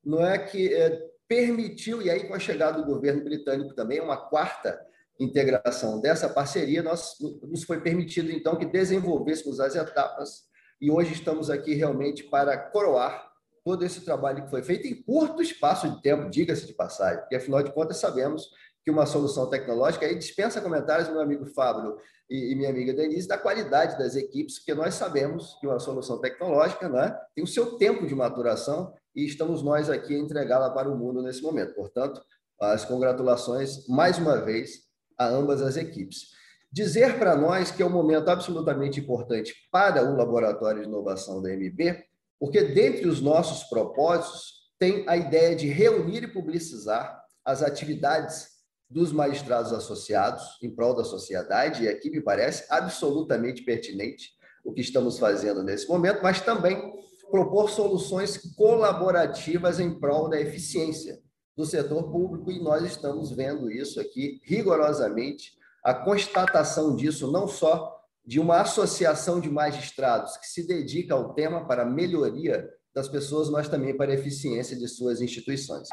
não 0.03 0.25
é 0.25 0.37
que 0.37 0.73
é, 0.73 1.01
permitiu 1.27 2.01
e 2.01 2.09
aí 2.09 2.27
com 2.27 2.33
a 2.33 2.39
chegada 2.39 2.81
do 2.81 2.85
governo 2.85 3.23
britânico 3.23 3.73
também 3.75 4.01
uma 4.01 4.17
quarta 4.17 4.79
integração 5.19 6.01
dessa 6.01 6.27
parceria, 6.27 6.83
nós, 6.83 7.15
nos 7.43 7.63
foi 7.63 7.79
permitido, 7.81 8.31
então, 8.31 8.55
que 8.55 8.65
desenvolvêssemos 8.65 9.59
as 9.59 9.75
etapas 9.75 10.43
e 10.81 10.91
hoje 10.91 11.13
estamos 11.13 11.49
aqui 11.49 11.73
realmente 11.73 12.23
para 12.23 12.57
coroar 12.57 13.31
todo 13.63 13.83
esse 13.83 14.01
trabalho 14.01 14.43
que 14.43 14.49
foi 14.49 14.61
feito 14.61 14.85
em 14.85 15.01
curto 15.01 15.41
espaço 15.41 15.89
de 15.89 16.01
tempo, 16.01 16.29
diga-se 16.29 16.67
de 16.67 16.73
passagem, 16.73 17.19
porque, 17.21 17.35
afinal 17.35 17.63
de 17.63 17.71
contas, 17.73 17.97
sabemos 17.97 18.49
que 18.83 18.91
uma 18.91 19.07
solução 19.07 19.49
tecnológica, 19.49 20.05
aí 20.05 20.15
dispensa 20.15 20.61
comentários, 20.61 21.09
meu 21.09 21.19
amigo 21.19 21.45
Fábio 21.47 21.97
e, 22.29 22.53
minha 22.53 22.69
amiga 22.69 22.93
Denise, 22.93 23.27
da 23.27 23.37
qualidade 23.37 23.97
das 23.97 24.15
equipes, 24.15 24.59
porque 24.59 24.75
nós 24.75 24.93
sabemos 24.93 25.57
que 25.59 25.65
uma 25.65 25.79
solução 25.79 26.19
tecnológica 26.21 26.87
né, 26.87 27.17
tem 27.33 27.43
o 27.43 27.47
seu 27.47 27.77
tempo 27.77 28.05
de 28.05 28.13
maturação 28.13 28.93
e 29.15 29.25
estamos 29.25 29.63
nós 29.63 29.89
aqui 29.89 30.15
a 30.15 30.19
entregá-la 30.19 30.69
para 30.69 30.87
o 30.87 30.95
mundo 30.95 31.23
nesse 31.23 31.41
momento. 31.41 31.73
Portanto, 31.73 32.21
as 32.61 32.85
congratulações 32.85 33.87
mais 33.87 34.19
uma 34.19 34.37
vez 34.37 34.84
a 35.17 35.27
ambas 35.27 35.61
as 35.61 35.77
equipes. 35.77 36.33
Dizer 36.71 37.17
para 37.17 37.35
nós 37.35 37.71
que 37.71 37.81
é 37.81 37.85
um 37.85 37.89
momento 37.89 38.29
absolutamente 38.29 38.99
importante 38.99 39.53
para 39.71 40.03
o 40.03 40.15
Laboratório 40.15 40.81
de 40.81 40.87
Inovação 40.87 41.41
da 41.41 41.49
MB, 41.49 42.03
porque 42.39 42.61
dentre 42.63 43.07
os 43.07 43.21
nossos 43.21 43.63
propósitos 43.69 44.65
tem 44.77 45.07
a 45.07 45.15
ideia 45.15 45.55
de 45.55 45.67
reunir 45.67 46.23
e 46.23 46.33
publicizar 46.33 47.23
as 47.45 47.63
atividades 47.63 48.55
dos 48.89 49.11
magistrados 49.11 49.71
associados 49.71 50.43
em 50.61 50.69
prol 50.69 50.93
da 50.93 51.03
sociedade, 51.03 51.83
e 51.83 51.87
aqui 51.87 52.09
me 52.09 52.21
parece 52.21 52.65
absolutamente 52.69 53.63
pertinente 53.63 54.31
o 54.63 54.73
que 54.73 54.81
estamos 54.81 55.17
fazendo 55.17 55.63
nesse 55.63 55.87
momento, 55.87 56.21
mas 56.21 56.41
também 56.41 56.93
propor 57.31 57.69
soluções 57.69 58.37
colaborativas 58.55 59.79
em 59.79 59.99
prol 59.99 60.29
da 60.29 60.39
eficiência 60.39 61.19
do 61.55 61.65
setor 61.65 62.11
público, 62.11 62.51
e 62.51 62.61
nós 62.61 62.83
estamos 62.83 63.31
vendo 63.31 63.71
isso 63.71 63.99
aqui 63.99 64.41
rigorosamente, 64.43 65.53
a 65.83 65.93
constatação 65.93 66.95
disso 66.95 67.31
não 67.31 67.47
só 67.47 67.95
de 68.25 68.39
uma 68.39 68.61
associação 68.61 69.39
de 69.39 69.49
magistrados 69.49 70.35
que 70.37 70.47
se 70.47 70.67
dedica 70.67 71.13
ao 71.13 71.33
tema 71.33 71.67
para 71.67 71.85
melhoria 71.85 72.67
das 72.93 73.07
pessoas, 73.07 73.49
mas 73.49 73.67
também 73.67 73.95
para 73.95 74.11
a 74.11 74.15
eficiência 74.15 74.75
de 74.75 74.87
suas 74.87 75.21
instituições. 75.21 75.87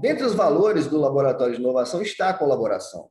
Dentre 0.00 0.24
os 0.24 0.34
valores 0.34 0.86
do 0.86 0.98
Laboratório 0.98 1.54
de 1.54 1.60
Inovação 1.60 2.02
está 2.02 2.30
a 2.30 2.34
colaboração, 2.34 3.10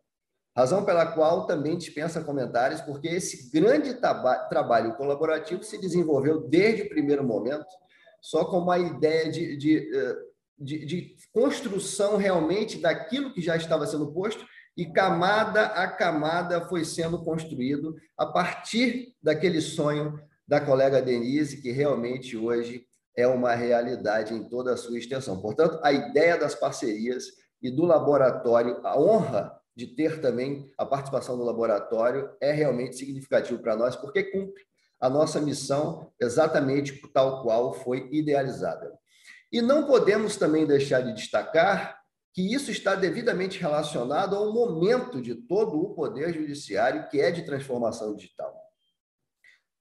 razão 0.55 0.83
pela 0.83 1.05
qual 1.05 1.45
também 1.45 1.77
dispensa 1.77 2.23
comentários, 2.23 2.81
porque 2.81 3.07
esse 3.07 3.51
grande 3.51 3.93
trabalho 3.93 4.95
colaborativo 4.95 5.63
se 5.63 5.77
desenvolveu 5.77 6.41
desde 6.47 6.81
o 6.81 6.89
primeiro 6.89 7.23
momento, 7.23 7.67
só 8.19 8.43
com 8.43 8.57
uma 8.57 8.79
ideia 8.79 9.31
de, 9.31 9.55
de, 9.55 9.95
eh, 9.95 10.15
de, 10.57 10.85
de 10.85 11.15
construção 11.31 12.17
realmente 12.17 12.79
daquilo 12.79 13.33
que 13.33 13.41
já 13.41 13.55
estava 13.55 13.85
sendo 13.85 14.11
posto 14.11 14.45
e 14.75 14.85
camada 14.85 15.65
a 15.67 15.87
camada 15.87 16.61
foi 16.67 16.85
sendo 16.85 17.23
construído 17.23 17.95
a 18.17 18.25
partir 18.25 19.15
daquele 19.21 19.61
sonho 19.61 20.19
da 20.47 20.61
colega 20.61 21.01
Denise, 21.01 21.61
que 21.61 21.71
realmente 21.71 22.37
hoje 22.37 22.85
é 23.15 23.27
uma 23.27 23.55
realidade 23.55 24.33
em 24.33 24.47
toda 24.47 24.73
a 24.73 24.77
sua 24.77 24.97
extensão. 24.97 25.41
Portanto, 25.41 25.79
a 25.83 25.91
ideia 25.91 26.37
das 26.37 26.53
parcerias 26.53 27.25
e 27.61 27.71
do 27.71 27.83
laboratório, 27.83 28.79
a 28.83 28.97
honra 28.99 29.51
de 29.75 29.87
ter 29.87 30.21
também 30.21 30.71
a 30.77 30.85
participação 30.85 31.37
do 31.37 31.43
laboratório 31.43 32.29
é 32.39 32.51
realmente 32.51 32.95
significativo 32.95 33.59
para 33.59 33.75
nós, 33.75 33.95
porque 33.95 34.23
cumpre 34.23 34.63
a 34.99 35.09
nossa 35.09 35.41
missão 35.41 36.11
exatamente 36.19 36.99
tal 37.13 37.43
qual 37.43 37.73
foi 37.73 38.07
idealizada. 38.11 38.91
E 39.51 39.61
não 39.61 39.85
podemos 39.85 40.35
também 40.35 40.65
deixar 40.65 41.01
de 41.01 41.13
destacar 41.13 41.97
que 42.33 42.53
isso 42.53 42.69
está 42.69 42.93
devidamente 42.93 43.59
relacionado 43.59 44.35
ao 44.35 44.53
momento 44.53 45.21
de 45.21 45.33
todo 45.33 45.81
o 45.81 45.95
poder 45.95 46.33
judiciário, 46.33 47.07
que 47.09 47.19
é 47.19 47.31
de 47.31 47.43
transformação 47.43 48.15
digital. 48.15 48.55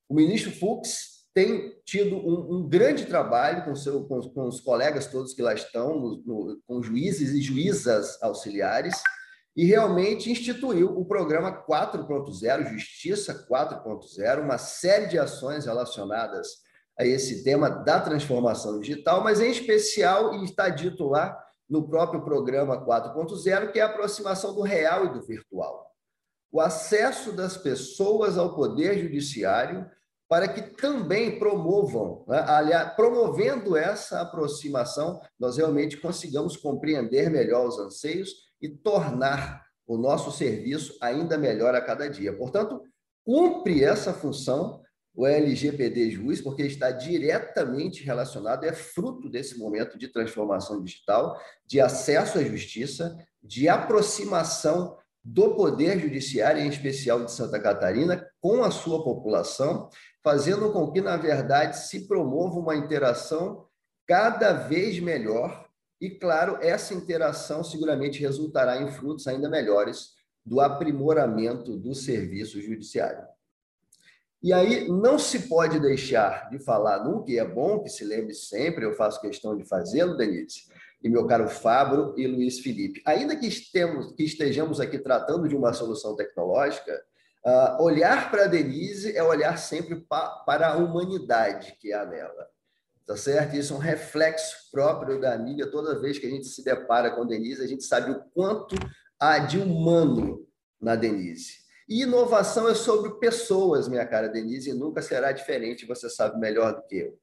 O 0.09 0.15
ministro 0.15 0.51
Fux 0.53 1.17
tem 1.35 1.79
tido 1.85 2.17
um, 2.17 2.57
um 2.57 2.67
grande 2.67 3.05
trabalho 3.05 3.63
com, 3.63 3.77
seu, 3.77 4.05
com, 4.05 4.23
com, 4.31 4.49
os 4.49 4.59
colegas 4.59 5.07
todos 5.07 5.35
que 5.35 5.43
lá 5.43 5.53
estão, 5.53 6.01
no, 6.01 6.23
no, 6.25 6.63
com 6.67 6.83
juízes 6.83 7.35
e 7.35 7.43
juízas 7.43 8.23
auxiliares, 8.23 8.95
e 9.55 9.67
realmente 9.67 10.31
instituiu 10.31 10.99
o 10.99 11.05
programa 11.05 11.53
4.0, 11.67 12.71
Justiça 12.71 13.47
4.0, 13.47 14.43
uma 14.43 14.57
série 14.57 15.09
de 15.09 15.19
ações 15.19 15.67
relacionadas 15.67 16.65
a 16.99 17.05
esse 17.05 17.45
tema 17.45 17.69
da 17.69 18.01
transformação 18.01 18.81
digital, 18.81 19.23
mas 19.23 19.41
em 19.41 19.51
especial, 19.51 20.35
e 20.35 20.45
está 20.45 20.69
dito 20.69 21.09
lá 21.09 21.39
no 21.69 21.89
próprio 21.89 22.23
programa 22.23 22.85
4.0, 22.85 23.73
que 23.73 23.79
é 23.79 23.83
a 23.83 23.87
aproximação 23.87 24.55
do 24.55 24.63
real 24.63 25.07
e 25.07 25.13
do 25.13 25.23
virtual. 25.23 25.91
O 26.51 26.61
acesso 26.61 27.33
das 27.33 27.57
pessoas 27.57 28.39
ao 28.39 28.55
poder 28.55 28.99
judiciário 28.99 29.91
para 30.29 30.49
que 30.49 30.63
também 30.77 31.39
promovam, 31.39 32.25
né? 32.27 32.45
aliás, 32.49 32.95
promovendo 32.95 33.77
essa 33.77 34.21
aproximação, 34.21 35.21
nós 35.39 35.57
realmente 35.57 35.97
consigamos 35.99 36.57
compreender 36.57 37.31
melhor 37.31 37.67
os 37.67 37.79
anseios 37.79 38.31
e 38.61 38.69
tornar 38.69 39.65
o 39.87 39.97
nosso 39.97 40.33
serviço 40.33 40.97
ainda 41.01 41.39
melhor 41.39 41.75
a 41.75 41.81
cada 41.81 42.09
dia. 42.09 42.37
Portanto, 42.37 42.83
cumpre 43.25 43.85
essa 43.85 44.13
função 44.13 44.83
o 45.17 45.27
LGPD 45.27 46.11
Juiz, 46.11 46.43
porque 46.43 46.63
está 46.63 46.91
diretamente 46.91 48.05
relacionado, 48.05 48.65
é 48.65 48.73
fruto 48.73 49.31
desse 49.31 49.59
momento 49.59 49.97
de 49.97 50.09
transformação 50.09 50.83
digital, 50.83 51.41
de 51.67 51.81
acesso 51.81 52.39
à 52.39 52.45
justiça, 52.45 53.17
de 53.43 53.67
aproximação 53.67 54.99
do 55.25 55.55
Poder 55.55 55.99
Judiciário, 55.99 56.63
em 56.63 56.69
especial 56.69 57.25
de 57.25 57.33
Santa 57.33 57.59
Catarina, 57.59 58.29
com 58.41 58.63
a 58.63 58.71
sua 58.71 59.03
população, 59.03 59.89
fazendo 60.23 60.71
com 60.71 60.93
que, 60.93 61.01
na 61.01 61.17
verdade, 61.17 61.79
se 61.79 62.07
promova 62.07 62.59
uma 62.59 62.77
interação 62.77 63.67
cada 64.07 64.53
vez 64.53 65.01
melhor. 65.01 65.67
E, 65.99 66.11
claro, 66.11 66.59
essa 66.61 66.93
interação 66.93 67.65
seguramente 67.65 68.21
resultará 68.21 68.83
em 68.83 68.91
frutos 68.91 69.27
ainda 69.27 69.49
melhores 69.49 70.11
do 70.45 70.61
aprimoramento 70.61 71.77
do 71.77 71.95
serviço 71.95 72.61
judiciário. 72.61 73.27
E 74.47 74.53
aí 74.53 74.87
não 74.87 75.19
se 75.19 75.49
pode 75.49 75.81
deixar 75.81 76.49
de 76.51 76.61
falar 76.61 77.03
nunca, 77.03 77.33
e 77.33 77.37
é 77.37 77.45
bom 77.45 77.83
que 77.83 77.89
se 77.89 78.05
lembre 78.05 78.33
sempre, 78.33 78.85
eu 78.85 78.93
faço 78.93 79.21
questão 79.21 79.57
de 79.57 79.65
fazê-lo, 79.65 80.17
Denise, 80.17 80.69
e 81.03 81.09
meu 81.09 81.27
caro 81.27 81.49
Fábio 81.49 82.15
e 82.17 82.29
Luiz 82.29 82.61
Felipe. 82.61 83.03
Ainda 83.05 83.35
que, 83.35 83.49
estemos, 83.49 84.13
que 84.13 84.23
estejamos 84.23 84.79
aqui 84.79 85.01
tratando 85.01 85.49
de 85.49 85.57
uma 85.57 85.73
solução 85.73 86.15
tecnológica, 86.15 87.05
Uh, 87.47 87.81
olhar 87.81 88.29
para 88.29 88.47
a 88.47 88.49
Denise 88.49 89.17
é 89.17 89.23
olhar 89.23 89.57
sempre 89.57 89.95
pa, 90.01 90.43
para 90.45 90.67
a 90.67 90.77
humanidade 90.77 91.77
que 91.79 91.93
há 91.93 92.05
nela. 92.05 92.49
Tá 93.07 93.17
certo? 93.17 93.55
Isso 93.55 93.73
é 93.73 93.77
um 93.77 93.79
reflexo 93.79 94.69
próprio 94.73 95.21
da 95.21 95.33
amiga. 95.33 95.71
Toda 95.71 96.01
vez 96.01 96.19
que 96.19 96.27
a 96.27 96.29
gente 96.29 96.49
se 96.49 96.65
depara 96.65 97.13
com 97.13 97.23
a 97.23 97.25
Denise, 97.25 97.63
a 97.63 97.67
gente 97.69 97.85
sabe 97.85 98.11
o 98.11 98.21
quanto 98.35 98.75
há 99.17 99.39
de 99.39 99.59
humano 99.59 100.45
na 100.81 100.97
Denise. 100.97 101.66
E 101.89 102.03
inovação 102.03 102.69
é 102.69 102.75
sobre 102.75 103.19
pessoas, 103.19 103.89
minha 103.89 104.07
cara 104.07 104.29
Denise, 104.29 104.71
e 104.71 104.75
nunca 104.75 105.01
será 105.01 105.33
diferente, 105.33 105.87
você 105.87 106.11
sabe 106.11 106.39
melhor 106.39 106.75
do 106.75 106.83
que 106.83 106.97
eu. 106.97 107.19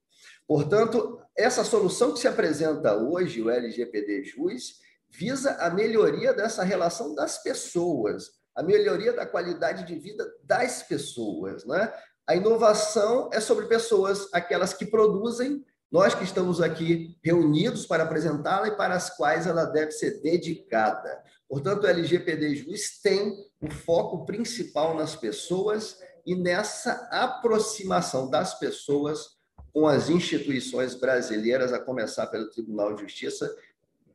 Portanto, 0.47 1.19
essa 1.35 1.63
solução 1.63 2.13
que 2.13 2.19
se 2.19 2.27
apresenta 2.27 2.95
hoje, 2.95 3.41
o 3.41 3.49
LGPD 3.49 4.23
JUS, 4.23 4.79
visa 5.09 5.51
a 5.55 5.69
melhoria 5.69 6.33
dessa 6.33 6.63
relação 6.63 7.13
das 7.13 7.41
pessoas 7.41 8.43
a 8.55 8.61
melhoria 8.61 9.13
da 9.13 9.25
qualidade 9.25 9.85
de 9.85 9.95
vida 9.95 10.31
das 10.43 10.83
pessoas. 10.83 11.65
Né? 11.65 11.91
A 12.27 12.35
inovação 12.35 13.29
é 13.33 13.39
sobre 13.39 13.65
pessoas, 13.65 14.29
aquelas 14.33 14.73
que 14.73 14.85
produzem, 14.85 15.65
nós 15.91 16.15
que 16.15 16.23
estamos 16.23 16.61
aqui 16.61 17.17
reunidos 17.23 17.85
para 17.85 18.03
apresentá-la 18.03 18.67
e 18.67 18.77
para 18.77 18.95
as 18.95 19.15
quais 19.15 19.45
ela 19.45 19.65
deve 19.65 19.91
ser 19.91 20.21
dedicada. 20.21 21.21
Portanto, 21.53 21.83
o 21.83 21.87
LGPD 21.87 22.55
Juiz 22.55 22.99
tem 22.99 23.45
o 23.61 23.69
foco 23.69 24.25
principal 24.25 24.97
nas 24.97 25.15
pessoas 25.15 25.99
e 26.25 26.33
nessa 26.33 27.07
aproximação 27.11 28.27
das 28.27 28.57
pessoas 28.57 29.37
com 29.71 29.85
as 29.85 30.09
instituições 30.09 30.95
brasileiras, 30.95 31.71
a 31.71 31.77
começar 31.77 32.25
pelo 32.25 32.49
Tribunal 32.49 32.95
de 32.95 33.03
Justiça 33.03 33.55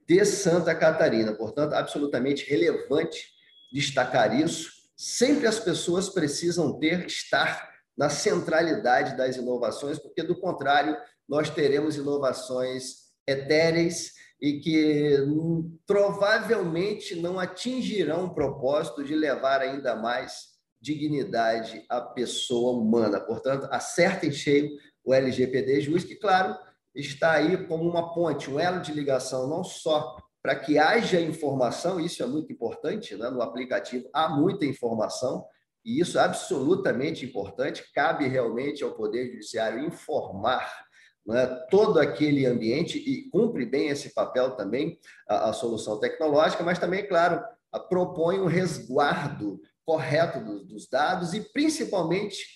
de 0.05 0.25
Santa 0.25 0.75
Catarina. 0.75 1.33
Portanto, 1.33 1.75
absolutamente 1.75 2.45
relevante 2.51 3.29
destacar 3.73 4.35
isso. 4.35 4.73
Sempre 4.97 5.47
as 5.47 5.61
pessoas 5.61 6.09
precisam 6.09 6.77
ter, 6.81 7.07
estar 7.07 7.71
na 7.97 8.11
centralidade 8.11 9.17
das 9.17 9.37
inovações, 9.37 9.97
porque, 9.97 10.25
do 10.25 10.35
contrário, 10.35 10.97
nós 11.29 11.49
teremos 11.49 11.95
inovações 11.95 13.13
etéreis 13.29 14.15
e 14.41 14.61
que 14.61 15.21
hum, 15.23 15.79
provavelmente 15.87 17.17
não 17.17 17.39
atingirão 17.39 18.27
o 18.27 18.35
propósito 18.35 19.05
de 19.05 19.15
levar 19.15 19.61
ainda 19.61 19.97
mais 19.97 20.59
dignidade 20.81 21.85
à 21.89 22.01
pessoa 22.01 22.81
humana. 22.81 23.21
Portanto, 23.21 23.69
acertem 23.71 24.31
cheio 24.31 24.71
o 25.05 25.13
LGPD 25.13 25.81
Juiz, 25.81 26.05
que, 26.05 26.15
claro, 26.15 26.57
está 26.95 27.33
aí 27.33 27.67
como 27.67 27.89
uma 27.89 28.15
ponte, 28.15 28.51
um 28.51 28.61
elo 28.61 28.81
de 28.81 28.93
ligação 28.93 29.49
não 29.49 29.65
só 29.65 30.17
para 30.43 30.55
que 30.55 30.79
haja 30.79 31.21
informação, 31.21 31.99
isso 31.99 32.23
é 32.23 32.27
muito 32.27 32.53
importante, 32.53 33.17
né? 33.17 33.29
no 33.29 33.43
aplicativo 33.43 34.09
há 34.15 34.29
muita 34.29 34.65
informação, 34.65 35.45
e 35.85 36.01
isso 36.01 36.19
é 36.19 36.23
absolutamente 36.23 37.25
importante, 37.25 37.85
cabe 37.93 38.29
realmente 38.29 38.85
ao 38.85 38.93
Poder 38.93 39.27
Judiciário 39.33 39.85
informar 39.85 40.71
né, 41.29 41.47
todo 41.71 42.01
aquele 42.01 42.47
ambiente 42.47 42.99
e 42.99 43.29
cumpre 43.29 43.67
bem 43.67 43.89
esse 43.89 44.15
papel 44.15 44.53
também 44.53 44.99
a, 45.29 45.51
a, 45.51 45.53
solução 45.53 46.01
tecnológica, 46.01 46.65
mas 46.65 46.79
também, 46.79 47.07
claro, 47.07 47.45
propõe 47.91 48.41
um 48.41 48.47
resguardo 48.47 49.61
correto 49.85 50.41
dos 50.65 50.89
dados 50.89 51.35
e, 51.35 51.41
principalmente, 51.53 52.47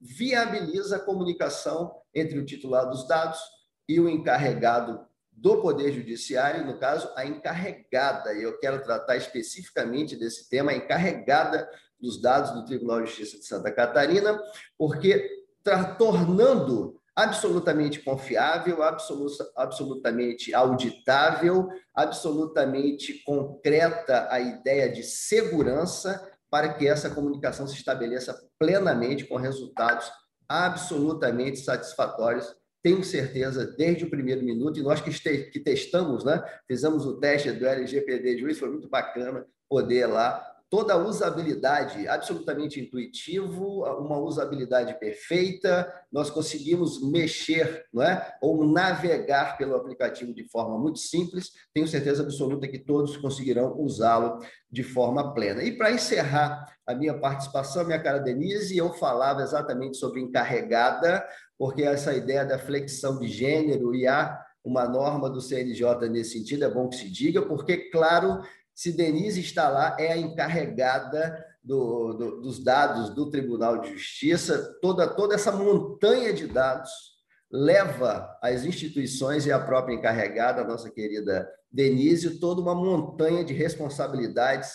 viabiliza 0.00 0.96
a 0.96 1.00
comunicação 1.00 1.94
entre 2.14 2.38
o 2.38 2.46
titular 2.46 2.88
dos 2.88 3.06
dados 3.06 3.38
e 3.86 4.00
o 4.00 4.08
encarregado 4.08 5.06
do 5.30 5.60
Poder 5.60 5.92
Judiciário, 5.92 6.64
no 6.64 6.78
caso, 6.78 7.10
a 7.16 7.26
encarregada, 7.26 8.32
e 8.32 8.42
eu 8.42 8.58
quero 8.58 8.82
tratar 8.82 9.16
especificamente 9.16 10.16
desse 10.16 10.48
tema, 10.48 10.72
a 10.72 10.76
encarregada 10.76 11.68
dos 12.00 12.22
dados 12.22 12.52
do 12.52 12.64
Tribunal 12.64 13.02
de 13.02 13.08
Justiça 13.08 13.38
de 13.38 13.44
Santa 13.44 13.70
Catarina, 13.70 14.40
porque 14.78 15.44
tornando 15.98 17.00
absolutamente 17.16 18.00
confiável, 18.00 18.82
absoluta, 18.82 19.48
absolutamente 19.56 20.52
auditável, 20.54 21.68
absolutamente 21.94 23.22
concreta 23.24 24.28
a 24.30 24.40
ideia 24.40 24.90
de 24.90 25.02
segurança 25.02 26.30
para 26.50 26.72
que 26.74 26.86
essa 26.86 27.10
comunicação 27.10 27.66
se 27.66 27.74
estabeleça 27.74 28.36
plenamente 28.58 29.24
com 29.24 29.36
resultados 29.36 30.10
absolutamente 30.48 31.58
satisfatórios. 31.60 32.54
Tenho 32.82 33.02
certeza, 33.02 33.64
desde 33.78 34.04
o 34.04 34.10
primeiro 34.10 34.42
minuto, 34.44 34.78
e 34.78 34.82
nós 34.82 35.00
que, 35.00 35.10
que 35.10 35.60
testamos, 35.60 36.24
né? 36.24 36.42
fizemos 36.68 37.06
o 37.06 37.18
teste 37.18 37.50
do 37.50 37.66
LGPD 37.66 38.38
Juiz, 38.38 38.58
foi 38.58 38.70
muito 38.70 38.88
bacana 38.88 39.46
poder 39.68 40.06
lá 40.06 40.53
toda 40.74 40.94
a 40.94 40.96
usabilidade 40.96 42.08
absolutamente 42.08 42.80
intuitivo, 42.80 43.84
uma 44.00 44.18
usabilidade 44.18 44.98
perfeita, 44.98 45.88
nós 46.10 46.30
conseguimos 46.30 47.00
mexer, 47.00 47.84
não 47.92 48.02
é? 48.02 48.34
ou 48.42 48.66
navegar 48.66 49.56
pelo 49.56 49.76
aplicativo 49.76 50.34
de 50.34 50.42
forma 50.48 50.76
muito 50.76 50.98
simples, 50.98 51.52
tenho 51.72 51.86
certeza 51.86 52.24
absoluta 52.24 52.66
que 52.66 52.80
todos 52.80 53.16
conseguirão 53.16 53.78
usá-lo 53.78 54.40
de 54.68 54.82
forma 54.82 55.32
plena. 55.32 55.62
E 55.62 55.78
para 55.78 55.92
encerrar 55.92 56.66
a 56.84 56.92
minha 56.92 57.16
participação, 57.20 57.84
minha 57.84 58.02
cara 58.02 58.18
Denise, 58.18 58.76
eu 58.76 58.92
falava 58.94 59.42
exatamente 59.42 59.96
sobre 59.96 60.20
encarregada, 60.20 61.24
porque 61.56 61.84
essa 61.84 62.12
ideia 62.14 62.44
da 62.44 62.58
flexão 62.58 63.20
de 63.20 63.28
gênero 63.28 63.94
e 63.94 64.08
há 64.08 64.44
uma 64.64 64.88
norma 64.88 65.30
do 65.30 65.40
CNJ 65.40 66.08
nesse 66.08 66.32
sentido, 66.32 66.64
é 66.64 66.68
bom 66.68 66.88
que 66.88 66.96
se 66.96 67.08
diga, 67.08 67.42
porque, 67.42 67.90
claro, 67.90 68.42
se 68.74 68.92
Denise 68.92 69.40
está 69.40 69.68
lá, 69.68 69.96
é 69.98 70.12
a 70.12 70.16
encarregada 70.16 71.44
do, 71.62 72.12
do, 72.12 72.40
dos 72.42 72.62
dados 72.62 73.10
do 73.10 73.30
Tribunal 73.30 73.80
de 73.80 73.92
Justiça, 73.92 74.76
toda, 74.82 75.06
toda 75.06 75.34
essa 75.34 75.52
montanha 75.52 76.32
de 76.32 76.46
dados 76.46 76.90
leva 77.50 78.36
as 78.42 78.64
instituições 78.64 79.46
e 79.46 79.52
a 79.52 79.60
própria 79.60 79.94
encarregada, 79.94 80.62
a 80.62 80.66
nossa 80.66 80.90
querida 80.90 81.48
Denise, 81.70 82.38
toda 82.40 82.60
uma 82.60 82.74
montanha 82.74 83.44
de 83.44 83.54
responsabilidades 83.54 84.72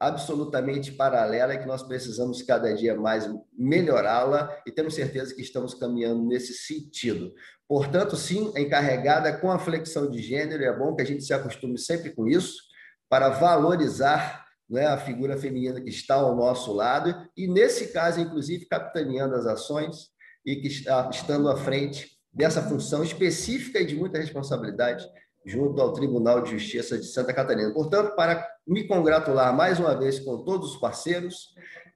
absolutamente 0.00 0.90
paralela 0.90 1.56
que 1.56 1.66
nós 1.66 1.82
precisamos 1.82 2.42
cada 2.42 2.74
dia 2.74 2.96
mais 2.96 3.30
melhorá-la 3.56 4.50
e 4.66 4.72
temos 4.72 4.94
certeza 4.94 5.32
que 5.32 5.42
estamos 5.42 5.74
caminhando 5.74 6.24
nesse 6.26 6.54
sentido. 6.54 7.32
Portanto, 7.68 8.16
sim, 8.16 8.52
encarregada 8.56 9.32
com 9.38 9.50
a 9.50 9.60
flexão 9.60 10.10
de 10.10 10.20
gênero, 10.20 10.64
é 10.64 10.76
bom 10.76 10.96
que 10.96 11.02
a 11.02 11.04
gente 11.04 11.22
se 11.22 11.32
acostume 11.32 11.78
sempre 11.78 12.10
com 12.10 12.26
isso, 12.26 12.71
para 13.12 13.28
valorizar 13.28 14.46
né, 14.70 14.86
a 14.86 14.96
figura 14.96 15.36
feminina 15.36 15.78
que 15.82 15.90
está 15.90 16.14
ao 16.14 16.34
nosso 16.34 16.72
lado 16.72 17.14
e, 17.36 17.46
nesse 17.46 17.88
caso, 17.92 18.18
inclusive, 18.18 18.64
capitaneando 18.64 19.34
as 19.34 19.44
ações 19.44 20.08
e 20.46 20.56
que 20.56 20.68
está 20.68 21.10
estando 21.10 21.50
à 21.50 21.56
frente 21.58 22.16
dessa 22.32 22.62
função 22.62 23.04
específica 23.04 23.78
e 23.78 23.84
de 23.84 23.94
muita 23.94 24.16
responsabilidade 24.16 25.06
junto 25.44 25.78
ao 25.78 25.92
Tribunal 25.92 26.40
de 26.40 26.52
Justiça 26.52 26.96
de 26.96 27.04
Santa 27.04 27.34
Catarina. 27.34 27.70
Portanto, 27.74 28.16
para 28.16 28.48
me 28.66 28.88
congratular 28.88 29.54
mais 29.54 29.78
uma 29.78 29.94
vez 29.94 30.18
com 30.18 30.42
todos 30.42 30.70
os 30.72 30.80
parceiros, 30.80 31.48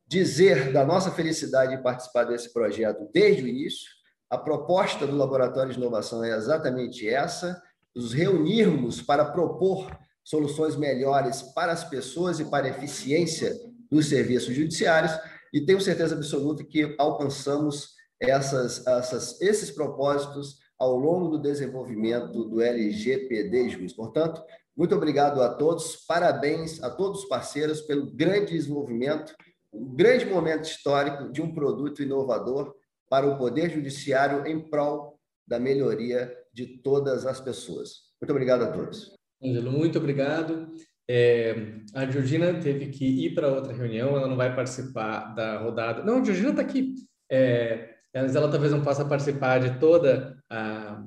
dizer 0.07 0.71
da 0.71 0.85
nossa 0.85 1.11
felicidade 1.11 1.73
em 1.73 1.83
participar 1.83 2.25
desse 2.25 2.53
projeto 2.53 3.09
desde 3.11 3.43
o 3.43 3.49
início, 3.49 3.89
a 4.29 4.37
proposta 4.37 5.07
do 5.07 5.17
Laboratório 5.17 5.73
de 5.73 5.79
Inovação 5.79 6.23
é 6.23 6.37
exatamente 6.37 7.09
essa, 7.09 7.59
nos 7.95 8.13
reunirmos 8.13 9.01
para 9.01 9.25
propor 9.25 9.91
soluções 10.27 10.75
melhores 10.75 11.41
para 11.55 11.71
as 11.71 11.85
pessoas 11.85 12.41
e 12.41 12.45
para 12.45 12.67
a 12.67 12.71
eficiência 12.71 13.57
dos 13.89 14.09
serviços 14.09 14.53
judiciários, 14.53 15.13
e 15.55 15.65
tenho 15.65 15.81
certeza 15.81 16.17
absoluta 16.17 16.65
que 16.65 16.97
alcançamos 16.99 17.95
essas, 18.21 18.85
essas, 18.85 19.41
esses 19.41 19.71
propósitos 19.71 20.59
ao 20.77 20.97
longo 20.97 21.29
do 21.29 21.39
desenvolvimento 21.39 22.45
do 22.45 22.61
LGPD 22.61 23.69
Juiz. 23.69 23.93
Portanto, 23.93 24.43
muito 24.77 24.97
obrigado 24.97 25.41
a 25.41 25.55
todos, 25.55 26.05
parabéns 26.09 26.83
a 26.83 26.91
todos 26.91 27.23
os 27.23 27.29
parceiros 27.29 27.81
pelo 27.83 28.11
grande 28.11 28.53
desenvolvimento, 28.53 29.33
um 29.73 29.95
grande 29.95 30.27
momento 30.27 30.65
histórico 30.65 31.31
de 31.31 31.41
um 31.41 31.55
produto 31.55 32.03
inovador 32.03 32.75
para 33.09 33.29
o 33.29 33.39
Poder 33.39 33.71
Judiciário 33.71 34.45
em 34.45 34.59
prol 34.59 35.21
da 35.47 35.61
melhoria 35.61 36.37
de 36.53 36.83
todas 36.83 37.25
as 37.25 37.41
pessoas. 37.41 38.07
Muito 38.21 38.33
obrigado 38.33 38.63
a 38.63 38.73
todos. 38.73 39.16
Ângelo, 39.43 39.73
muito 39.73 39.99
obrigado. 39.99 40.69
É, 41.09 41.55
a 41.95 42.05
Georgina 42.11 42.55
teve 42.55 42.87
que 42.89 43.05
ir 43.05 43.35
para 43.35 43.49
outra 43.49 43.73
reunião, 43.73 44.17
ela 44.17 44.27
não 44.27 44.37
vai 44.37 44.55
participar 44.55 45.35
da 45.35 45.59
rodada. 45.59 46.03
Não, 46.03 46.21
a 46.21 46.25
Georgina 46.25 46.51
está 46.51 46.63
aqui. 46.63 46.95
É, 47.31 47.91
mas 48.15 48.35
ela 48.35 48.51
talvez 48.51 48.73
não 48.73 48.83
possa 48.83 49.05
participar 49.05 49.59
de 49.59 49.79
toda 49.79 50.37
a, 50.51 51.03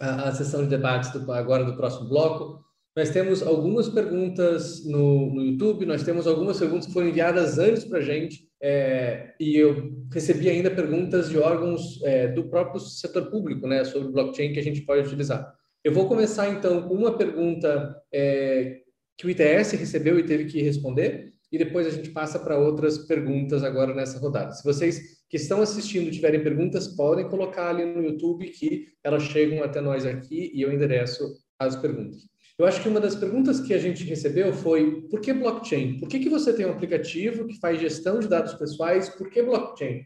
a, 0.00 0.28
a 0.28 0.32
sessão 0.32 0.62
de 0.62 0.68
debates 0.68 1.10
do, 1.12 1.32
agora 1.32 1.64
do 1.64 1.76
próximo 1.76 2.08
bloco. 2.08 2.62
Nós 2.94 3.08
temos 3.08 3.42
algumas 3.42 3.88
perguntas 3.88 4.84
no, 4.84 5.34
no 5.34 5.42
YouTube, 5.42 5.86
nós 5.86 6.02
temos 6.02 6.26
algumas 6.26 6.58
perguntas 6.58 6.86
que 6.86 6.92
foram 6.92 7.08
enviadas 7.08 7.58
antes 7.58 7.84
para 7.84 7.98
a 7.98 8.02
gente, 8.02 8.46
é, 8.62 9.34
e 9.40 9.56
eu 9.56 10.04
recebi 10.12 10.50
ainda 10.50 10.70
perguntas 10.70 11.30
de 11.30 11.38
órgãos 11.38 12.02
é, 12.02 12.28
do 12.28 12.44
próprio 12.50 12.80
setor 12.80 13.30
público, 13.30 13.66
né, 13.66 13.82
sobre 13.84 14.12
blockchain 14.12 14.52
que 14.52 14.60
a 14.60 14.62
gente 14.62 14.82
pode 14.82 15.06
utilizar. 15.06 15.54
Eu 15.84 15.92
vou 15.92 16.06
começar 16.06 16.48
então 16.48 16.86
com 16.88 16.94
uma 16.94 17.18
pergunta 17.18 18.00
é, 18.12 18.82
que 19.18 19.26
o 19.26 19.30
ITS 19.30 19.72
recebeu 19.72 20.16
e 20.16 20.24
teve 20.24 20.44
que 20.44 20.62
responder, 20.62 21.32
e 21.50 21.58
depois 21.58 21.86
a 21.86 21.90
gente 21.90 22.10
passa 22.10 22.38
para 22.38 22.56
outras 22.56 22.98
perguntas 22.98 23.64
agora 23.64 23.92
nessa 23.92 24.18
rodada. 24.18 24.52
Se 24.52 24.64
vocês 24.64 25.22
que 25.28 25.36
estão 25.36 25.60
assistindo 25.60 26.10
tiverem 26.10 26.42
perguntas, 26.42 26.88
podem 26.88 27.28
colocar 27.28 27.70
ali 27.70 27.84
no 27.84 28.02
YouTube 28.02 28.48
que 28.50 28.86
elas 29.02 29.24
chegam 29.24 29.62
até 29.64 29.80
nós 29.80 30.06
aqui 30.06 30.52
e 30.54 30.62
eu 30.62 30.72
endereço 30.72 31.24
as 31.58 31.74
perguntas. 31.74 32.22
Eu 32.56 32.64
acho 32.64 32.80
que 32.80 32.88
uma 32.88 33.00
das 33.00 33.16
perguntas 33.16 33.60
que 33.60 33.74
a 33.74 33.78
gente 33.78 34.04
recebeu 34.04 34.52
foi: 34.52 35.02
por 35.08 35.20
que 35.20 35.32
blockchain? 35.32 35.98
Por 35.98 36.08
que, 36.08 36.20
que 36.20 36.28
você 36.28 36.52
tem 36.52 36.64
um 36.64 36.70
aplicativo 36.70 37.46
que 37.46 37.58
faz 37.58 37.80
gestão 37.80 38.20
de 38.20 38.28
dados 38.28 38.54
pessoais? 38.54 39.08
Por 39.08 39.28
que 39.28 39.42
blockchain? 39.42 40.04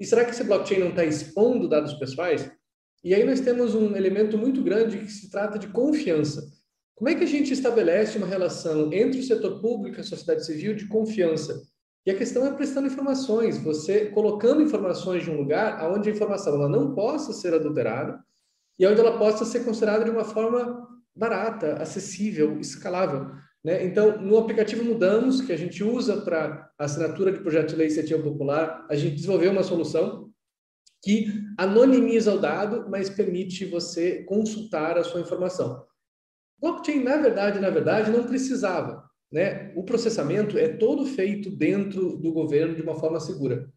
E 0.00 0.06
será 0.06 0.24
que 0.24 0.30
esse 0.30 0.44
blockchain 0.44 0.78
não 0.78 0.90
está 0.90 1.04
expondo 1.04 1.68
dados 1.68 1.92
pessoais? 1.94 2.50
E 3.04 3.14
aí 3.14 3.24
nós 3.24 3.40
temos 3.40 3.74
um 3.74 3.94
elemento 3.96 4.36
muito 4.36 4.62
grande 4.62 4.98
que 4.98 5.10
se 5.10 5.30
trata 5.30 5.58
de 5.58 5.68
confiança. 5.68 6.42
Como 6.94 7.08
é 7.08 7.14
que 7.14 7.22
a 7.22 7.28
gente 7.28 7.52
estabelece 7.52 8.18
uma 8.18 8.26
relação 8.26 8.92
entre 8.92 9.20
o 9.20 9.22
setor 9.22 9.60
público 9.60 9.98
e 9.98 10.00
a 10.00 10.04
sociedade 10.04 10.44
civil 10.44 10.74
de 10.74 10.86
confiança? 10.88 11.62
E 12.04 12.10
a 12.10 12.16
questão 12.16 12.44
é 12.44 12.52
prestando 12.52 12.88
informações, 12.88 13.58
você 13.58 14.06
colocando 14.06 14.62
informações 14.62 15.22
de 15.22 15.30
um 15.30 15.36
lugar 15.36 15.80
onde 15.92 16.08
a 16.08 16.12
informação 16.12 16.54
ela 16.54 16.68
não 16.68 16.94
possa 16.94 17.32
ser 17.32 17.54
adulterada 17.54 18.18
e 18.78 18.86
onde 18.86 19.00
ela 19.00 19.16
possa 19.16 19.44
ser 19.44 19.64
considerada 19.64 20.04
de 20.04 20.10
uma 20.10 20.24
forma 20.24 20.88
barata, 21.14 21.74
acessível, 21.74 22.58
escalável. 22.58 23.30
Né? 23.64 23.84
Então, 23.84 24.20
no 24.20 24.38
aplicativo 24.38 24.84
Mudamos, 24.84 25.40
que 25.40 25.52
a 25.52 25.56
gente 25.56 25.84
usa 25.84 26.22
para 26.22 26.70
assinatura 26.78 27.30
de 27.30 27.40
projeto 27.40 27.70
de 27.70 27.76
lei 27.76 27.86
iniciativa 27.86 28.22
popular, 28.22 28.86
a 28.88 28.96
gente 28.96 29.16
desenvolveu 29.16 29.52
uma 29.52 29.62
solução 29.62 30.27
que 31.02 31.26
anonimiza 31.56 32.34
o 32.34 32.38
dado, 32.38 32.88
mas 32.90 33.08
permite 33.08 33.64
você 33.64 34.24
consultar 34.24 34.98
a 34.98 35.04
sua 35.04 35.20
informação. 35.20 35.84
Blockchain, 36.60 37.02
na 37.02 37.16
verdade, 37.16 37.60
na 37.60 37.70
verdade, 37.70 38.10
não 38.10 38.24
precisava. 38.24 39.08
Né? 39.30 39.72
O 39.76 39.84
processamento 39.84 40.58
é 40.58 40.68
todo 40.68 41.06
feito 41.06 41.50
dentro 41.50 42.16
do 42.16 42.32
governo 42.32 42.74
de 42.74 42.82
uma 42.82 42.94
forma 42.94 43.20
segura. 43.20 43.70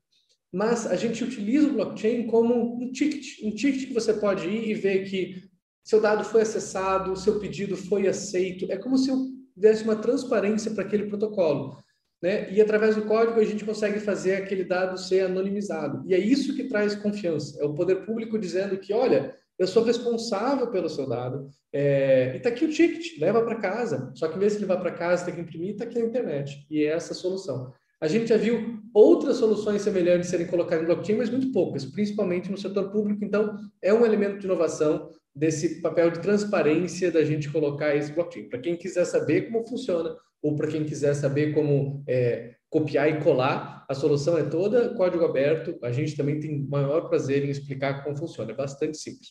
Mas 0.52 0.86
a 0.88 0.96
gente 0.96 1.24
utiliza 1.24 1.68
o 1.68 1.74
blockchain 1.74 2.28
como 2.28 2.82
um 2.82 2.92
ticket, 2.92 3.44
um 3.44 3.54
ticket 3.54 3.88
que 3.88 3.94
você 3.94 4.14
pode 4.14 4.48
ir 4.48 4.70
e 4.70 4.74
ver 4.74 5.10
que 5.10 5.44
seu 5.84 6.02
dado 6.02 6.24
foi 6.24 6.42
acessado, 6.42 7.16
seu 7.16 7.40
pedido 7.40 7.78
foi 7.78 8.08
aceito. 8.08 8.66
É 8.70 8.78
como 8.78 8.98
se 8.98 9.10
eu 9.10 9.30
desse 9.56 9.84
uma 9.84 9.96
transparência 9.96 10.72
para 10.72 10.84
aquele 10.84 11.06
protocolo 11.06 11.78
né? 12.22 12.52
E 12.52 12.62
através 12.62 12.96
do 12.96 13.04
código 13.04 13.40
a 13.40 13.44
gente 13.44 13.66
consegue 13.66 14.00
fazer 14.00 14.36
aquele 14.36 14.64
dado 14.64 14.98
ser 14.98 15.22
anonimizado. 15.26 16.04
E 16.06 16.14
é 16.14 16.20
isso 16.20 16.56
que 16.56 16.66
traz 16.66 16.96
confiança. 16.96 17.62
É 17.62 17.66
o 17.66 17.74
poder 17.74 18.06
público 18.06 18.38
dizendo 18.38 18.78
que, 18.78 18.94
olha, 18.94 19.36
eu 19.58 19.68
sou 19.68 19.84
responsável 19.84 20.68
pelo 20.68 20.90
seu 20.90 21.08
dado. 21.08 21.50
É... 21.74 22.34
e 22.34 22.38
está 22.38 22.50
aqui 22.50 22.66
o 22.66 22.70
ticket, 22.70 23.20
leva 23.20 23.42
para 23.44 23.56
casa. 23.56 24.12
Só 24.16 24.28
que 24.28 24.38
vez 24.38 24.54
de 24.54 24.60
levar 24.60 24.78
para 24.78 24.92
casa, 24.92 25.26
tem 25.26 25.36
que 25.36 25.42
imprimir, 25.42 25.72
está 25.72 25.84
aqui 25.84 26.00
na 26.00 26.06
internet. 26.06 26.66
E 26.70 26.84
é 26.84 26.88
essa 26.88 27.14
a 27.14 27.16
solução. 27.16 27.74
A 28.00 28.08
gente 28.08 28.30
já 28.30 28.38
viu 28.38 28.80
outras 28.94 29.38
soluções 29.38 29.84
semelhantes 29.84 30.30
serem 30.30 30.48
colocadas 30.48 30.84
em 30.84 30.88
blockchain, 30.88 31.18
mas 31.18 31.30
muito 31.30 31.52
poucas, 31.52 31.86
principalmente 31.86 32.50
no 32.50 32.58
setor 32.58 32.92
público. 32.92 33.24
Então, 33.24 33.56
é 33.80 33.94
um 33.94 34.04
elemento 34.04 34.40
de 34.40 34.46
inovação 34.46 35.12
desse 35.36 35.82
papel 35.82 36.10
de 36.10 36.20
transparência 36.20 37.12
da 37.12 37.24
gente 37.24 37.52
colocar 37.52 37.96
esse 37.96 38.12
blockchain. 38.12 38.50
Para 38.50 38.60
quem 38.60 38.76
quiser 38.76 39.06
saber 39.06 39.44
como 39.44 39.68
funciona, 39.68 40.16
ou 40.42 40.56
para 40.56 40.68
quem 40.68 40.84
quiser 40.84 41.14
saber 41.14 41.54
como 41.54 42.04
é, 42.08 42.56
copiar 42.70 43.10
e 43.10 43.22
colar, 43.22 43.86
a 43.88 43.94
solução 43.94 44.38
é 44.38 44.44
toda 44.44 44.94
código 44.96 45.26
aberto. 45.26 45.78
A 45.84 45.92
gente 45.92 46.16
também 46.16 46.40
tem 46.40 46.66
maior 46.68 47.10
prazer 47.10 47.44
em 47.44 47.50
explicar 47.50 48.04
como 48.04 48.18
funciona, 48.18 48.52
é 48.52 48.56
bastante 48.56 48.98
simples. 48.98 49.30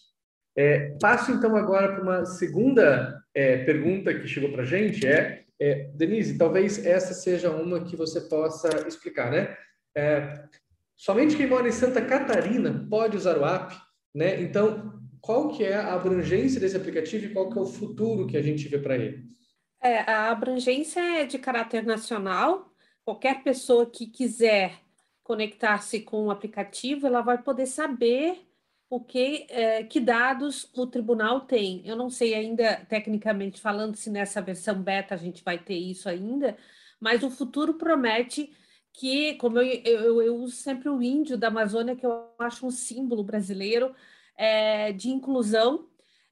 É, 0.57 0.97
passo 1.01 1.33
então 1.33 1.57
agora 1.57 1.95
para 1.95 2.03
uma 2.03 2.25
segunda 2.27 3.23
é, 3.35 3.65
pergunta 3.65 4.13
que 4.13 4.27
chegou 4.27 4.53
para 4.53 4.63
a 4.63 4.67
gente, 4.67 5.07
é, 5.07 5.45
é, 5.61 5.91
Denise, 5.95 6.37
talvez 6.37 6.85
essa 6.85 7.15
seja 7.15 7.51
uma 7.51 7.85
que 7.85 7.97
você 7.97 8.21
possa 8.23 8.69
explicar, 8.87 9.31
né? 9.31 9.57
É, 9.97 10.43
somente 10.97 11.37
quem 11.37 11.47
mora 11.47 11.69
em 11.69 11.73
Santa 11.73 12.03
Catarina 12.03 12.87
pode 12.91 13.17
usar 13.17 13.39
o 13.39 13.45
app, 13.45 13.75
né? 14.15 14.41
Então, 14.43 15.01
qual 15.21 15.49
que 15.49 15.65
é 15.65 15.75
a 15.75 15.95
abrangência 15.95 16.61
desse 16.61 16.77
aplicativo 16.77 17.27
e 17.27 17.33
qual 17.33 17.51
que 17.51 17.59
é 17.59 17.63
o 17.63 17.67
futuro 17.67 18.27
que 18.27 18.37
a 18.37 18.43
gente 18.43 18.69
vê 18.69 18.79
para 18.79 18.97
ele? 18.97 19.25
É, 19.83 20.01
a 20.01 20.31
abrangência 20.31 21.01
é 21.01 21.24
de 21.24 21.39
caráter 21.39 21.85
nacional. 21.85 22.70
Qualquer 23.05 23.43
pessoa 23.43 23.87
que 23.91 24.07
quiser 24.07 24.78
conectar-se 25.22 26.01
com 26.01 26.26
o 26.26 26.31
aplicativo, 26.31 27.07
ela 27.07 27.22
vai 27.22 27.43
poder 27.43 27.66
saber 27.66 28.47
o 28.91 29.01
que, 29.01 29.47
é, 29.49 29.85
que 29.85 30.01
dados 30.01 30.68
o 30.74 30.87
tribunal 30.87 31.43
tem. 31.43 31.87
Eu 31.87 31.97
não 31.97 32.11
sei 32.11 32.35
ainda, 32.35 32.85
tecnicamente 32.89 33.61
falando, 33.61 33.97
se 33.97 34.11
nessa 34.11 34.43
versão 34.43 34.83
beta 34.83 35.14
a 35.14 35.18
gente 35.18 35.45
vai 35.45 35.59
ter 35.59 35.76
isso 35.76 36.09
ainda, 36.09 36.57
mas 37.01 37.22
o 37.22 37.31
futuro 37.31 37.74
promete 37.74 38.53
que, 38.93 39.35
como 39.37 39.61
eu, 39.61 39.81
eu, 39.85 40.22
eu 40.22 40.37
uso 40.37 40.57
sempre 40.57 40.89
o 40.89 41.01
índio 41.03 41.39
da 41.39 41.49
Amazônia, 41.49 41.97
que 41.97 42.05
eu 42.05 42.31
acho 42.39 42.66
um 42.66 42.70
símbolo 42.70 43.22
brasileiro 43.22 43.95
é, 44.37 44.93
de 44.93 45.11
inclusão, 45.11 45.89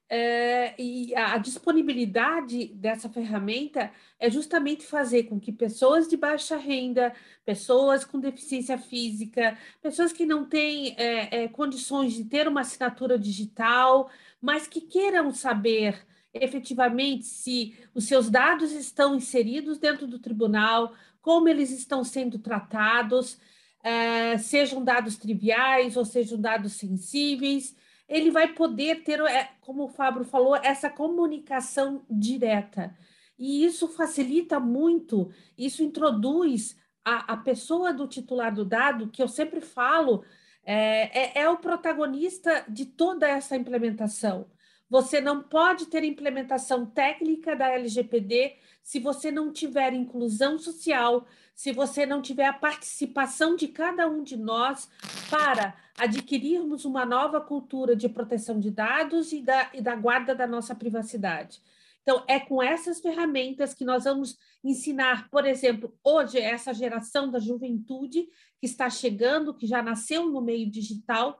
é, 0.09 0.73
e 0.81 1.13
a 1.15 1.37
disponibilidade 1.37 2.67
dessa 2.73 3.07
ferramenta 3.07 3.91
é 4.19 4.29
justamente 4.29 4.85
fazer 4.85 5.23
com 5.23 5.39
que 5.39 5.51
pessoas 5.51 6.07
de 6.07 6.17
baixa 6.17 6.57
renda, 6.57 7.13
pessoas 7.45 8.03
com 8.03 8.19
deficiência 8.19 8.77
física, 8.77 9.55
pessoas 9.81 10.11
que 10.11 10.25
não 10.25 10.45
têm 10.45 10.95
é, 10.97 11.43
é, 11.43 11.47
condições 11.47 12.13
de 12.13 12.25
ter 12.25 12.47
uma 12.47 12.61
assinatura 12.61 13.19
digital, 13.19 14.09
mas 14.41 14.67
que 14.67 14.81
queiram 14.81 15.31
saber 15.31 16.03
efetivamente 16.33 17.25
se 17.25 17.75
os 17.93 18.05
seus 18.05 18.29
dados 18.31 18.71
estão 18.71 19.15
inseridos 19.15 19.77
dentro 19.77 20.07
do 20.07 20.17
tribunal, 20.17 20.93
como 21.21 21.47
eles 21.47 21.69
estão 21.69 22.03
sendo 22.03 22.39
tratados, 22.39 23.39
é, 23.83 24.37
sejam 24.39 24.83
dados 24.83 25.17
triviais 25.17 25.95
ou 25.95 26.03
sejam 26.03 26.39
dados 26.39 26.73
sensíveis, 26.73 27.75
ele 28.09 28.31
vai 28.31 28.53
poder 28.53 29.03
ter, 29.03 29.19
é, 29.21 29.51
como 29.61 29.83
o 29.83 29.89
Fábio 29.89 30.25
falou, 30.25 30.55
essa 30.55 30.89
comunicação 30.89 32.03
direta. 32.09 32.97
E 33.37 33.63
isso 33.63 33.87
facilita 33.87 34.59
muito, 34.59 35.31
isso 35.57 35.83
introduz 35.83 36.75
a, 37.05 37.33
a 37.33 37.37
pessoa 37.37 37.93
do 37.93 38.07
titular 38.07 38.53
do 38.53 38.65
dado, 38.65 39.09
que 39.09 39.21
eu 39.21 39.27
sempre 39.27 39.61
falo, 39.61 40.25
é, 40.65 41.39
é, 41.39 41.41
é 41.43 41.49
o 41.49 41.57
protagonista 41.57 42.65
de 42.67 42.85
toda 42.85 43.27
essa 43.27 43.55
implementação. 43.55 44.49
Você 44.89 45.21
não 45.21 45.43
pode 45.43 45.85
ter 45.85 46.03
implementação 46.03 46.85
técnica 46.85 47.55
da 47.55 47.69
LGPD 47.69 48.55
se 48.81 48.99
você 48.99 49.31
não 49.31 49.53
tiver 49.53 49.93
inclusão 49.93 50.57
social, 50.57 51.27
se 51.59 51.73
você 51.73 52.05
não 52.05 52.21
tiver 52.21 52.45
a 52.45 52.53
participação 52.53 53.53
de 53.53 53.67
cada 53.67 54.07
um 54.07 54.23
de 54.23 54.37
nós 54.37 54.89
para 55.29 55.75
adquirirmos 55.97 56.85
uma 56.85 57.05
nova 57.05 57.41
cultura 57.41 57.97
de 57.97 58.07
proteção 58.07 58.61
de 58.61 58.71
dados 58.71 59.33
e 59.33 59.41
da, 59.41 59.69
e 59.73 59.81
da 59.81 59.93
guarda 59.93 60.33
da 60.33 60.47
nossa 60.47 60.73
privacidade. 60.73 61.61
Então, 62.01 62.23
é 62.29 62.39
com 62.39 62.63
essas 62.63 63.01
ferramentas 63.01 63.73
que 63.73 63.83
nós 63.83 64.05
vamos 64.05 64.37
ensinar, 64.63 65.29
por 65.29 65.45
exemplo, 65.45 65.93
hoje, 66.01 66.39
essa 66.39 66.73
geração 66.73 67.29
da 67.29 67.39
juventude 67.39 68.29
que 68.57 68.65
está 68.65 68.89
chegando, 68.89 69.53
que 69.53 69.67
já 69.67 69.83
nasceu 69.83 70.29
no 70.29 70.39
meio 70.39 70.71
digital, 70.71 71.37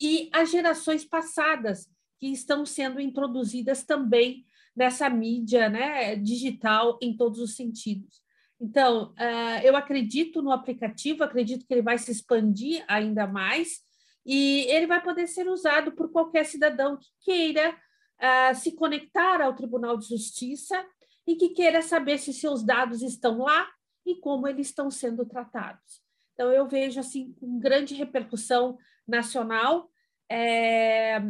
e 0.00 0.30
as 0.32 0.48
gerações 0.48 1.04
passadas, 1.04 1.90
que 2.20 2.28
estão 2.28 2.64
sendo 2.64 3.00
introduzidas 3.00 3.82
também 3.82 4.46
nessa 4.76 5.10
mídia 5.10 5.68
né, 5.68 6.14
digital 6.14 7.00
em 7.02 7.16
todos 7.16 7.40
os 7.40 7.56
sentidos. 7.56 8.24
Então, 8.60 9.12
uh, 9.12 9.62
eu 9.62 9.76
acredito 9.76 10.40
no 10.40 10.50
aplicativo, 10.50 11.22
acredito 11.22 11.66
que 11.66 11.74
ele 11.74 11.82
vai 11.82 11.98
se 11.98 12.10
expandir 12.10 12.84
ainda 12.88 13.26
mais 13.26 13.80
e 14.24 14.66
ele 14.68 14.86
vai 14.86 15.02
poder 15.02 15.26
ser 15.26 15.46
usado 15.48 15.92
por 15.92 16.10
qualquer 16.10 16.44
cidadão 16.46 16.96
que 16.96 17.08
queira 17.20 17.70
uh, 17.70 18.54
se 18.54 18.72
conectar 18.72 19.42
ao 19.42 19.54
Tribunal 19.54 19.96
de 19.96 20.08
Justiça 20.08 20.84
e 21.26 21.36
que 21.36 21.50
queira 21.50 21.82
saber 21.82 22.18
se 22.18 22.32
seus 22.32 22.64
dados 22.64 23.02
estão 23.02 23.38
lá 23.38 23.68
e 24.06 24.16
como 24.16 24.48
eles 24.48 24.68
estão 24.68 24.90
sendo 24.90 25.26
tratados. 25.26 26.00
Então, 26.32 26.50
eu 26.50 26.66
vejo 26.66 27.00
assim 27.00 27.32
com 27.34 27.58
grande 27.58 27.94
repercussão 27.94 28.78
nacional. 29.06 29.90
É, 30.30 31.20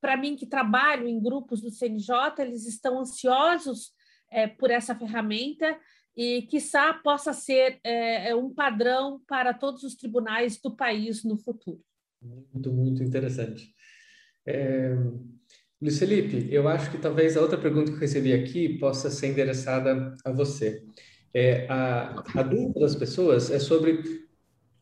Para 0.00 0.16
mim, 0.16 0.36
que 0.36 0.46
trabalho 0.46 1.06
em 1.06 1.20
grupos 1.20 1.60
do 1.60 1.70
CNJ, 1.70 2.14
eles 2.38 2.66
estão 2.66 2.98
ansiosos 2.98 3.92
é, 4.30 4.46
por 4.46 4.70
essa 4.70 4.94
ferramenta 4.94 5.78
e, 6.16 6.42
quiçá, 6.42 6.92
possa 6.92 7.32
ser 7.32 7.78
é, 7.84 8.30
é, 8.30 8.34
um 8.34 8.52
padrão 8.52 9.20
para 9.26 9.54
todos 9.54 9.82
os 9.82 9.94
tribunais 9.94 10.60
do 10.60 10.74
país 10.74 11.24
no 11.24 11.36
futuro. 11.36 11.80
Muito, 12.20 12.72
muito 12.72 13.02
interessante. 13.02 13.74
É... 14.46 14.94
Luiz 15.80 15.98
Felipe, 15.98 16.46
eu 16.50 16.68
acho 16.68 16.90
que 16.90 16.98
talvez 16.98 17.36
a 17.36 17.40
outra 17.40 17.56
pergunta 17.56 17.90
que 17.90 17.96
eu 17.96 18.00
recebi 18.00 18.34
aqui 18.34 18.78
possa 18.78 19.08
ser 19.08 19.28
endereçada 19.28 20.14
a 20.22 20.30
você. 20.30 20.84
É, 21.32 21.66
a, 21.70 22.22
a 22.34 22.42
dúvida 22.42 22.80
das 22.80 22.94
pessoas 22.94 23.50
é 23.50 23.58
sobre 23.58 24.28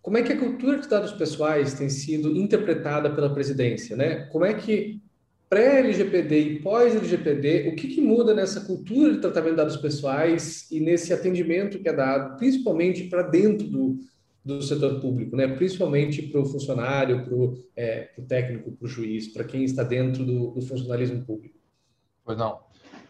como 0.03 0.19
é 0.19 0.23
que 0.23 0.33
a 0.33 0.39
cultura 0.39 0.79
de 0.79 0.89
dados 0.89 1.13
pessoais 1.13 1.75
tem 1.75 1.89
sido 1.89 2.37
interpretada 2.37 3.15
pela 3.15 3.33
presidência, 3.33 3.95
né? 3.95 4.25
Como 4.27 4.45
é 4.45 4.55
que 4.55 5.01
pré-LGPD 5.49 6.41
e 6.41 6.59
pós-LGPD, 6.61 7.69
o 7.69 7.77
que, 7.77 7.89
que, 7.89 8.01
muda 8.01 8.35
nessa 8.35 8.61
cultura 8.61 9.13
de 9.13 9.21
tratamento 9.21 9.53
de 9.53 9.57
dados 9.57 9.77
pessoais 9.77 10.71
e 10.71 10.79
nesse 10.79 11.13
atendimento 11.13 11.79
que 11.79 11.89
é 11.89 11.93
dado, 11.93 12.37
principalmente 12.37 13.05
para 13.05 13.23
dentro 13.23 13.67
do, 13.67 13.99
do 14.45 14.63
setor 14.63 15.01
público, 15.01 15.35
né? 15.37 15.49
principalmente 15.49 16.23
para 16.23 16.41
o 16.41 16.45
funcionário, 16.45 17.25
para 17.25 17.35
o 17.35 17.59
é, 17.75 18.11
técnico, 18.29 18.73
para 18.73 18.87
o 18.87 18.89
juiz, 18.89 19.29
para 19.29 19.45
quem 19.45 19.65
está 19.65 19.83
dentro 19.83 20.25
do, 20.25 20.51
do, 20.51 20.61
funcionalismo 20.61 21.25
público? 21.25 21.57
Pois 22.25 22.37
não. 22.37 22.61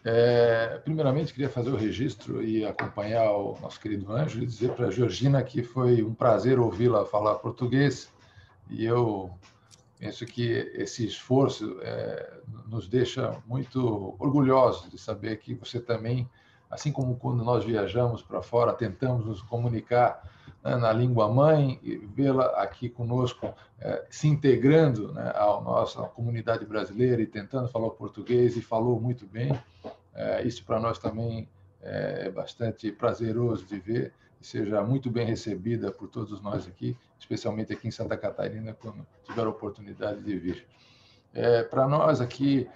É, 0.05 0.79
primeiramente, 0.83 1.33
queria 1.33 1.49
fazer 1.49 1.69
o 1.71 1.75
registro 1.75 2.41
e 2.41 2.65
acompanhar 2.65 3.31
o 3.31 3.57
nosso 3.61 3.81
querido 3.81 4.09
Anjo 4.11 4.41
e 4.41 4.45
dizer 4.45 4.71
para 4.71 4.87
a 4.87 4.91
Georgina 4.91 5.43
que 5.43 5.61
foi 5.61 6.01
um 6.01 6.13
prazer 6.13 6.57
ouvi-la 6.57 7.05
falar 7.05 7.35
português 7.35 8.09
e 8.69 8.85
eu 8.85 9.29
penso 9.99 10.25
que 10.25 10.49
esse 10.73 11.05
esforço 11.05 11.77
é, 11.81 12.39
nos 12.67 12.87
deixa 12.87 13.37
muito 13.45 14.15
orgulhosos 14.17 14.89
de 14.89 14.97
saber 14.97 15.37
que 15.37 15.53
você 15.53 15.79
também, 15.79 16.27
assim 16.71 16.91
como 16.91 17.17
quando 17.17 17.43
nós 17.43 17.65
viajamos 17.65 18.23
para 18.23 18.41
fora, 18.41 18.71
tentamos 18.71 19.25
nos 19.25 19.41
comunicar 19.41 20.23
né, 20.63 20.77
na 20.77 20.93
língua 20.93 21.27
mãe 21.27 21.77
e 21.83 21.97
vê-la 21.97 22.45
aqui 22.61 22.89
conosco 22.89 23.53
é, 23.77 24.05
se 24.09 24.29
integrando 24.29 25.11
né, 25.11 25.33
à 25.35 25.59
nossa 25.61 26.01
comunidade 26.03 26.65
brasileira 26.65 27.21
e 27.21 27.27
tentando 27.27 27.67
falar 27.67 27.89
português 27.89 28.55
e 28.55 28.61
falou 28.61 29.01
muito 29.01 29.27
bem. 29.27 29.51
É, 30.15 30.41
isso 30.47 30.63
para 30.63 30.79
nós 30.79 30.97
também 30.97 31.47
é 31.81 32.29
bastante 32.29 32.91
prazeroso 32.91 33.65
de 33.65 33.79
ver 33.79 34.13
e 34.41 34.47
seja 34.47 34.81
muito 34.81 35.09
bem 35.09 35.25
recebida 35.25 35.91
por 35.91 36.07
todos 36.07 36.41
nós 36.41 36.67
aqui, 36.67 36.95
especialmente 37.19 37.73
aqui 37.73 37.87
em 37.87 37.91
Santa 37.91 38.17
Catarina, 38.17 38.73
quando 38.73 39.05
tiver 39.23 39.45
a 39.45 39.49
oportunidade 39.49 40.23
de 40.23 40.37
vir. 40.37 40.65
É, 41.33 41.63
Para 41.63 41.87
nós 41.87 42.21
aqui 42.21 42.67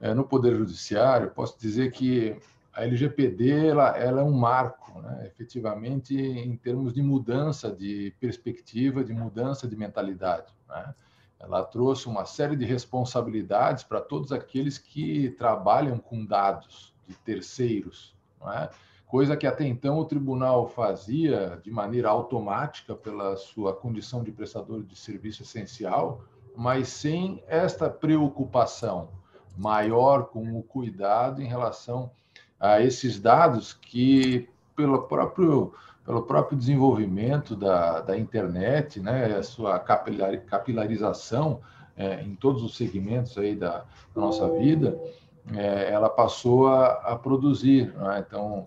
é, 0.00 0.14
no 0.14 0.24
Poder 0.24 0.56
Judiciário, 0.56 1.30
posso 1.30 1.58
dizer 1.58 1.90
que 1.90 2.36
a 2.72 2.84
LGPD 2.84 3.68
ela, 3.68 3.96
ela 3.98 4.20
é 4.22 4.24
um 4.24 4.32
marco, 4.32 4.98
né, 5.00 5.26
efetivamente, 5.26 6.16
em 6.16 6.56
termos 6.56 6.94
de 6.94 7.02
mudança 7.02 7.70
de 7.70 8.14
perspectiva, 8.18 9.04
de 9.04 9.12
mudança 9.12 9.68
de 9.68 9.76
mentalidade. 9.76 10.52
Né? 10.68 10.94
Ela 11.38 11.62
trouxe 11.64 12.06
uma 12.06 12.24
série 12.24 12.56
de 12.56 12.64
responsabilidades 12.64 13.84
para 13.84 14.00
todos 14.00 14.32
aqueles 14.32 14.78
que 14.78 15.30
trabalham 15.30 15.98
com 15.98 16.24
dados 16.24 16.94
de 17.06 17.14
terceiros. 17.16 18.16
Não 18.40 18.50
é? 18.50 18.70
Coisa 19.12 19.36
que 19.36 19.46
até 19.46 19.66
então 19.66 19.98
o 19.98 20.06
tribunal 20.06 20.66
fazia 20.66 21.60
de 21.62 21.70
maneira 21.70 22.08
automática 22.08 22.94
pela 22.94 23.36
sua 23.36 23.74
condição 23.74 24.24
de 24.24 24.32
prestador 24.32 24.82
de 24.82 24.96
serviço 24.96 25.42
essencial, 25.42 26.22
mas 26.56 26.88
sem 26.88 27.44
esta 27.46 27.90
preocupação 27.90 29.10
maior 29.54 30.28
com 30.28 30.58
o 30.58 30.62
cuidado 30.62 31.42
em 31.42 31.46
relação 31.46 32.10
a 32.58 32.80
esses 32.80 33.20
dados 33.20 33.74
que, 33.74 34.48
pelo 34.74 35.02
próprio, 35.02 35.74
pelo 36.06 36.22
próprio 36.22 36.56
desenvolvimento 36.56 37.54
da, 37.54 38.00
da 38.00 38.16
internet, 38.16 38.98
né, 38.98 39.26
a 39.36 39.42
sua 39.42 39.78
capilar, 39.78 40.40
capilarização 40.46 41.60
é, 41.98 42.22
em 42.22 42.34
todos 42.34 42.62
os 42.62 42.78
segmentos 42.78 43.36
aí 43.36 43.54
da, 43.54 43.84
da 44.14 44.22
nossa 44.22 44.48
vida, 44.48 44.98
é, 45.54 45.92
ela 45.92 46.08
passou 46.08 46.66
a, 46.68 46.92
a 47.12 47.14
produzir. 47.14 47.92
Né? 47.94 48.24
Então, 48.26 48.66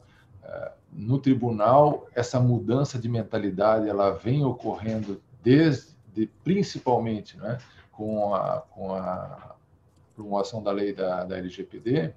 no 0.92 1.20
tribunal, 1.20 2.08
essa 2.14 2.40
mudança 2.40 2.98
de 2.98 3.10
mentalidade 3.10 3.90
ela 3.90 4.12
vem 4.12 4.46
ocorrendo 4.46 5.22
desde, 5.44 5.96
principalmente, 6.44 7.38
né, 7.38 7.58
com 7.92 8.34
a, 8.34 8.62
com 8.72 8.94
a 8.94 9.56
promulgação 10.16 10.64
da 10.64 10.72
lei 10.72 10.94
da, 10.94 11.24
da 11.24 11.38
LGPD, 11.38 12.14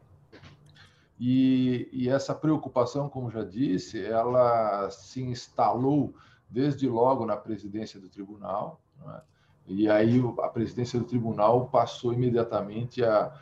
e, 1.20 1.88
e, 1.92 2.08
essa 2.08 2.32
preocupação, 2.32 3.08
como 3.08 3.28
já 3.28 3.42
disse, 3.42 4.04
ela 4.04 4.88
se 4.88 5.20
instalou 5.20 6.14
desde 6.48 6.88
logo 6.88 7.26
na 7.26 7.36
presidência 7.36 7.98
do 7.98 8.08
tribunal, 8.08 8.80
né? 9.04 9.20
e 9.66 9.90
aí 9.90 10.22
a 10.40 10.48
presidência 10.48 10.96
do 10.96 11.04
tribunal 11.04 11.66
passou 11.66 12.12
imediatamente 12.12 13.04
a, 13.04 13.32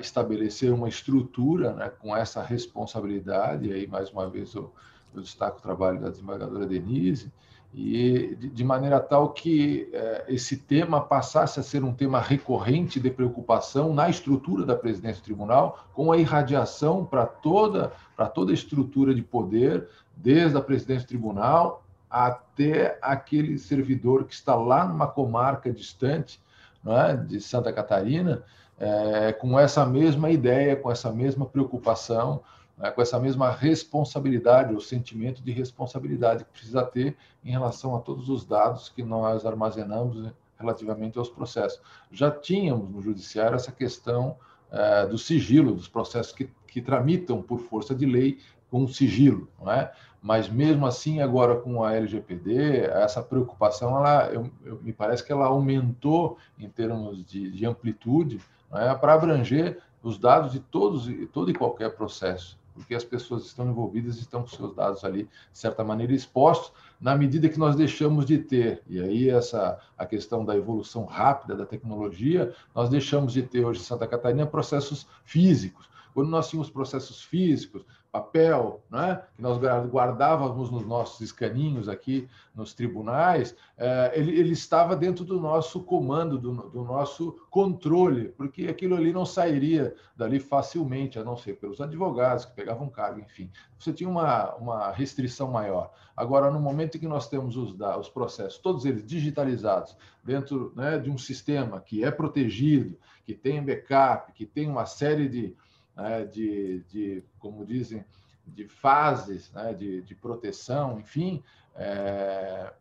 estabelecer 0.00 0.72
uma 0.72 0.88
estrutura 0.88 1.72
né, 1.72 1.90
com 1.98 2.14
essa 2.14 2.42
responsabilidade, 2.42 3.68
e 3.68 3.72
aí 3.72 3.86
mais 3.86 4.10
uma 4.10 4.28
vez 4.28 4.54
eu, 4.54 4.72
eu 5.14 5.22
destaco 5.22 5.58
o 5.58 5.62
trabalho 5.62 6.00
da 6.00 6.10
desembargadora 6.10 6.66
Denise, 6.66 7.32
e 7.74 8.36
de, 8.38 8.50
de 8.50 8.64
maneira 8.64 9.00
tal 9.00 9.30
que 9.30 9.88
eh, 9.94 10.26
esse 10.28 10.58
tema 10.58 11.00
passasse 11.00 11.58
a 11.58 11.62
ser 11.62 11.82
um 11.82 11.94
tema 11.94 12.20
recorrente 12.20 13.00
de 13.00 13.10
preocupação 13.10 13.94
na 13.94 14.10
estrutura 14.10 14.66
da 14.66 14.76
presidência 14.76 15.22
do 15.22 15.24
tribunal, 15.24 15.86
com 15.94 16.12
a 16.12 16.18
irradiação 16.18 17.02
para 17.02 17.24
toda, 17.24 17.92
para 18.14 18.26
toda 18.26 18.50
a 18.50 18.54
estrutura 18.54 19.14
de 19.14 19.22
poder, 19.22 19.88
desde 20.14 20.58
a 20.58 20.60
presidência 20.60 21.06
do 21.06 21.08
tribunal 21.08 21.82
até 22.10 22.98
aquele 23.00 23.56
servidor 23.56 24.24
que 24.24 24.34
está 24.34 24.54
lá 24.54 24.86
numa 24.86 25.06
comarca 25.06 25.72
distante 25.72 26.38
é, 26.84 27.16
de 27.16 27.40
Santa 27.40 27.72
Catarina, 27.72 28.42
eh, 28.82 29.32
com 29.32 29.58
essa 29.58 29.86
mesma 29.86 30.30
ideia, 30.30 30.76
com 30.76 30.90
essa 30.90 31.10
mesma 31.10 31.46
preocupação 31.46 32.42
né, 32.76 32.90
com 32.90 33.00
essa 33.00 33.18
mesma 33.20 33.50
responsabilidade, 33.50 34.74
o 34.74 34.80
sentimento 34.80 35.42
de 35.42 35.52
responsabilidade 35.52 36.44
que 36.44 36.50
precisa 36.50 36.82
ter 36.84 37.16
em 37.44 37.50
relação 37.50 37.94
a 37.94 38.00
todos 38.00 38.28
os 38.28 38.44
dados 38.44 38.88
que 38.88 39.02
nós 39.02 39.46
armazenamos 39.46 40.32
relativamente 40.58 41.18
aos 41.18 41.28
processos. 41.28 41.80
Já 42.10 42.30
tínhamos 42.30 42.90
no 42.90 43.00
judiciário 43.00 43.54
essa 43.54 43.70
questão 43.72 44.36
é, 44.70 45.06
do 45.06 45.18
sigilo 45.18 45.74
dos 45.74 45.88
processos 45.88 46.32
que, 46.32 46.50
que 46.66 46.80
tramitam 46.80 47.42
por 47.42 47.60
força 47.60 47.94
de 47.94 48.06
lei 48.06 48.38
com 48.70 48.88
sigilo, 48.88 49.48
não 49.60 49.70
é? 49.70 49.92
Mas 50.22 50.48
mesmo 50.48 50.86
assim, 50.86 51.20
agora 51.20 51.56
com 51.56 51.82
a 51.84 51.94
LGPD, 51.94 52.86
essa 52.86 53.20
preocupação, 53.20 53.96
ela, 53.96 54.26
eu, 54.28 54.50
eu, 54.64 54.80
me 54.80 54.92
parece 54.92 55.24
que 55.24 55.32
ela 55.32 55.46
aumentou 55.46 56.38
em 56.58 56.68
termos 56.68 57.24
de, 57.24 57.50
de 57.50 57.66
amplitude, 57.66 58.40
é? 58.74 58.94
para 58.94 59.14
abranger 59.14 59.80
os 60.02 60.18
dados 60.18 60.52
de 60.52 60.60
todos, 60.60 61.08
todo 61.32 61.50
e 61.50 61.54
qualquer 61.54 61.94
processo 61.94 62.60
porque 62.74 62.94
as 62.94 63.04
pessoas 63.04 63.44
estão 63.44 63.68
envolvidas 63.68 64.16
e 64.16 64.20
estão 64.20 64.42
com 64.42 64.48
seus 64.48 64.74
dados 64.74 65.04
ali, 65.04 65.24
de 65.24 65.58
certa 65.58 65.84
maneira, 65.84 66.12
expostos, 66.12 66.72
na 67.00 67.16
medida 67.16 67.48
que 67.48 67.58
nós 67.58 67.76
deixamos 67.76 68.24
de 68.24 68.38
ter, 68.38 68.82
e 68.88 69.00
aí 69.00 69.28
essa 69.28 69.78
a 69.96 70.06
questão 70.06 70.44
da 70.44 70.56
evolução 70.56 71.04
rápida 71.04 71.56
da 71.56 71.66
tecnologia, 71.66 72.54
nós 72.74 72.88
deixamos 72.88 73.32
de 73.32 73.42
ter 73.42 73.64
hoje 73.64 73.80
em 73.80 73.84
Santa 73.84 74.06
Catarina 74.06 74.46
processos 74.46 75.06
físicos. 75.24 75.90
Quando 76.14 76.28
nós 76.28 76.48
tínhamos 76.48 76.70
processos 76.70 77.22
físicos, 77.22 77.84
papel, 78.12 78.84
né, 78.90 79.22
que 79.34 79.40
nós 79.40 79.58
guardávamos 79.88 80.70
nos 80.70 80.86
nossos 80.86 81.22
escaninhos 81.22 81.88
aqui 81.88 82.28
nos 82.54 82.74
tribunais, 82.74 83.56
é, 83.78 84.12
ele, 84.14 84.38
ele, 84.38 84.52
estava 84.52 84.94
dentro 84.94 85.24
do 85.24 85.40
nosso 85.40 85.80
comando, 85.82 86.36
do, 86.36 86.52
do, 86.68 86.84
nosso 86.84 87.32
controle, 87.48 88.28
porque 88.28 88.66
aquilo 88.66 88.96
ali 88.96 89.14
não 89.14 89.24
sairia 89.24 89.96
dali 90.14 90.38
facilmente, 90.38 91.18
a 91.18 91.24
não 91.24 91.38
ser 91.38 91.54
pelos 91.54 91.80
advogados 91.80 92.44
que 92.44 92.52
pegavam 92.52 92.90
cargo, 92.90 93.18
enfim. 93.18 93.50
Você 93.78 93.94
tinha 93.94 94.10
uma, 94.10 94.54
uma 94.56 94.90
restrição 94.90 95.50
maior. 95.50 95.90
Agora, 96.14 96.50
no 96.50 96.60
momento 96.60 96.98
em 96.98 97.00
que 97.00 97.08
nós 97.08 97.30
temos 97.30 97.56
os, 97.56 97.74
os 97.98 98.08
processos, 98.10 98.58
todos 98.58 98.84
eles 98.84 99.06
digitalizados, 99.06 99.96
dentro 100.22 100.70
né, 100.76 100.98
de 100.98 101.10
um 101.10 101.16
sistema 101.16 101.80
que 101.80 102.04
é 102.04 102.10
protegido, 102.10 102.94
que 103.24 103.32
tem 103.32 103.64
backup, 103.64 104.34
que 104.34 104.44
tem 104.44 104.68
uma 104.68 104.84
série 104.84 105.30
de 105.30 105.56
né, 105.96 106.24
de, 106.24 106.80
de, 106.88 107.24
como 107.38 107.64
dizem, 107.64 108.04
de 108.46 108.66
fases 108.66 109.52
né, 109.52 109.72
de, 109.72 110.02
de 110.02 110.14
proteção, 110.14 110.98
enfim, 110.98 111.42
é, 111.74 112.72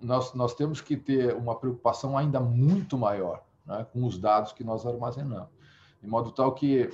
nós, 0.00 0.34
nós 0.34 0.54
temos 0.54 0.80
que 0.80 0.96
ter 0.96 1.34
uma 1.34 1.56
preocupação 1.56 2.16
ainda 2.16 2.40
muito 2.40 2.98
maior 2.98 3.44
né, 3.64 3.86
com 3.92 4.04
os 4.04 4.18
dados 4.18 4.52
que 4.52 4.62
nós 4.62 4.86
armazenamos. 4.86 5.48
De 6.02 6.08
modo 6.08 6.30
tal 6.30 6.54
que 6.54 6.90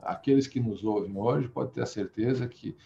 aqueles 0.00 0.46
que 0.46 0.58
nos 0.58 0.82
ouvem 0.82 1.16
hoje 1.16 1.48
podem 1.48 1.72
ter 1.72 1.82
a 1.82 1.86
certeza 1.86 2.48
que 2.48 2.76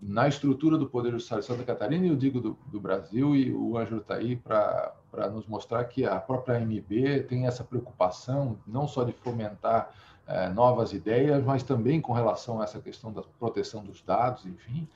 na 0.00 0.28
estrutura 0.28 0.78
do 0.78 0.88
Poder 0.88 1.10
Judiciário 1.10 1.42
de 1.42 1.48
Santa 1.48 1.64
Catarina, 1.64 2.06
e 2.06 2.08
eu 2.08 2.16
digo 2.16 2.40
do, 2.40 2.56
do 2.66 2.80
Brasil, 2.80 3.34
e 3.34 3.52
o 3.52 3.76
Ângelo 3.76 4.00
está 4.00 4.14
aí 4.14 4.36
para 4.36 4.94
nos 5.32 5.46
mostrar 5.46 5.84
que 5.84 6.04
a 6.04 6.20
própria 6.20 6.60
MB 6.60 7.24
tem 7.28 7.46
essa 7.46 7.64
preocupação, 7.64 8.58
não 8.66 8.86
só 8.86 9.02
de 9.02 9.12
fomentar 9.12 9.92
é, 10.28 10.48
novas 10.50 10.92
ideias, 10.92 11.42
mas 11.42 11.62
também 11.62 12.00
com 12.00 12.12
relação 12.12 12.60
a 12.60 12.64
essa 12.64 12.78
questão 12.78 13.10
da 13.12 13.22
proteção 13.38 13.82
dos 13.82 14.02
dados, 14.02 14.44
enfim. 14.44 14.86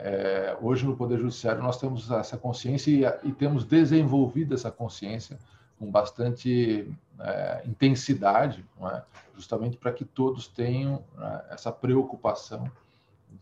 É, 0.00 0.56
hoje 0.60 0.86
no 0.86 0.96
Poder 0.96 1.18
Judiciário 1.18 1.62
nós 1.62 1.78
temos 1.78 2.10
essa 2.10 2.36
consciência 2.36 2.90
e, 3.24 3.28
e 3.28 3.32
temos 3.32 3.64
desenvolvido 3.64 4.54
essa 4.54 4.70
consciência 4.70 5.38
com 5.78 5.90
bastante 5.90 6.86
é, 7.18 7.62
intensidade, 7.66 8.64
é? 8.82 9.02
justamente 9.34 9.76
para 9.76 9.92
que 9.92 10.04
todos 10.04 10.46
tenham 10.46 11.02
né, 11.16 11.44
essa 11.50 11.72
preocupação 11.72 12.70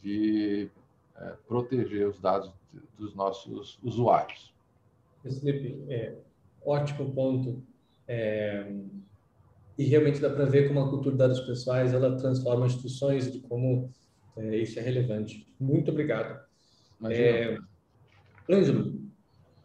de 0.00 0.70
é, 1.16 1.34
proteger 1.46 2.08
os 2.08 2.18
dados 2.18 2.50
dos 2.96 3.14
nossos 3.14 3.78
usuários. 3.82 4.54
Felipe, 5.22 5.84
é, 5.88 6.14
ótimo 6.64 7.12
ponto. 7.12 7.62
É, 9.81 9.83
e 9.83 9.87
realmente 9.87 10.20
dá 10.20 10.28
para 10.28 10.45
ver 10.45 10.68
como 10.68 10.81
a 10.81 10.91
cultura 10.91 11.12
de 11.12 11.18
dados 11.18 11.41
pessoais 11.41 11.95
ela 11.95 12.16
transforma 12.16 12.66
instituições 12.66 13.33
de 13.33 13.41
como 13.41 13.91
é, 14.37 14.57
isso 14.57 14.78
é 14.78 14.83
relevante. 14.83 15.47
Muito 15.59 15.91
obrigado. 15.91 16.39
É, 17.11 17.57
Ângelo, 18.49 19.01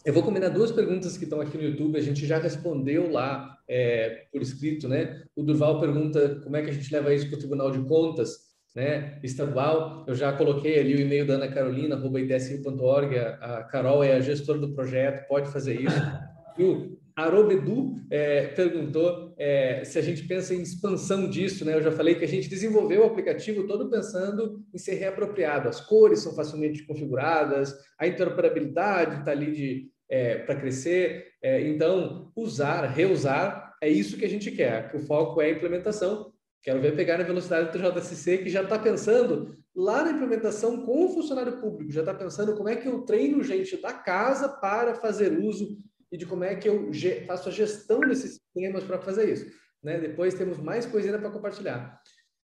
eu 0.05 0.13
vou 0.13 0.24
combinar 0.24 0.49
duas 0.49 0.72
perguntas 0.72 1.18
que 1.18 1.26
estão 1.26 1.41
aqui 1.41 1.57
no 1.57 1.63
YouTube, 1.63 1.97
a 1.97 2.01
gente 2.01 2.26
já 2.26 2.38
respondeu 2.38 3.11
lá 3.11 3.57
é, 3.68 4.28
por 4.32 4.41
escrito, 4.41 4.88
né? 4.88 5.24
O 5.36 5.43
Durval 5.43 5.80
pergunta 5.80 6.39
como 6.43 6.55
é 6.55 6.61
que 6.61 6.70
a 6.70 6.74
gente 6.74 6.93
leva 6.93 7.13
isso 7.13 7.28
para 7.28 7.36
o 7.36 7.39
Tribunal 7.39 7.72
de 7.72 7.80
Contas, 7.80 8.45
né, 8.76 9.20
estadual. 9.24 10.03
Eu 10.07 10.16
já 10.16 10.34
coloquei 10.34 10.80
ali 10.80 10.95
o 10.95 10.99
e-mail 10.99 11.26
da 11.26 11.36
Ana 11.36 11.47
Carolina, 11.47 11.95
itsi.org, 11.95 13.18
a 13.18 13.63
Carol 13.63 14.03
é 14.03 14.13
a 14.13 14.20
gestora 14.20 14.59
do 14.59 14.74
projeto, 14.74 15.28
pode 15.28 15.49
fazer 15.49 15.82
isso. 15.82 15.95
E 16.57 16.63
o 16.63 16.97
Arobedu 17.18 17.95
é, 18.09 18.47
perguntou 18.47 19.24
é, 19.38 19.83
se 19.83 19.99
a 19.99 20.01
gente 20.01 20.23
pensa 20.27 20.53
em 20.53 20.61
expansão 20.61 21.29
disso, 21.29 21.65
né? 21.65 21.73
Eu 21.75 21.81
já 21.81 21.91
falei 21.91 22.15
que 22.15 22.23
a 22.23 22.27
gente 22.27 22.49
desenvolveu 22.49 23.01
o 23.01 23.05
aplicativo 23.05 23.67
todo 23.67 23.89
pensando 23.89 24.63
em 24.73 24.77
ser 24.77 24.95
reapropriado. 24.95 25.67
As 25.67 25.81
cores 25.81 26.19
são 26.19 26.33
facilmente 26.33 26.86
configuradas, 26.86 27.75
a 27.99 28.07
interoperabilidade 28.07 29.19
está 29.19 29.31
ali 29.31 29.91
é, 30.09 30.39
para 30.39 30.55
crescer. 30.55 31.27
É, 31.41 31.61
então, 31.67 32.31
usar, 32.36 32.86
reusar, 32.86 33.75
é 33.81 33.89
isso 33.89 34.17
que 34.17 34.25
a 34.25 34.29
gente 34.29 34.51
quer. 34.51 34.89
Que 34.89 34.97
o 34.97 35.05
foco 35.05 35.41
é 35.41 35.47
a 35.47 35.51
implementação. 35.51 36.31
Quero 36.63 36.81
ver 36.81 36.95
pegar 36.95 37.17
na 37.17 37.23
velocidade 37.23 37.69
do 37.69 37.71
TJSC, 37.71 38.39
que 38.39 38.49
já 38.49 38.63
está 38.63 38.79
pensando 38.79 39.55
lá 39.75 40.03
na 40.03 40.11
implementação 40.11 40.86
com 40.86 41.05
o 41.05 41.09
funcionário 41.09 41.59
público, 41.59 41.91
já 41.91 41.99
está 41.99 42.13
pensando 42.13 42.55
como 42.55 42.69
é 42.69 42.75
que 42.75 42.88
eu 42.88 43.01
treino 43.01 43.43
gente 43.43 43.79
da 43.81 43.91
casa 43.91 44.47
para 44.47 44.95
fazer 44.95 45.38
uso 45.38 45.77
e 46.11 46.17
de 46.17 46.25
como 46.25 46.43
é 46.43 46.55
que 46.55 46.69
eu 46.69 46.91
faço 47.27 47.49
a 47.49 47.51
gestão 47.51 47.99
desses 47.99 48.35
sistemas 48.35 48.83
para 48.83 49.01
fazer 49.01 49.31
isso. 49.31 49.45
Né? 49.83 49.99
Depois 49.99 50.33
temos 50.33 50.57
mais 50.57 50.85
coisa 50.85 51.17
para 51.17 51.29
compartilhar. 51.29 52.01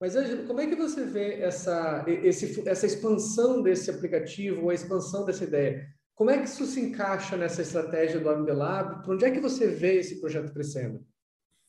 Mas, 0.01 0.15
Ângelo, 0.15 0.47
como 0.47 0.61
é 0.61 0.67
que 0.67 0.77
você 0.77 1.05
vê 1.05 1.41
essa, 1.41 2.05
esse, 2.07 2.69
essa 2.69 2.87
expansão 2.87 3.63
desse 3.63 3.91
aplicativo, 3.91 4.71
a 4.71 4.75
expansão 4.75 5.25
dessa 5.25 5.43
ideia? 5.43 5.89
Como 6.15 6.31
é 6.31 6.39
que 6.39 6.45
isso 6.45 6.65
se 6.67 6.81
encaixa 6.81 7.37
nessa 7.37 7.63
estratégia 7.63 8.21
do 8.21 8.31
AMBLab? 8.31 9.03
Para 9.03 9.13
onde 9.13 9.25
é 9.25 9.31
que 9.31 9.41
você 9.41 9.67
vê 9.67 9.99
esse 9.99 10.21
projeto 10.21 10.53
crescendo? 10.53 11.05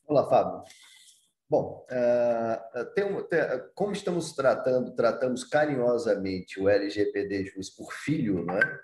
Olá, 0.08 0.28
Fábio. 0.30 0.64
Bom, 1.50 1.86
uh, 1.90 2.86
tem, 2.94 3.24
tem, 3.24 3.40
como 3.74 3.92
estamos 3.92 4.34
tratando, 4.34 4.94
tratamos 4.96 5.44
carinhosamente 5.44 6.60
o 6.60 6.70
LGPD 6.70 7.46
Jus 7.46 7.72
por 7.72 7.92
filho, 7.92 8.46
não 8.46 8.56
é? 8.56 8.80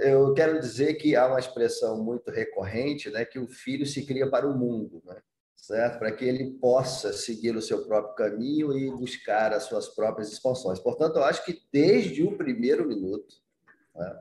Eu 0.00 0.34
quero 0.34 0.58
dizer 0.58 0.94
que 0.94 1.14
há 1.14 1.26
uma 1.26 1.38
expressão 1.38 2.02
muito 2.02 2.30
recorrente, 2.30 3.10
né, 3.10 3.24
que 3.24 3.38
o 3.38 3.46
filho 3.46 3.86
se 3.86 4.04
cria 4.04 4.28
para 4.28 4.48
o 4.48 4.56
mundo, 4.56 5.02
né, 5.04 5.16
certo? 5.56 5.98
Para 5.98 6.12
que 6.12 6.24
ele 6.24 6.52
possa 6.58 7.12
seguir 7.12 7.56
o 7.56 7.62
seu 7.62 7.86
próprio 7.86 8.14
caminho 8.14 8.76
e 8.76 8.90
buscar 8.90 9.52
as 9.52 9.64
suas 9.64 9.88
próprias 9.88 10.32
expansões. 10.32 10.78
Portanto, 10.78 11.16
eu 11.16 11.24
acho 11.24 11.44
que 11.44 11.62
desde 11.72 12.22
o 12.22 12.36
primeiro 12.36 12.86
minuto, 12.86 13.36
né, 13.94 14.20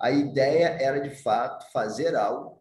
a 0.00 0.10
ideia 0.10 0.76
era 0.80 1.00
de 1.00 1.10
fato 1.10 1.70
fazer 1.72 2.14
algo 2.14 2.58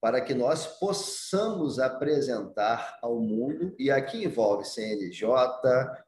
para 0.00 0.20
que 0.20 0.32
nós 0.32 0.78
possamos 0.78 1.80
apresentar 1.80 2.98
ao 3.02 3.18
mundo, 3.18 3.74
e 3.78 3.90
aqui 3.90 4.24
envolve 4.24 4.64
CNJ, 4.64 5.26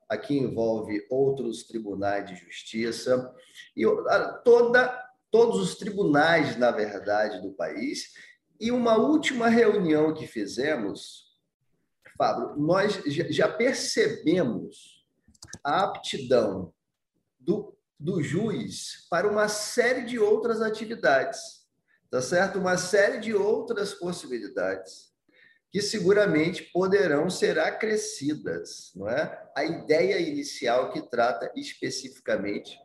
aqui 0.09 0.39
envolve 0.39 1.05
outros 1.11 1.65
tribunais 1.65 2.25
de 2.25 2.37
justiça, 2.37 3.35
e 3.77 3.83
toda, 4.45 5.10
todos 5.31 5.59
os 5.61 5.77
tribunais, 5.77 6.57
na 6.57 6.71
verdade, 6.71 7.41
do 7.41 7.53
país. 7.53 8.13
E 8.61 8.71
uma 8.71 8.97
última 8.97 9.49
reunião 9.49 10.13
que 10.13 10.27
fizemos, 10.27 11.31
Fábio, 12.17 12.57
nós 12.57 13.03
já 13.07 13.49
percebemos 13.49 15.05
a 15.65 15.85
aptidão 15.85 16.73
do, 17.39 17.77
do 17.99 18.23
juiz 18.23 19.07
para 19.09 19.31
uma 19.31 19.49
série 19.49 20.05
de 20.05 20.19
outras 20.19 20.61
atividades 20.61 21.61
tá 22.11 22.21
certo? 22.21 22.59
Uma 22.59 22.77
série 22.77 23.19
de 23.19 23.33
outras 23.33 23.95
possibilidades 23.95 25.11
que 25.71 25.81
seguramente 25.81 26.65
poderão 26.73 27.31
ser 27.31 27.57
acrescidas, 27.61 28.91
não 28.97 29.09
é? 29.09 29.49
A 29.57 29.65
ideia 29.65 30.19
inicial 30.19 30.93
que 30.93 31.01
trata 31.09 31.51
especificamente 31.55 32.77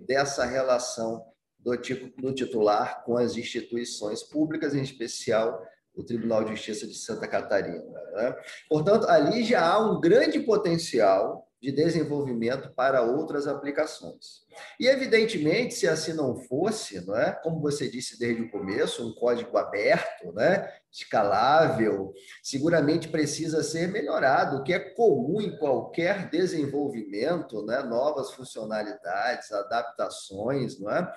dessa 0.00 0.46
relação 0.46 1.22
do, 1.64 1.72
do 2.18 2.34
titular 2.34 3.02
com 3.04 3.16
as 3.16 3.36
instituições 3.36 4.22
públicas, 4.22 4.74
em 4.74 4.82
especial 4.82 5.60
o 5.96 6.04
Tribunal 6.04 6.44
de 6.44 6.50
Justiça 6.50 6.86
de 6.86 6.94
Santa 6.94 7.26
Catarina. 7.26 8.00
Né? 8.12 8.36
Portanto, 8.68 9.08
ali 9.08 9.44
já 9.44 9.64
há 9.64 9.78
um 9.78 10.00
grande 10.00 10.40
potencial 10.40 11.48
de 11.64 11.72
desenvolvimento 11.72 12.74
para 12.74 13.00
outras 13.00 13.46
aplicações. 13.46 14.44
E, 14.78 14.86
evidentemente, 14.86 15.72
se 15.72 15.88
assim 15.88 16.12
não 16.12 16.36
fosse, 16.36 17.00
não 17.06 17.16
é? 17.16 17.32
como 17.42 17.58
você 17.58 17.88
disse 17.88 18.18
desde 18.18 18.42
o 18.42 18.50
começo, 18.50 19.08
um 19.08 19.14
código 19.14 19.56
aberto, 19.56 20.30
né? 20.34 20.70
escalável, 20.92 22.12
seguramente 22.42 23.08
precisa 23.08 23.62
ser 23.62 23.88
melhorado, 23.88 24.58
o 24.58 24.62
que 24.62 24.74
é 24.74 24.78
comum 24.78 25.40
em 25.40 25.56
qualquer 25.56 26.28
desenvolvimento, 26.28 27.64
né? 27.64 27.82
novas 27.82 28.30
funcionalidades, 28.32 29.50
adaptações. 29.50 30.78
Não 30.78 30.90
é? 30.90 31.10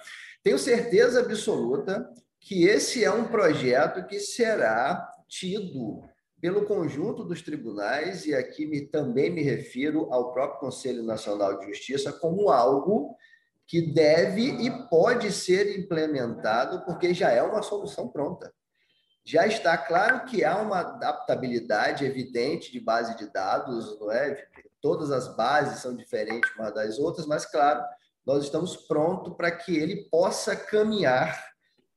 Tenho 0.48 0.58
certeza 0.58 1.20
absoluta 1.20 2.10
que 2.40 2.64
esse 2.64 3.04
é 3.04 3.12
um 3.12 3.28
projeto 3.28 4.08
que 4.08 4.18
será 4.18 5.12
tido 5.28 6.02
pelo 6.40 6.64
conjunto 6.64 7.26
dos 7.26 7.42
tribunais, 7.42 8.26
e 8.26 8.34
aqui 8.34 8.66
me, 8.66 8.88
também 8.88 9.30
me 9.30 9.44
refiro 9.44 10.08
ao 10.10 10.32
próprio 10.32 10.62
Conselho 10.62 11.04
Nacional 11.04 11.60
de 11.60 11.66
Justiça, 11.66 12.14
como 12.14 12.50
algo 12.50 13.14
que 13.66 13.82
deve 13.82 14.42
e 14.42 14.88
pode 14.88 15.34
ser 15.34 15.78
implementado, 15.78 16.82
porque 16.86 17.14
já 17.14 17.30
é 17.30 17.44
uma 17.44 17.62
solução 17.62 18.08
pronta. 18.08 18.54
Já 19.26 19.46
está 19.48 19.78
claro 19.78 20.24
que 20.24 20.46
há 20.46 20.58
uma 20.60 20.80
adaptabilidade 20.80 22.06
evidente 22.06 22.72
de 22.72 22.80
base 22.80 23.18
de 23.18 23.30
dados, 23.34 24.00
não 24.00 24.10
é? 24.14 24.48
Todas 24.80 25.12
as 25.12 25.28
bases 25.36 25.80
são 25.80 25.94
diferentes 25.94 26.50
umas 26.56 26.74
das 26.74 26.98
outras, 27.00 27.28
mas, 27.28 27.46
claro, 27.46 27.84
nós 28.28 28.44
estamos 28.44 28.76
prontos 28.76 29.34
para 29.38 29.50
que 29.50 29.78
ele 29.78 30.10
possa 30.12 30.54
caminhar 30.54 31.48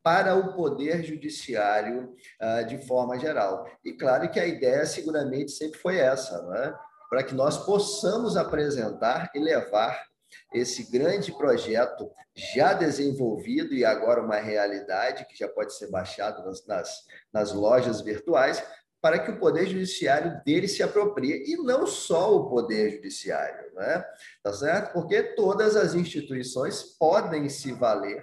para 0.01 0.37
o 0.37 0.55
Poder 0.55 1.03
Judiciário 1.03 2.15
uh, 2.41 2.65
de 2.67 2.79
forma 2.87 3.19
geral. 3.19 3.67
E 3.85 3.93
claro 3.93 4.31
que 4.31 4.39
a 4.39 4.47
ideia 4.47 4.87
seguramente 4.87 5.51
sempre 5.51 5.79
foi 5.79 5.99
essa, 5.99 6.41
não 6.43 6.55
é? 6.55 6.75
para 7.11 7.25
que 7.25 7.35
nós 7.35 7.59
possamos 7.59 8.37
apresentar 8.37 9.33
e 9.35 9.41
levar 9.41 10.09
esse 10.55 10.89
grande 10.91 11.33
projeto 11.33 12.09
já 12.37 12.73
desenvolvido 12.73 13.75
e 13.75 13.85
agora 13.85 14.23
uma 14.23 14.37
realidade 14.37 15.27
que 15.27 15.37
já 15.37 15.49
pode 15.49 15.75
ser 15.75 15.91
baixado 15.91 16.45
nas, 16.45 16.65
nas, 16.65 17.05
nas 17.33 17.53
lojas 17.53 18.01
virtuais, 18.01 18.63
para 19.01 19.19
que 19.19 19.31
o 19.31 19.39
Poder 19.39 19.67
Judiciário 19.67 20.43
dele 20.45 20.69
se 20.69 20.83
aproprie, 20.83 21.45
e 21.47 21.57
não 21.57 21.87
só 21.87 22.37
o 22.37 22.51
Poder 22.51 22.91
Judiciário, 22.91 23.73
né? 23.75 24.05
Tá 24.43 24.53
certo? 24.53 24.93
Porque 24.93 25.23
todas 25.35 25.75
as 25.77 25.95
instituições 25.95 26.83
podem 26.99 27.49
se 27.49 27.73
valer 27.73 28.23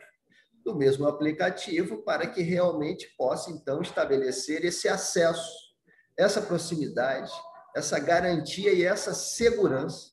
do 0.64 0.76
mesmo 0.76 1.08
aplicativo 1.08 2.04
para 2.04 2.28
que 2.28 2.42
realmente 2.42 3.08
possa, 3.18 3.50
então, 3.50 3.82
estabelecer 3.82 4.66
esse 4.66 4.88
acesso, 4.88 5.50
essa 6.18 6.42
proximidade, 6.42 7.32
essa 7.76 7.98
garantia 8.00 8.74
e 8.74 8.84
essa 8.84 9.14
segurança 9.14 10.12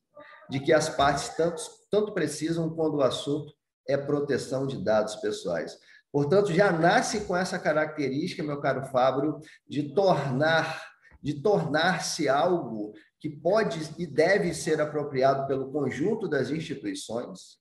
de 0.48 0.60
que 0.60 0.72
as 0.72 0.88
partes 0.88 1.30
tanto, 1.30 1.62
tanto 1.90 2.12
precisam 2.12 2.70
quando 2.70 2.96
o 2.96 3.02
assunto 3.02 3.52
é 3.88 3.96
proteção 3.96 4.66
de 4.66 4.82
dados 4.82 5.16
pessoais. 5.16 5.76
Portanto, 6.14 6.52
já 6.52 6.70
nasce 6.70 7.22
com 7.22 7.36
essa 7.36 7.58
característica, 7.58 8.40
meu 8.40 8.60
caro 8.60 8.86
Fábio, 8.86 9.40
de 9.68 9.92
tornar 9.92 10.94
de 11.20 11.40
tornar-se 11.40 12.28
algo 12.28 12.92
que 13.18 13.30
pode 13.30 13.80
e 13.98 14.06
deve 14.06 14.52
ser 14.52 14.78
apropriado 14.78 15.46
pelo 15.46 15.72
conjunto 15.72 16.28
das 16.28 16.50
instituições, 16.50 17.56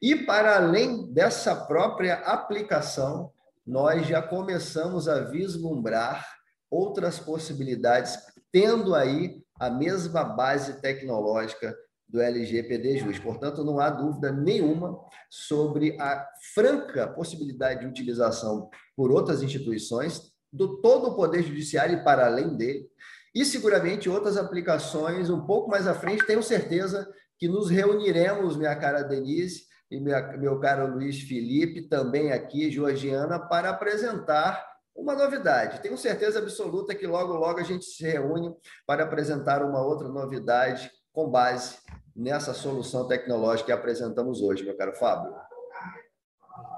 e 0.00 0.14
para 0.14 0.54
além 0.54 1.12
dessa 1.12 1.66
própria 1.66 2.14
aplicação, 2.14 3.32
nós 3.66 4.06
já 4.06 4.22
começamos 4.22 5.08
a 5.08 5.24
vislumbrar 5.24 6.24
outras 6.70 7.18
possibilidades, 7.18 8.16
tendo 8.52 8.94
aí 8.94 9.42
a 9.58 9.68
mesma 9.68 10.22
base 10.22 10.80
tecnológica 10.80 11.76
do 12.12 12.20
LGPD 12.20 12.98
JUS. 12.98 13.18
Portanto, 13.18 13.64
não 13.64 13.80
há 13.80 13.88
dúvida 13.88 14.30
nenhuma 14.30 14.98
sobre 15.30 15.96
a 15.98 16.28
franca 16.54 17.08
possibilidade 17.08 17.80
de 17.80 17.86
utilização 17.86 18.68
por 18.94 19.10
outras 19.10 19.42
instituições 19.42 20.30
do 20.52 20.82
todo 20.82 21.08
o 21.08 21.16
Poder 21.16 21.42
Judiciário 21.42 21.98
e 21.98 22.04
para 22.04 22.26
além 22.26 22.54
dele, 22.54 22.86
e 23.34 23.46
seguramente 23.46 24.10
outras 24.10 24.36
aplicações 24.36 25.30
um 25.30 25.46
pouco 25.46 25.70
mais 25.70 25.86
à 25.86 25.94
frente, 25.94 26.26
tenho 26.26 26.42
certeza 26.42 27.10
que 27.38 27.48
nos 27.48 27.70
reuniremos, 27.70 28.56
minha 28.56 28.76
cara 28.76 29.02
Denise, 29.02 29.62
e 29.90 29.98
minha, 29.98 30.36
meu 30.36 30.60
caro 30.60 30.94
Luiz 30.94 31.20
Felipe, 31.22 31.88
também 31.88 32.32
aqui, 32.32 32.70
Georgiana, 32.70 33.38
para 33.38 33.70
apresentar 33.70 34.62
uma 34.94 35.14
novidade. 35.14 35.80
Tenho 35.80 35.96
certeza 35.96 36.38
absoluta 36.38 36.94
que 36.94 37.06
logo, 37.06 37.32
logo 37.32 37.58
a 37.58 37.62
gente 37.62 37.86
se 37.86 38.04
reúne 38.04 38.54
para 38.86 39.04
apresentar 39.04 39.62
uma 39.62 39.82
outra 39.82 40.08
novidade 40.08 40.90
com 41.12 41.30
base 41.30 41.76
nessa 42.14 42.52
solução 42.52 43.06
tecnológica 43.06 43.66
que 43.66 43.72
apresentamos 43.72 44.40
hoje, 44.40 44.64
meu 44.64 44.76
caro 44.76 44.94
Fábio. 44.94 45.32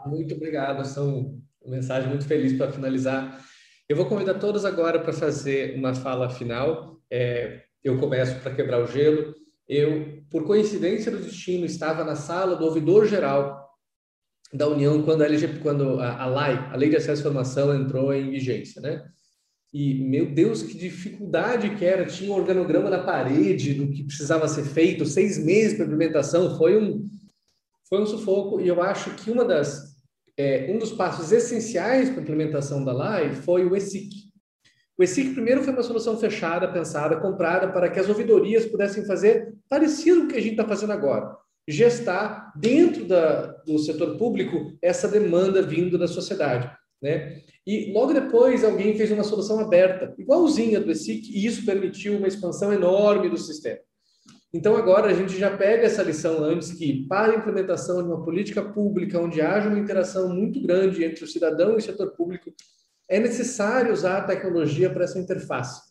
Muito 0.07 0.35
obrigado, 0.35 0.85
são 0.85 1.41
uma 1.63 1.77
mensagem 1.77 2.09
muito 2.09 2.27
feliz 2.27 2.53
para 2.57 2.71
finalizar. 2.71 3.41
Eu 3.89 3.97
vou 3.97 4.07
convidar 4.07 4.35
todos 4.35 4.65
agora 4.65 4.99
para 4.99 5.13
fazer 5.13 5.77
uma 5.77 5.95
fala 5.95 6.31
final. 6.31 7.01
É, 7.11 7.63
eu 7.83 7.99
começo 7.99 8.41
para 8.41 8.55
quebrar 8.55 8.83
o 8.83 8.87
gelo. 8.87 9.35
Eu, 9.69 10.23
por 10.31 10.45
coincidência 10.45 11.11
do 11.11 11.19
destino, 11.19 11.65
estava 11.65 12.05
na 12.05 12.17
sala 12.17 12.57
do 12.57 12.65
ouvidor 12.65 13.07
geral 13.07 13.65
da 14.53 14.69
União 14.69 15.03
quando 15.03 15.23
a, 15.23 15.27
LG, 15.27 15.59
quando 15.61 16.01
a, 16.01 16.23
a 16.23 16.27
LAI, 16.27 16.71
a 16.73 16.77
Lei 16.77 16.89
de 16.89 16.97
Acesso 16.97 17.21
à 17.21 17.21
Informação, 17.21 17.75
entrou 17.75 18.13
em 18.13 18.31
vigência, 18.31 18.81
né? 18.81 19.05
E, 19.75 19.95
meu 20.05 20.27
Deus, 20.27 20.63
que 20.63 20.79
dificuldade 20.79 21.75
que 21.75 21.85
era. 21.85 22.07
Tinha 22.07 22.31
um 22.31 22.37
organograma 22.37 22.89
na 22.89 23.03
parede 23.03 23.75
do 23.75 23.91
que 23.91 24.05
precisava 24.05 24.47
ser 24.47 24.63
feito, 24.63 25.05
seis 25.05 25.37
meses 25.37 25.77
para 25.77 25.85
implementação. 25.85 26.57
Foi 26.57 26.81
um, 26.81 27.05
foi 27.89 28.01
um 28.01 28.07
sufoco. 28.07 28.61
E 28.61 28.69
eu 28.69 28.81
acho 28.81 29.11
que 29.17 29.33
uma 29.33 29.45
das, 29.45 29.97
é, 30.37 30.73
um 30.73 30.79
dos 30.79 30.93
passos 30.93 31.33
essenciais 31.33 32.09
para 32.09 32.21
a 32.21 32.23
implementação 32.23 32.85
da 32.85 32.93
LAI 32.93 33.33
foi 33.33 33.65
o 33.65 33.75
ESIC, 33.75 34.25
o 34.97 35.03
ESIC 35.03 35.35
primeiro 35.35 35.63
foi 35.65 35.73
uma 35.73 35.83
solução 35.83 36.17
fechada, 36.17 36.71
pensada, 36.71 37.17
comprada 37.17 37.73
para 37.73 37.91
que 37.91 37.99
as 37.99 38.09
ouvidorias 38.09 38.65
pudessem 38.67 39.05
fazer 39.05 39.53
parecido 39.69 40.21
com 40.21 40.27
o 40.27 40.29
que 40.29 40.37
a 40.37 40.41
gente 40.41 40.53
está 40.53 40.65
fazendo 40.65 40.93
agora. 40.93 41.37
Gestar 41.67 42.53
dentro 42.55 43.05
da, 43.05 43.47
do 43.67 43.77
setor 43.79 44.17
público 44.17 44.73
essa 44.81 45.09
demanda 45.09 45.63
vindo 45.63 45.99
da 45.99 46.07
sociedade. 46.07 46.71
Né? 47.05 47.43
E 47.67 47.93
logo 47.93 48.15
depois 48.15 48.65
alguém 48.65 48.97
fez 48.97 49.13
uma 49.13 49.23
solução 49.23 49.61
aberta, 49.61 50.15
igualzinha 50.17 50.81
do 50.81 50.91
ESIC, 50.91 51.31
e 51.31 51.45
isso 51.45 51.67
permitiu 51.67 52.17
uma 52.17 52.27
expansão 52.27 52.73
enorme 52.73 53.29
do 53.29 53.37
sistema. 53.37 53.79
Então 54.55 54.75
agora 54.75 55.11
a 55.11 55.13
gente 55.13 55.39
já 55.39 55.55
pega 55.55 55.85
essa 55.85 56.03
lição 56.03 56.43
antes 56.43 56.73
que, 56.73 57.07
para 57.07 57.33
a 57.33 57.37
implementação 57.37 58.03
de 58.03 58.09
uma 58.09 58.25
política 58.25 58.63
pública 58.63 59.21
onde 59.21 59.43
haja 59.43 59.69
uma 59.69 59.79
interação 59.79 60.31
muito 60.31 60.63
grande 60.63 61.05
entre 61.05 61.23
o 61.23 61.29
cidadão 61.29 61.75
e 61.75 61.77
o 61.77 61.83
setor 61.83 62.13
público, 62.13 62.51
é 63.07 63.21
necessário 63.21 63.93
usar 63.93 64.19
a 64.19 64.25
tecnologia 64.25 64.89
para 64.89 65.05
essa 65.05 65.19
interface. 65.19 65.83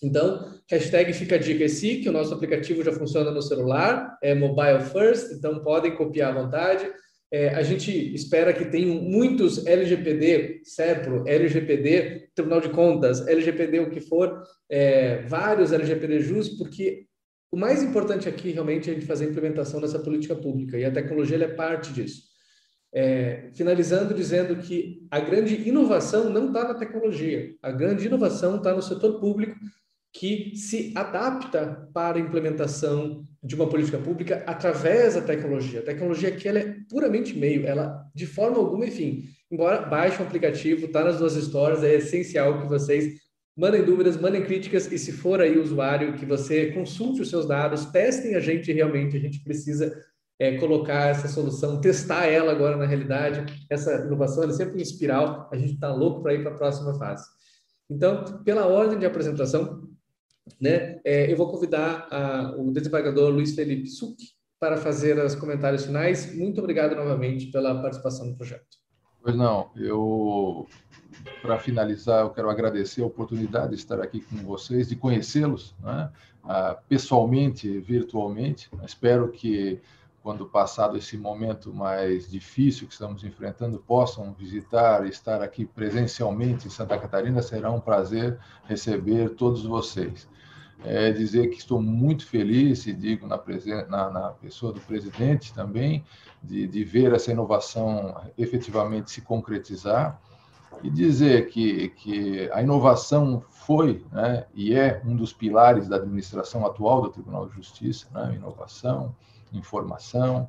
Então, 0.00 0.54
hashtag 0.70 1.12
fica 1.14 1.34
a 1.34 1.38
dica 1.38 1.66
que 1.66 2.08
o 2.08 2.12
nosso 2.12 2.32
aplicativo 2.32 2.84
já 2.84 2.92
funciona 2.92 3.32
no 3.32 3.42
celular, 3.42 4.16
é 4.22 4.36
mobile 4.36 4.84
first, 4.84 5.32
então 5.32 5.64
podem 5.64 5.96
copiar 5.96 6.30
à 6.30 6.42
vontade. 6.42 6.88
É, 7.30 7.50
a 7.50 7.62
gente 7.62 7.90
espera 8.14 8.52
que 8.52 8.64
tenham 8.64 8.94
muitos 9.02 9.66
LGPD, 9.66 10.62
CEPRO, 10.64 11.24
LGPD, 11.26 12.30
Tribunal 12.34 12.60
de 12.60 12.70
Contas, 12.70 13.26
LGPD 13.26 13.80
o 13.80 13.90
que 13.90 14.00
for, 14.00 14.42
é, 14.70 15.22
vários 15.22 15.72
LGPD 15.72 16.20
JUS, 16.20 16.48
porque 16.50 17.06
o 17.50 17.56
mais 17.56 17.82
importante 17.82 18.28
aqui 18.28 18.50
realmente 18.50 18.88
é 18.88 18.92
a 18.92 18.94
gente 18.94 19.06
fazer 19.06 19.26
a 19.26 19.28
implementação 19.28 19.80
dessa 19.80 19.98
política 19.98 20.34
pública 20.34 20.78
e 20.78 20.84
a 20.84 20.90
tecnologia 20.90 21.36
é 21.42 21.48
parte 21.48 21.92
disso. 21.92 22.28
é, 22.92 23.50
finalizando 23.54 24.14
dizendo 24.14 24.56
que 24.56 25.06
a 25.10 25.20
grande 25.20 25.68
inovação 25.68 26.30
não 26.30 26.46
está 26.48 26.64
na 26.64 26.74
tecnologia, 26.74 27.54
a 27.62 27.70
grande 27.70 28.06
inovação 28.06 28.56
está 28.56 28.74
no 28.74 28.82
setor 28.82 29.20
público 29.20 29.54
que 30.12 30.56
se 30.56 30.92
adapta 30.96 31.88
para 31.92 32.16
a 32.16 32.20
implementação 32.20 33.27
de 33.42 33.54
uma 33.54 33.68
política 33.68 33.98
pública 33.98 34.42
através 34.46 35.14
da 35.14 35.20
tecnologia. 35.20 35.80
A 35.80 35.84
tecnologia 35.84 36.28
aqui 36.28 36.48
ela 36.48 36.58
é 36.58 36.74
puramente 36.88 37.36
meio, 37.36 37.66
ela 37.66 38.04
de 38.14 38.26
forma 38.26 38.58
alguma, 38.58 38.86
enfim, 38.86 39.24
embora 39.50 39.82
baixe 39.82 40.20
um 40.20 40.26
aplicativo, 40.26 40.86
está 40.86 41.04
nas 41.04 41.18
duas 41.18 41.34
histórias, 41.34 41.84
é 41.84 41.94
essencial 41.94 42.60
que 42.60 42.68
vocês 42.68 43.20
mandem 43.56 43.84
dúvidas, 43.84 44.20
mandem 44.20 44.44
críticas 44.44 44.90
e 44.90 44.98
se 44.98 45.12
for 45.12 45.40
aí 45.40 45.58
usuário, 45.58 46.14
que 46.14 46.26
você 46.26 46.72
consulte 46.72 47.22
os 47.22 47.30
seus 47.30 47.46
dados, 47.46 47.86
testem 47.86 48.34
a 48.34 48.40
gente 48.40 48.72
realmente, 48.72 49.16
a 49.16 49.20
gente 49.20 49.42
precisa 49.42 49.96
é, 50.38 50.56
colocar 50.56 51.08
essa 51.08 51.26
solução, 51.26 51.80
testar 51.80 52.26
ela 52.26 52.52
agora 52.52 52.76
na 52.76 52.86
realidade. 52.86 53.66
Essa 53.68 54.04
inovação 54.04 54.44
é 54.44 54.52
sempre 54.52 54.78
em 54.78 54.82
espiral, 54.82 55.48
a 55.52 55.56
gente 55.56 55.74
está 55.74 55.92
louco 55.92 56.22
para 56.22 56.34
ir 56.34 56.42
para 56.42 56.52
a 56.52 56.56
próxima 56.56 56.94
fase. 56.94 57.26
Então, 57.90 58.42
pela 58.44 58.66
ordem 58.66 58.98
de 58.98 59.06
apresentação, 59.06 59.87
né, 60.60 61.00
é, 61.04 61.30
eu 61.30 61.36
vou 61.36 61.50
convidar 61.50 62.06
a, 62.10 62.54
o 62.56 62.70
desembargador 62.72 63.30
Luiz 63.30 63.54
Felipe 63.54 63.88
Suc 63.88 64.16
para 64.60 64.76
fazer 64.76 65.18
os 65.24 65.34
comentários 65.34 65.84
finais. 65.84 66.34
Muito 66.34 66.60
obrigado 66.60 66.94
novamente 66.96 67.46
pela 67.46 67.80
participação 67.80 68.26
no 68.26 68.36
projeto. 68.36 68.78
Pois 69.22 69.36
não, 69.36 69.70
eu, 69.76 70.66
para 71.42 71.58
finalizar, 71.58 72.22
eu 72.22 72.30
quero 72.30 72.48
agradecer 72.48 73.02
a 73.02 73.06
oportunidade 73.06 73.70
de 73.70 73.76
estar 73.76 74.00
aqui 74.00 74.20
com 74.20 74.36
vocês, 74.38 74.88
de 74.88 74.96
conhecê-los 74.96 75.74
né, 75.82 76.10
pessoalmente, 76.88 77.78
virtualmente. 77.80 78.70
Espero 78.84 79.30
que 79.30 79.80
quando 80.22 80.46
passado 80.46 80.96
esse 80.96 81.16
momento 81.16 81.72
mais 81.72 82.30
difícil 82.30 82.86
que 82.86 82.92
estamos 82.92 83.24
enfrentando, 83.24 83.78
possam 83.78 84.32
visitar 84.32 85.06
e 85.06 85.08
estar 85.08 85.42
aqui 85.42 85.64
presencialmente 85.64 86.66
em 86.66 86.70
Santa 86.70 86.98
Catarina, 86.98 87.40
será 87.40 87.70
um 87.70 87.80
prazer 87.80 88.38
receber 88.64 89.30
todos 89.30 89.64
vocês. 89.64 90.28
É 90.84 91.10
dizer 91.10 91.48
que 91.48 91.58
estou 91.58 91.82
muito 91.82 92.24
feliz, 92.26 92.86
e 92.86 92.92
digo 92.92 93.26
na, 93.26 93.40
na, 93.88 94.10
na 94.10 94.28
pessoa 94.30 94.72
do 94.72 94.80
presidente 94.80 95.52
também, 95.52 96.04
de, 96.42 96.66
de 96.66 96.84
ver 96.84 97.12
essa 97.12 97.32
inovação 97.32 98.20
efetivamente 98.36 99.10
se 99.10 99.20
concretizar 99.20 100.20
e 100.82 100.90
dizer 100.90 101.48
que, 101.48 101.88
que 101.90 102.48
a 102.52 102.62
inovação 102.62 103.42
foi 103.50 104.04
né, 104.12 104.46
e 104.54 104.74
é 104.74 105.02
um 105.04 105.16
dos 105.16 105.32
pilares 105.32 105.88
da 105.88 105.96
administração 105.96 106.64
atual 106.64 107.02
do 107.02 107.10
Tribunal 107.10 107.48
de 107.48 107.54
Justiça, 107.56 108.06
né, 108.12 108.34
inovação, 108.36 109.14
informação, 109.52 110.48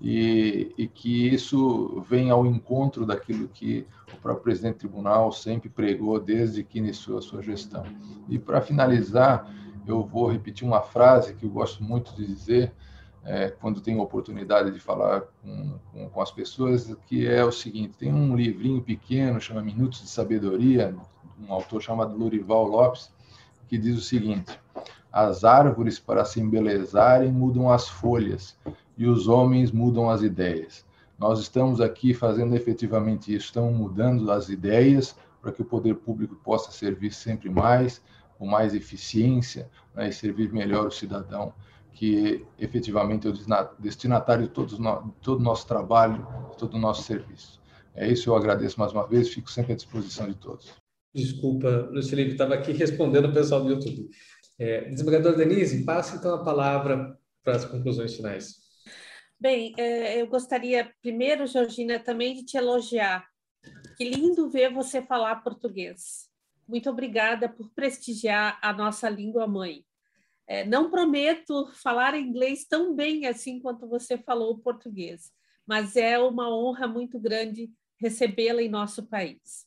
e, 0.00 0.74
e, 0.76 0.88
que 0.88 1.28
isso 1.28 2.04
vem 2.08 2.28
ao 2.28 2.44
encontro 2.44 3.06
daquilo 3.06 3.46
que 3.46 3.86
o 4.12 4.16
próprio 4.16 4.42
presidente 4.42 4.74
do 4.74 4.78
tribunal 4.80 5.30
sempre 5.30 5.68
pregou 5.68 6.18
desde 6.18 6.64
que 6.64 6.78
iniciou 6.78 7.18
a 7.18 7.22
sua 7.22 7.40
gestão. 7.40 7.84
E 8.28 8.36
para 8.36 8.60
finalizar, 8.60 9.48
eu 9.86 10.04
vou 10.04 10.30
repetir 10.30 10.66
uma 10.66 10.82
frase 10.82 11.34
que 11.34 11.44
eu 11.44 11.50
gosto 11.50 11.82
muito 11.82 12.14
de 12.14 12.26
dizer 12.26 12.72
é, 13.24 13.48
quando 13.48 13.80
tenho 13.80 14.00
oportunidade 14.00 14.70
de 14.72 14.80
falar 14.80 15.22
com, 15.42 15.78
com, 15.92 16.08
com, 16.10 16.20
as 16.20 16.30
pessoas, 16.30 16.94
que 17.06 17.26
é 17.26 17.44
o 17.44 17.52
seguinte: 17.52 17.96
tem 17.96 18.12
um 18.12 18.34
livrinho 18.34 18.82
pequeno, 18.82 19.40
chama 19.40 19.62
Minutos 19.62 20.00
de 20.00 20.08
Sabedoria, 20.08 20.94
um 21.40 21.52
autor 21.52 21.80
chamado 21.80 22.16
Lurival 22.16 22.64
Lopes, 22.66 23.12
que 23.68 23.78
diz 23.78 23.96
o 23.96 24.02
seguinte: 24.02 24.58
as 25.12 25.44
árvores, 25.44 25.98
para 25.98 26.24
se 26.24 26.40
embelezarem, 26.40 27.30
mudam 27.30 27.70
as 27.70 27.88
folhas 27.88 28.56
e 28.96 29.06
os 29.06 29.28
homens 29.28 29.70
mudam 29.70 30.10
as 30.10 30.22
ideias. 30.22 30.84
Nós 31.18 31.38
estamos 31.38 31.80
aqui 31.80 32.12
fazendo 32.12 32.56
efetivamente 32.56 33.32
isso, 33.32 33.46
estamos 33.46 33.72
mudando 33.72 34.30
as 34.32 34.48
ideias 34.48 35.16
para 35.40 35.52
que 35.52 35.62
o 35.62 35.64
poder 35.64 35.94
público 35.96 36.34
possa 36.36 36.72
servir 36.72 37.12
sempre 37.12 37.48
mais, 37.48 38.02
com 38.42 38.48
mais 38.48 38.74
eficiência, 38.74 39.70
né, 39.94 40.08
e 40.08 40.12
servir 40.12 40.52
melhor 40.52 40.88
o 40.88 40.90
cidadão, 40.90 41.54
que 41.92 42.44
efetivamente 42.58 43.28
é 43.28 43.30
o 43.30 43.34
destinatário 43.78 44.48
de 44.48 44.50
todo, 44.52 44.76
todo 45.22 45.38
o 45.38 45.44
nosso 45.44 45.64
trabalho, 45.64 46.26
de 46.50 46.56
todo 46.56 46.74
o 46.74 46.78
nosso 46.80 47.04
serviço. 47.04 47.62
É 47.94 48.10
isso, 48.10 48.28
eu 48.28 48.34
agradeço 48.34 48.80
mais 48.80 48.90
uma 48.90 49.06
vez, 49.06 49.28
fico 49.28 49.48
sempre 49.48 49.74
à 49.74 49.76
disposição 49.76 50.26
de 50.26 50.34
todos. 50.34 50.74
Desculpa, 51.14 51.88
Luiz 51.92 52.10
Felipe, 52.10 52.32
estava 52.32 52.54
aqui 52.54 52.72
respondendo 52.72 53.26
o 53.26 53.32
pessoal 53.32 53.62
do 53.62 53.70
YouTube. 53.70 54.10
É, 54.58 54.88
desembargador 54.90 55.36
Denise, 55.36 55.84
passe 55.84 56.16
então 56.16 56.34
a 56.34 56.42
palavra 56.42 57.16
para 57.44 57.54
as 57.54 57.64
conclusões 57.64 58.16
finais. 58.16 58.56
Bem, 59.38 59.72
é, 59.78 60.20
eu 60.20 60.26
gostaria 60.26 60.90
primeiro, 61.00 61.46
Georgina, 61.46 62.00
também 62.00 62.34
de 62.34 62.44
te 62.44 62.56
elogiar. 62.56 63.24
Que 63.96 64.10
lindo 64.10 64.50
ver 64.50 64.72
você 64.72 65.00
falar 65.00 65.44
português. 65.44 66.31
Muito 66.66 66.88
obrigada 66.88 67.48
por 67.48 67.70
prestigiar 67.70 68.58
a 68.62 68.72
nossa 68.72 69.08
língua 69.08 69.46
mãe. 69.46 69.84
É, 70.46 70.64
não 70.64 70.90
prometo 70.90 71.66
falar 71.74 72.18
inglês 72.18 72.64
tão 72.64 72.94
bem 72.94 73.26
assim 73.26 73.60
quanto 73.60 73.86
você 73.86 74.18
falou 74.18 74.58
português, 74.58 75.32
mas 75.66 75.96
é 75.96 76.18
uma 76.18 76.54
honra 76.54 76.86
muito 76.86 77.18
grande 77.18 77.70
recebê-la 77.98 78.62
em 78.62 78.68
nosso 78.68 79.06
país. 79.06 79.66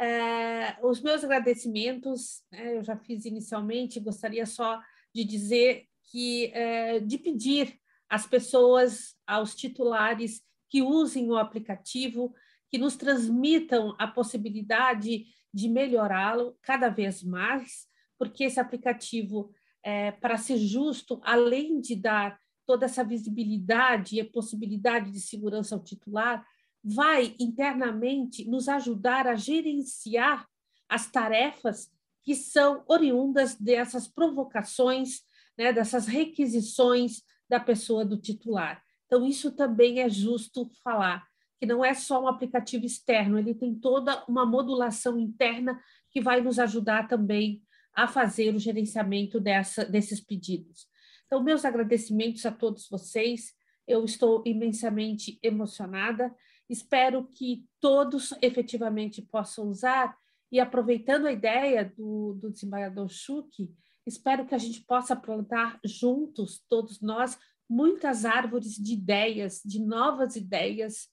É, 0.00 0.76
os 0.82 1.00
meus 1.00 1.22
agradecimentos, 1.22 2.42
né, 2.50 2.78
eu 2.78 2.82
já 2.82 2.96
fiz 2.96 3.24
inicialmente, 3.24 4.00
gostaria 4.00 4.46
só 4.46 4.80
de 5.14 5.24
dizer 5.24 5.86
que, 6.10 6.46
é, 6.54 6.98
de 6.98 7.18
pedir 7.18 7.78
às 8.08 8.26
pessoas, 8.26 9.14
aos 9.26 9.54
titulares 9.54 10.42
que 10.68 10.82
usem 10.82 11.30
o 11.30 11.36
aplicativo, 11.36 12.34
que 12.70 12.78
nos 12.78 12.96
transmitam 12.96 13.94
a 13.98 14.06
possibilidade 14.08 15.26
de 15.52 15.68
melhorá-lo 15.68 16.56
cada 16.62 16.88
vez 16.88 17.22
mais, 17.22 17.86
porque 18.18 18.44
esse 18.44 18.60
aplicativo, 18.60 19.52
é, 19.82 20.12
para 20.12 20.36
ser 20.38 20.56
justo, 20.58 21.20
além 21.24 21.80
de 21.80 21.96
dar 21.96 22.38
toda 22.66 22.86
essa 22.86 23.04
visibilidade 23.04 24.18
e 24.18 24.24
possibilidade 24.24 25.10
de 25.10 25.20
segurança 25.20 25.74
ao 25.74 25.82
titular, 25.82 26.46
vai 26.82 27.34
internamente 27.38 28.48
nos 28.48 28.68
ajudar 28.68 29.26
a 29.26 29.34
gerenciar 29.34 30.46
as 30.88 31.10
tarefas 31.10 31.90
que 32.22 32.34
são 32.34 32.84
oriundas 32.88 33.56
dessas 33.56 34.08
provocações, 34.08 35.22
né, 35.58 35.72
dessas 35.72 36.06
requisições 36.06 37.22
da 37.48 37.58
pessoa 37.58 38.04
do 38.04 38.16
titular. 38.16 38.82
Então, 39.06 39.26
isso 39.26 39.52
também 39.52 40.00
é 40.00 40.08
justo 40.08 40.70
falar, 40.82 41.26
que 41.62 41.66
não 41.66 41.84
é 41.84 41.94
só 41.94 42.20
um 42.20 42.26
aplicativo 42.26 42.84
externo, 42.84 43.38
ele 43.38 43.54
tem 43.54 43.72
toda 43.72 44.24
uma 44.26 44.44
modulação 44.44 45.16
interna 45.16 45.80
que 46.10 46.20
vai 46.20 46.40
nos 46.40 46.58
ajudar 46.58 47.06
também 47.06 47.62
a 47.94 48.08
fazer 48.08 48.52
o 48.52 48.58
gerenciamento 48.58 49.38
dessa, 49.38 49.84
desses 49.84 50.20
pedidos. 50.20 50.88
Então, 51.24 51.40
meus 51.40 51.64
agradecimentos 51.64 52.44
a 52.44 52.50
todos 52.50 52.88
vocês, 52.88 53.52
eu 53.86 54.04
estou 54.04 54.42
imensamente 54.44 55.38
emocionada. 55.40 56.34
Espero 56.68 57.28
que 57.32 57.64
todos 57.78 58.34
efetivamente 58.42 59.22
possam 59.22 59.68
usar. 59.68 60.18
E 60.50 60.58
aproveitando 60.58 61.26
a 61.26 61.32
ideia 61.32 61.84
do, 61.96 62.36
do 62.40 62.50
desembargador 62.50 63.08
Schuch, 63.08 63.72
espero 64.04 64.44
que 64.46 64.54
a 64.56 64.58
gente 64.58 64.80
possa 64.80 65.14
plantar 65.14 65.78
juntos, 65.84 66.60
todos 66.68 67.00
nós, 67.00 67.38
muitas 67.70 68.24
árvores 68.24 68.74
de 68.74 68.94
ideias, 68.94 69.62
de 69.64 69.80
novas 69.80 70.34
ideias 70.34 71.12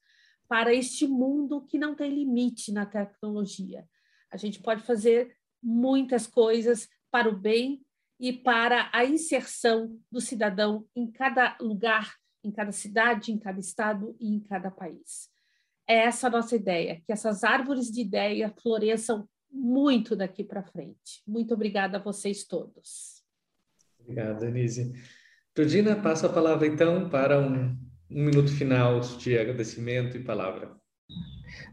para 0.50 0.74
este 0.74 1.08
mundo 1.08 1.66
que 1.66 1.78
não 1.78 1.96
tem 1.96 2.14
limite 2.14 2.74
na 2.74 2.86
tecnologia. 2.86 3.88
A 4.30 4.36
gente 4.36 4.62
pode 4.62 4.84
fazer 4.84 5.34
muitas 5.64 6.28
coisas 6.28 6.90
para 7.10 7.30
o 7.30 7.38
bem 7.38 7.82
e 8.20 8.34
para 8.34 8.90
a 8.92 9.06
inserção 9.06 9.98
do 10.12 10.20
cidadão 10.20 10.86
em 10.94 11.10
cada 11.10 11.56
lugar, 11.62 12.16
em 12.44 12.52
cada 12.52 12.74
cidade, 12.74 13.32
em 13.32 13.38
cada 13.38 13.60
estado 13.60 14.18
e 14.20 14.28
em 14.34 14.40
cada 14.42 14.70
país 14.70 15.30
é 15.90 16.06
essa 16.06 16.28
a 16.28 16.30
nossa 16.30 16.56
ideia, 16.56 17.02
que 17.04 17.12
essas 17.12 17.44
árvores 17.44 17.88
de 17.88 18.02
ideia 18.02 18.54
floresçam 18.62 19.28
muito 19.52 20.16
daqui 20.16 20.44
para 20.44 20.62
frente. 20.62 21.24
Muito 21.28 21.52
obrigada 21.56 21.98
a 21.98 22.00
vocês 22.00 22.46
todos. 22.46 23.24
Obrigado, 24.00 24.40
Denise. 24.40 24.94
Jordina, 25.58 25.96
passo 25.96 26.28
a 26.28 26.32
palavra 26.32 26.68
então 26.68 27.10
para 27.10 27.40
um, 27.40 27.76
um 28.10 28.24
minuto 28.26 28.52
final 28.52 29.00
de 29.00 29.38
agradecimento 29.38 30.18
e 30.18 30.24
palavra. 30.24 30.79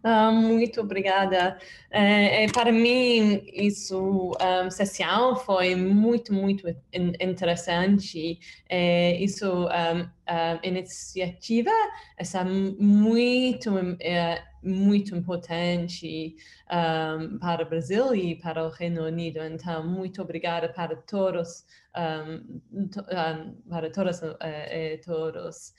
Uh, 0.05 0.32
muito 0.32 0.81
obrigada. 0.81 1.59
É, 1.90 2.44
é, 2.44 2.47
para 2.53 2.73
mim, 2.73 3.43
isso, 3.53 4.32
um, 4.40 4.70
sessão 4.70 5.36
foi 5.36 5.74
muito, 5.74 6.32
muito 6.32 6.66
interessante. 6.93 8.39
É, 8.69 9.16
isso 9.23 9.47
um, 9.66 10.03
uh, 10.03 10.59
iniciativa 10.62 11.70
essa 12.16 12.44
muito 12.44 13.70
é, 14.01 14.43
muito 14.62 15.15
importante 15.15 16.36
um, 16.70 17.39
para 17.39 17.62
o 17.62 17.69
Brasil 17.69 18.15
e 18.15 18.35
para 18.35 18.65
o 18.66 18.69
Reino 18.69 19.05
Unido. 19.05 19.39
Então, 19.44 19.86
muito 19.86 20.20
obrigada 20.20 20.69
para 20.69 20.97
todos, 20.97 21.65
um, 21.97 22.89
to, 22.89 23.01
um, 23.01 23.70
para 23.70 23.90
todas 23.90 24.20
e 24.23 24.98
todos. 25.05 25.73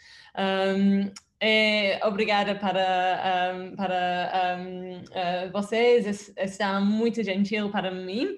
É, 1.39 1.99
obrigada 2.03 2.55
para, 2.55 3.53
um, 3.53 3.75
para 3.75 4.57
um, 4.59 4.97
uh, 4.97 5.51
vocês, 5.51 6.33
está 6.35 6.79
muito 6.79 7.23
gentil 7.23 7.69
para 7.69 7.91
mim, 7.91 8.35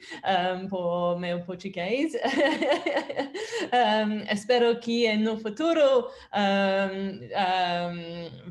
um, 0.62 0.68
por 0.68 1.18
meu 1.18 1.40
português. 1.46 2.12
espero 4.30 4.78
que 4.82 5.16
no 5.16 5.40
futuro 5.40 6.10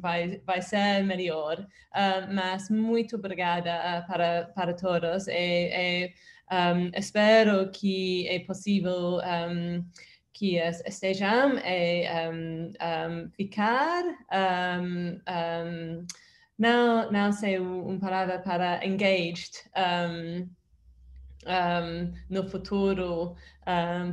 vai, 0.00 0.40
vai 0.46 0.62
ser 0.62 1.04
melhor, 1.04 1.66
mas 2.32 2.70
muito 2.70 3.16
obrigada 3.16 3.70
uh, 3.70 4.06
para, 4.06 4.44
para 4.54 4.72
todos. 4.72 5.28
E, 5.28 5.34
e 5.34 6.14
espero 6.94 7.70
que 7.70 8.26
é 8.26 8.38
possível 8.40 9.20
que 10.38 10.56
estejam 10.86 11.58
a 11.58 12.30
um, 12.30 12.70
um, 12.70 13.30
ficar, 13.30 14.04
um, 14.06 15.20
não, 16.56 17.10
não 17.10 17.32
sei 17.32 17.58
uma 17.58 17.98
palavra 17.98 18.38
para 18.38 18.86
engaged 18.86 19.50
no 22.30 22.48
futuro, 22.48 23.34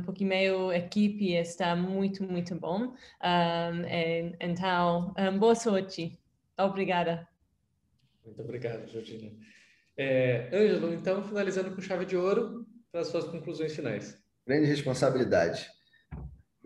porque 0.04 0.24
meu 0.24 0.72
equipe 0.72 1.34
está 1.34 1.76
muito, 1.76 2.24
muito 2.24 2.56
bom. 2.56 2.92
então, 4.40 5.14
boa 5.38 5.54
sorte. 5.54 6.18
Obrigada. 6.58 7.28
Muito 8.24 8.42
obrigado, 8.42 8.90
Georgina. 8.90 9.30
É, 9.96 10.50
Ângelo, 10.52 10.92
então, 10.92 11.22
finalizando 11.22 11.70
com 11.70 11.80
chave 11.80 12.04
de 12.04 12.16
ouro 12.16 12.66
para 12.90 13.02
as 13.02 13.08
suas 13.08 13.26
conclusões 13.26 13.76
finais. 13.76 14.20
Grande 14.44 14.66
responsabilidade. 14.66 15.75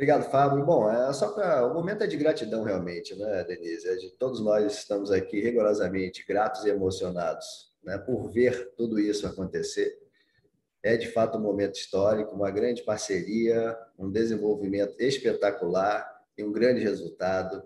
Obrigado, 0.01 0.31
Fábio. 0.31 0.64
Bom, 0.64 0.90
é 0.90 1.12
só 1.12 1.28
para 1.28 1.66
o 1.66 1.74
momento 1.74 2.02
é 2.02 2.06
de 2.06 2.16
gratidão 2.16 2.62
realmente, 2.62 3.14
né, 3.16 3.44
Denise? 3.44 3.86
É 3.86 3.97
de 3.97 4.09
todos 4.12 4.40
nós 4.40 4.72
estamos 4.72 5.10
aqui 5.10 5.43
rigorosamente 5.43 6.24
gratos 6.27 6.64
e 6.64 6.70
emocionados, 6.70 7.74
né, 7.85 7.98
por 7.98 8.32
ver 8.32 8.72
tudo 8.78 8.98
isso 8.98 9.27
acontecer. 9.27 9.94
É 10.82 10.97
de 10.97 11.06
fato 11.06 11.36
um 11.36 11.43
momento 11.43 11.74
histórico, 11.74 12.35
uma 12.35 12.51
grande 12.51 12.82
parceria, 12.82 13.77
um 13.98 14.10
desenvolvimento 14.10 14.98
espetacular 14.98 16.10
e 16.35 16.43
um 16.43 16.51
grande 16.51 16.81
resultado. 16.81 17.62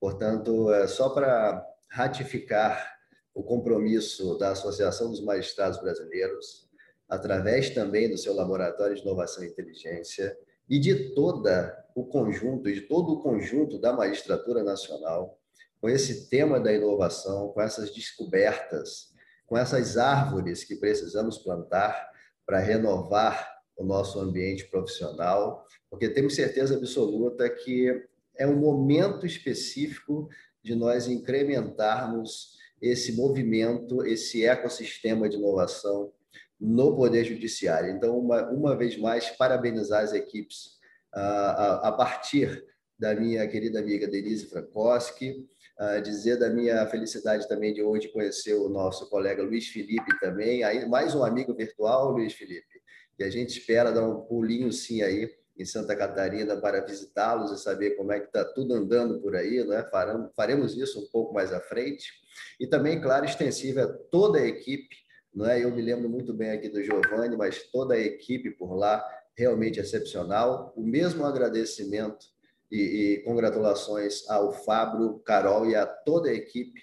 Portanto, 0.00 0.72
é 0.72 0.86
só 0.86 1.10
para 1.10 1.62
ratificar 1.90 2.96
o 3.34 3.42
compromisso 3.42 4.38
da 4.38 4.52
Associação 4.52 5.10
dos 5.10 5.22
Magistrados 5.22 5.78
Brasileiros, 5.82 6.66
através 7.06 7.68
também 7.68 8.08
do 8.08 8.16
seu 8.16 8.32
Laboratório 8.34 8.96
de 8.96 9.02
Inovação 9.02 9.44
e 9.44 9.48
Inteligência, 9.48 10.34
e 10.68 10.78
de 10.78 11.14
toda 11.14 11.84
o 11.94 12.04
conjunto, 12.04 12.72
de 12.72 12.82
todo 12.82 13.12
o 13.12 13.20
conjunto 13.20 13.78
da 13.78 13.92
magistratura 13.92 14.62
nacional, 14.62 15.38
com 15.80 15.88
esse 15.88 16.28
tema 16.28 16.58
da 16.58 16.72
inovação, 16.72 17.48
com 17.48 17.60
essas 17.60 17.92
descobertas, 17.92 19.12
com 19.46 19.56
essas 19.56 19.96
árvores 19.96 20.64
que 20.64 20.76
precisamos 20.76 21.38
plantar 21.38 22.10
para 22.46 22.58
renovar 22.58 23.54
o 23.76 23.84
nosso 23.84 24.18
ambiente 24.18 24.64
profissional, 24.64 25.66
porque 25.90 26.08
temos 26.08 26.34
certeza 26.34 26.76
absoluta 26.76 27.48
que 27.48 28.06
é 28.36 28.46
um 28.46 28.56
momento 28.56 29.26
específico 29.26 30.28
de 30.62 30.74
nós 30.74 31.06
incrementarmos 31.06 32.58
esse 32.80 33.12
movimento, 33.12 34.04
esse 34.04 34.44
ecossistema 34.44 35.28
de 35.28 35.36
inovação 35.36 36.12
no 36.60 36.94
Poder 36.94 37.24
Judiciário. 37.24 37.90
Então, 37.90 38.18
uma, 38.18 38.48
uma 38.50 38.76
vez 38.76 38.96
mais, 38.96 39.30
parabenizar 39.30 40.02
as 40.02 40.12
equipes 40.12 40.78
a, 41.12 41.20
a, 41.20 41.88
a 41.88 41.92
partir 41.92 42.64
da 42.98 43.14
minha 43.14 43.46
querida 43.46 43.80
amiga 43.80 44.06
Denise 44.06 44.46
Frankowski, 44.46 45.46
uh, 45.78 46.00
dizer 46.00 46.38
da 46.38 46.48
minha 46.48 46.86
felicidade 46.86 47.48
também 47.48 47.74
de 47.74 47.82
hoje 47.82 48.08
conhecer 48.08 48.54
o 48.54 48.68
nosso 48.68 49.08
colega 49.10 49.42
Luiz 49.42 49.68
Felipe 49.68 50.18
também, 50.20 50.62
aí 50.62 50.86
mais 50.88 51.14
um 51.14 51.24
amigo 51.24 51.54
virtual, 51.54 52.12
Luiz 52.12 52.32
Felipe, 52.32 52.82
e 53.18 53.24
a 53.24 53.30
gente 53.30 53.58
espera 53.58 53.92
dar 53.92 54.08
um 54.08 54.22
pulinho 54.22 54.72
sim 54.72 55.02
aí 55.02 55.30
em 55.56 55.64
Santa 55.64 55.94
Catarina 55.94 56.56
para 56.56 56.84
visitá-los 56.84 57.52
e 57.52 57.62
saber 57.62 57.90
como 57.90 58.12
é 58.12 58.18
que 58.18 58.26
está 58.26 58.44
tudo 58.44 58.74
andando 58.74 59.20
por 59.20 59.36
aí, 59.36 59.64
né? 59.64 59.88
Faremos 60.34 60.76
isso 60.76 61.00
um 61.00 61.06
pouco 61.12 61.32
mais 61.32 61.52
à 61.52 61.60
frente. 61.60 62.10
E 62.58 62.66
também, 62.66 63.00
claro, 63.00 63.24
extensiva 63.24 63.84
a 63.84 63.92
toda 64.10 64.40
a 64.40 64.46
equipe 64.46 64.96
não 65.34 65.46
é? 65.46 65.62
Eu 65.62 65.70
me 65.70 65.82
lembro 65.82 66.08
muito 66.08 66.32
bem 66.32 66.50
aqui 66.50 66.68
do 66.68 66.82
Giovanni, 66.82 67.36
mas 67.36 67.64
toda 67.64 67.94
a 67.94 67.98
equipe 67.98 68.50
por 68.50 68.74
lá 68.74 69.04
realmente 69.36 69.80
excepcional. 69.80 70.72
O 70.76 70.82
mesmo 70.82 71.26
agradecimento 71.26 72.26
e, 72.70 72.78
e 73.16 73.22
congratulações 73.24 74.28
ao 74.28 74.52
Fábio, 74.52 75.18
Carol 75.20 75.68
e 75.68 75.74
a 75.74 75.86
toda 75.86 76.30
a 76.30 76.34
equipe 76.34 76.80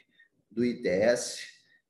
do 0.50 0.66
ITS 0.66 1.40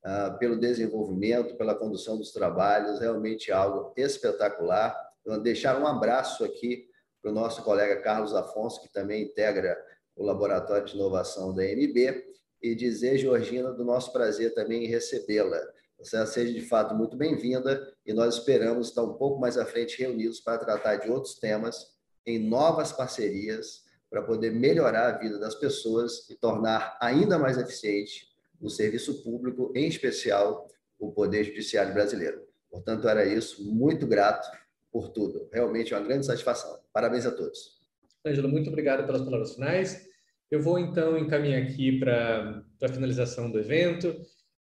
uh, 0.04 0.08
ah, 0.08 0.36
pelo 0.38 0.58
desenvolvimento, 0.58 1.56
pela 1.56 1.74
condução 1.74 2.16
dos 2.16 2.32
trabalhos, 2.32 3.00
realmente 3.00 3.50
algo 3.50 3.92
espetacular. 3.96 4.96
Deixar 5.42 5.80
um 5.80 5.86
abraço 5.86 6.44
aqui 6.44 6.88
para 7.20 7.30
o 7.30 7.34
nosso 7.34 7.62
colega 7.62 8.00
Carlos 8.00 8.34
Afonso, 8.34 8.80
que 8.80 8.92
também 8.92 9.24
integra 9.24 9.76
o 10.14 10.24
Laboratório 10.24 10.86
de 10.86 10.94
Inovação 10.94 11.54
da 11.54 11.62
MB, 11.64 12.24
e 12.60 12.74
dizer, 12.74 13.18
Georgina, 13.18 13.72
do 13.72 13.84
nosso 13.84 14.12
prazer 14.12 14.54
também 14.54 14.84
em 14.84 14.88
recebê-la 14.88 15.60
seja 16.02 16.52
de 16.52 16.60
fato 16.62 16.94
muito 16.94 17.16
bem-vinda 17.16 17.94
e 18.04 18.12
nós 18.12 18.36
esperamos 18.36 18.88
estar 18.88 19.02
um 19.02 19.14
pouco 19.14 19.40
mais 19.40 19.56
à 19.56 19.64
frente 19.64 19.98
reunidos 19.98 20.40
para 20.40 20.58
tratar 20.58 20.96
de 20.96 21.10
outros 21.10 21.34
temas 21.34 21.92
em 22.26 22.38
novas 22.38 22.92
parcerias 22.92 23.84
para 24.10 24.22
poder 24.22 24.52
melhorar 24.52 25.14
a 25.14 25.18
vida 25.18 25.38
das 25.38 25.54
pessoas 25.54 26.28
e 26.28 26.34
tornar 26.34 26.98
ainda 27.00 27.38
mais 27.38 27.56
eficiente 27.56 28.28
o 28.60 28.68
serviço 28.68 29.22
público, 29.22 29.72
em 29.74 29.88
especial 29.88 30.68
o 30.98 31.10
Poder 31.10 31.44
Judiciário 31.44 31.92
brasileiro. 31.92 32.42
Portanto, 32.70 33.08
era 33.08 33.24
isso. 33.24 33.64
Muito 33.64 34.06
grato 34.06 34.48
por 34.92 35.08
tudo. 35.08 35.48
Realmente 35.52 35.92
é 35.92 35.96
uma 35.96 36.06
grande 36.06 36.26
satisfação. 36.26 36.78
Parabéns 36.92 37.26
a 37.26 37.30
todos. 37.30 37.80
Ângelo, 38.24 38.48
muito 38.48 38.68
obrigado 38.68 39.04
pelas 39.04 39.22
palavras 39.22 39.54
finais. 39.54 40.08
Eu 40.50 40.62
vou 40.62 40.78
então 40.78 41.18
encaminhar 41.18 41.62
aqui 41.62 41.98
para 41.98 42.62
a 42.82 42.88
finalização 42.88 43.50
do 43.50 43.58
evento. 43.58 44.14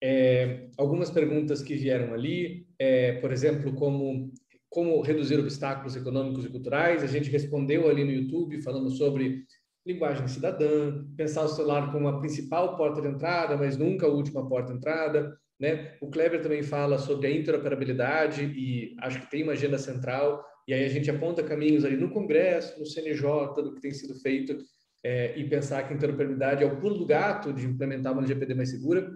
É, 0.03 0.69
algumas 0.79 1.11
perguntas 1.11 1.63
que 1.63 1.75
vieram 1.75 2.15
ali, 2.15 2.67
é, 2.79 3.13
por 3.21 3.33
exemplo, 3.33 3.75
como 3.75 4.33
como 4.71 5.01
reduzir 5.01 5.39
obstáculos 5.39 5.97
econômicos 5.97 6.45
e 6.45 6.49
culturais. 6.49 7.03
A 7.03 7.07
gente 7.09 7.29
respondeu 7.29 7.91
ali 7.91 8.05
no 8.05 8.13
YouTube 8.13 8.63
falando 8.63 8.89
sobre 8.91 9.43
linguagem 9.85 10.29
cidadã, 10.29 11.05
pensar 11.17 11.43
o 11.43 11.49
celular 11.49 11.91
como 11.91 12.07
a 12.07 12.21
principal 12.21 12.77
porta 12.77 13.03
de 13.03 13.09
entrada, 13.09 13.57
mas 13.57 13.77
nunca 13.77 14.07
a 14.07 14.11
última 14.11 14.49
porta 14.49 14.73
de 14.73 14.79
entrada. 14.79 15.37
Né? 15.59 15.97
O 16.01 16.09
Kleber 16.09 16.41
também 16.41 16.63
fala 16.63 16.99
sobre 16.99 17.27
a 17.27 17.31
interoperabilidade 17.31 18.45
e 18.45 18.95
acho 19.01 19.21
que 19.21 19.31
tem 19.31 19.43
uma 19.43 19.53
agenda 19.53 19.77
central. 19.77 20.43
E 20.69 20.73
aí 20.73 20.85
a 20.85 20.89
gente 20.89 21.11
aponta 21.11 21.43
caminhos 21.43 21.85
ali 21.85 21.97
no 21.97 22.11
Congresso, 22.11 22.79
no 22.79 22.87
CNJ, 22.87 23.27
do 23.57 23.75
que 23.75 23.81
tem 23.81 23.91
sido 23.91 24.15
feito 24.21 24.57
é, 25.05 25.37
e 25.37 25.49
pensar 25.49 25.83
que 25.83 25.93
a 25.93 25.97
interoperabilidade 25.97 26.63
é 26.63 26.67
o 26.67 26.79
pulo 26.79 26.97
do 26.97 27.07
gato 27.07 27.53
de 27.53 27.67
implementar 27.67 28.13
uma 28.13 28.23
LGPD 28.23 28.55
mais 28.55 28.71
segura. 28.71 29.11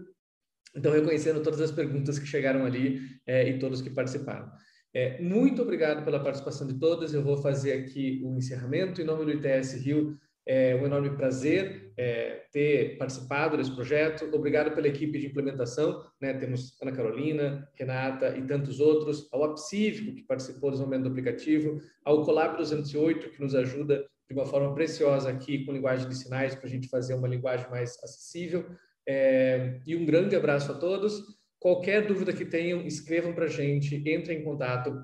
Então, 0.74 0.92
reconhecendo 0.92 1.42
todas 1.42 1.60
as 1.60 1.70
perguntas 1.70 2.18
que 2.18 2.26
chegaram 2.26 2.64
ali 2.64 3.00
é, 3.26 3.48
e 3.48 3.58
todos 3.58 3.80
que 3.80 3.90
participaram. 3.90 4.50
É, 4.92 5.20
muito 5.20 5.60
obrigado 5.62 6.04
pela 6.04 6.20
participação 6.20 6.66
de 6.66 6.74
todos. 6.74 7.12
Eu 7.12 7.22
vou 7.22 7.36
fazer 7.36 7.72
aqui 7.72 8.20
o 8.24 8.36
encerramento. 8.36 9.00
Em 9.00 9.04
nome 9.04 9.24
do 9.24 9.32
ITS 9.32 9.74
Rio, 9.84 10.16
é 10.46 10.74
um 10.76 10.84
enorme 10.84 11.10
prazer 11.16 11.92
é, 11.96 12.44
ter 12.52 12.98
participado 12.98 13.56
desse 13.56 13.74
projeto. 13.74 14.28
Obrigado 14.32 14.74
pela 14.74 14.86
equipe 14.86 15.18
de 15.18 15.26
implementação. 15.26 16.04
Né? 16.20 16.34
Temos 16.34 16.80
Ana 16.80 16.92
Carolina, 16.92 17.68
Renata 17.74 18.36
e 18.36 18.42
tantos 18.42 18.78
outros. 18.78 19.28
Ao 19.32 19.42
Apcívico, 19.42 20.14
que 20.14 20.22
participou 20.22 20.70
do 20.70 20.74
desenvolvimento 20.74 21.04
do 21.04 21.10
aplicativo. 21.10 21.80
Ao 22.04 22.22
Colab 22.24 22.56
208, 22.56 23.30
que 23.30 23.40
nos 23.40 23.54
ajuda 23.54 24.04
de 24.28 24.34
uma 24.34 24.46
forma 24.46 24.74
preciosa 24.74 25.30
aqui 25.30 25.64
com 25.64 25.72
linguagem 25.72 26.08
de 26.08 26.14
sinais 26.14 26.54
para 26.54 26.66
a 26.66 26.70
gente 26.70 26.88
fazer 26.88 27.14
uma 27.14 27.28
linguagem 27.28 27.68
mais 27.70 27.98
acessível. 28.02 28.66
É, 29.06 29.80
e 29.86 29.94
um 29.96 30.04
grande 30.04 30.34
abraço 30.34 30.72
a 30.72 30.74
todos. 30.74 31.22
Qualquer 31.58 32.06
dúvida 32.06 32.32
que 32.32 32.44
tenham, 32.44 32.86
escrevam 32.86 33.34
para 33.34 33.46
a 33.46 33.48
gente, 33.48 33.96
entrem 33.96 34.40
em 34.40 34.44
contato 34.44 35.02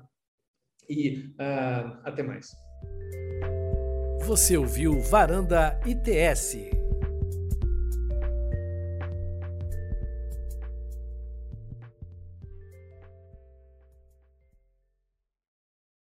e 0.87 1.33
uh, 1.39 1.99
até 2.03 2.21
mais. 2.21 2.51
Você 4.25 4.55
ouviu 4.57 4.99
Varanda 4.99 5.79
ITS. 5.85 6.80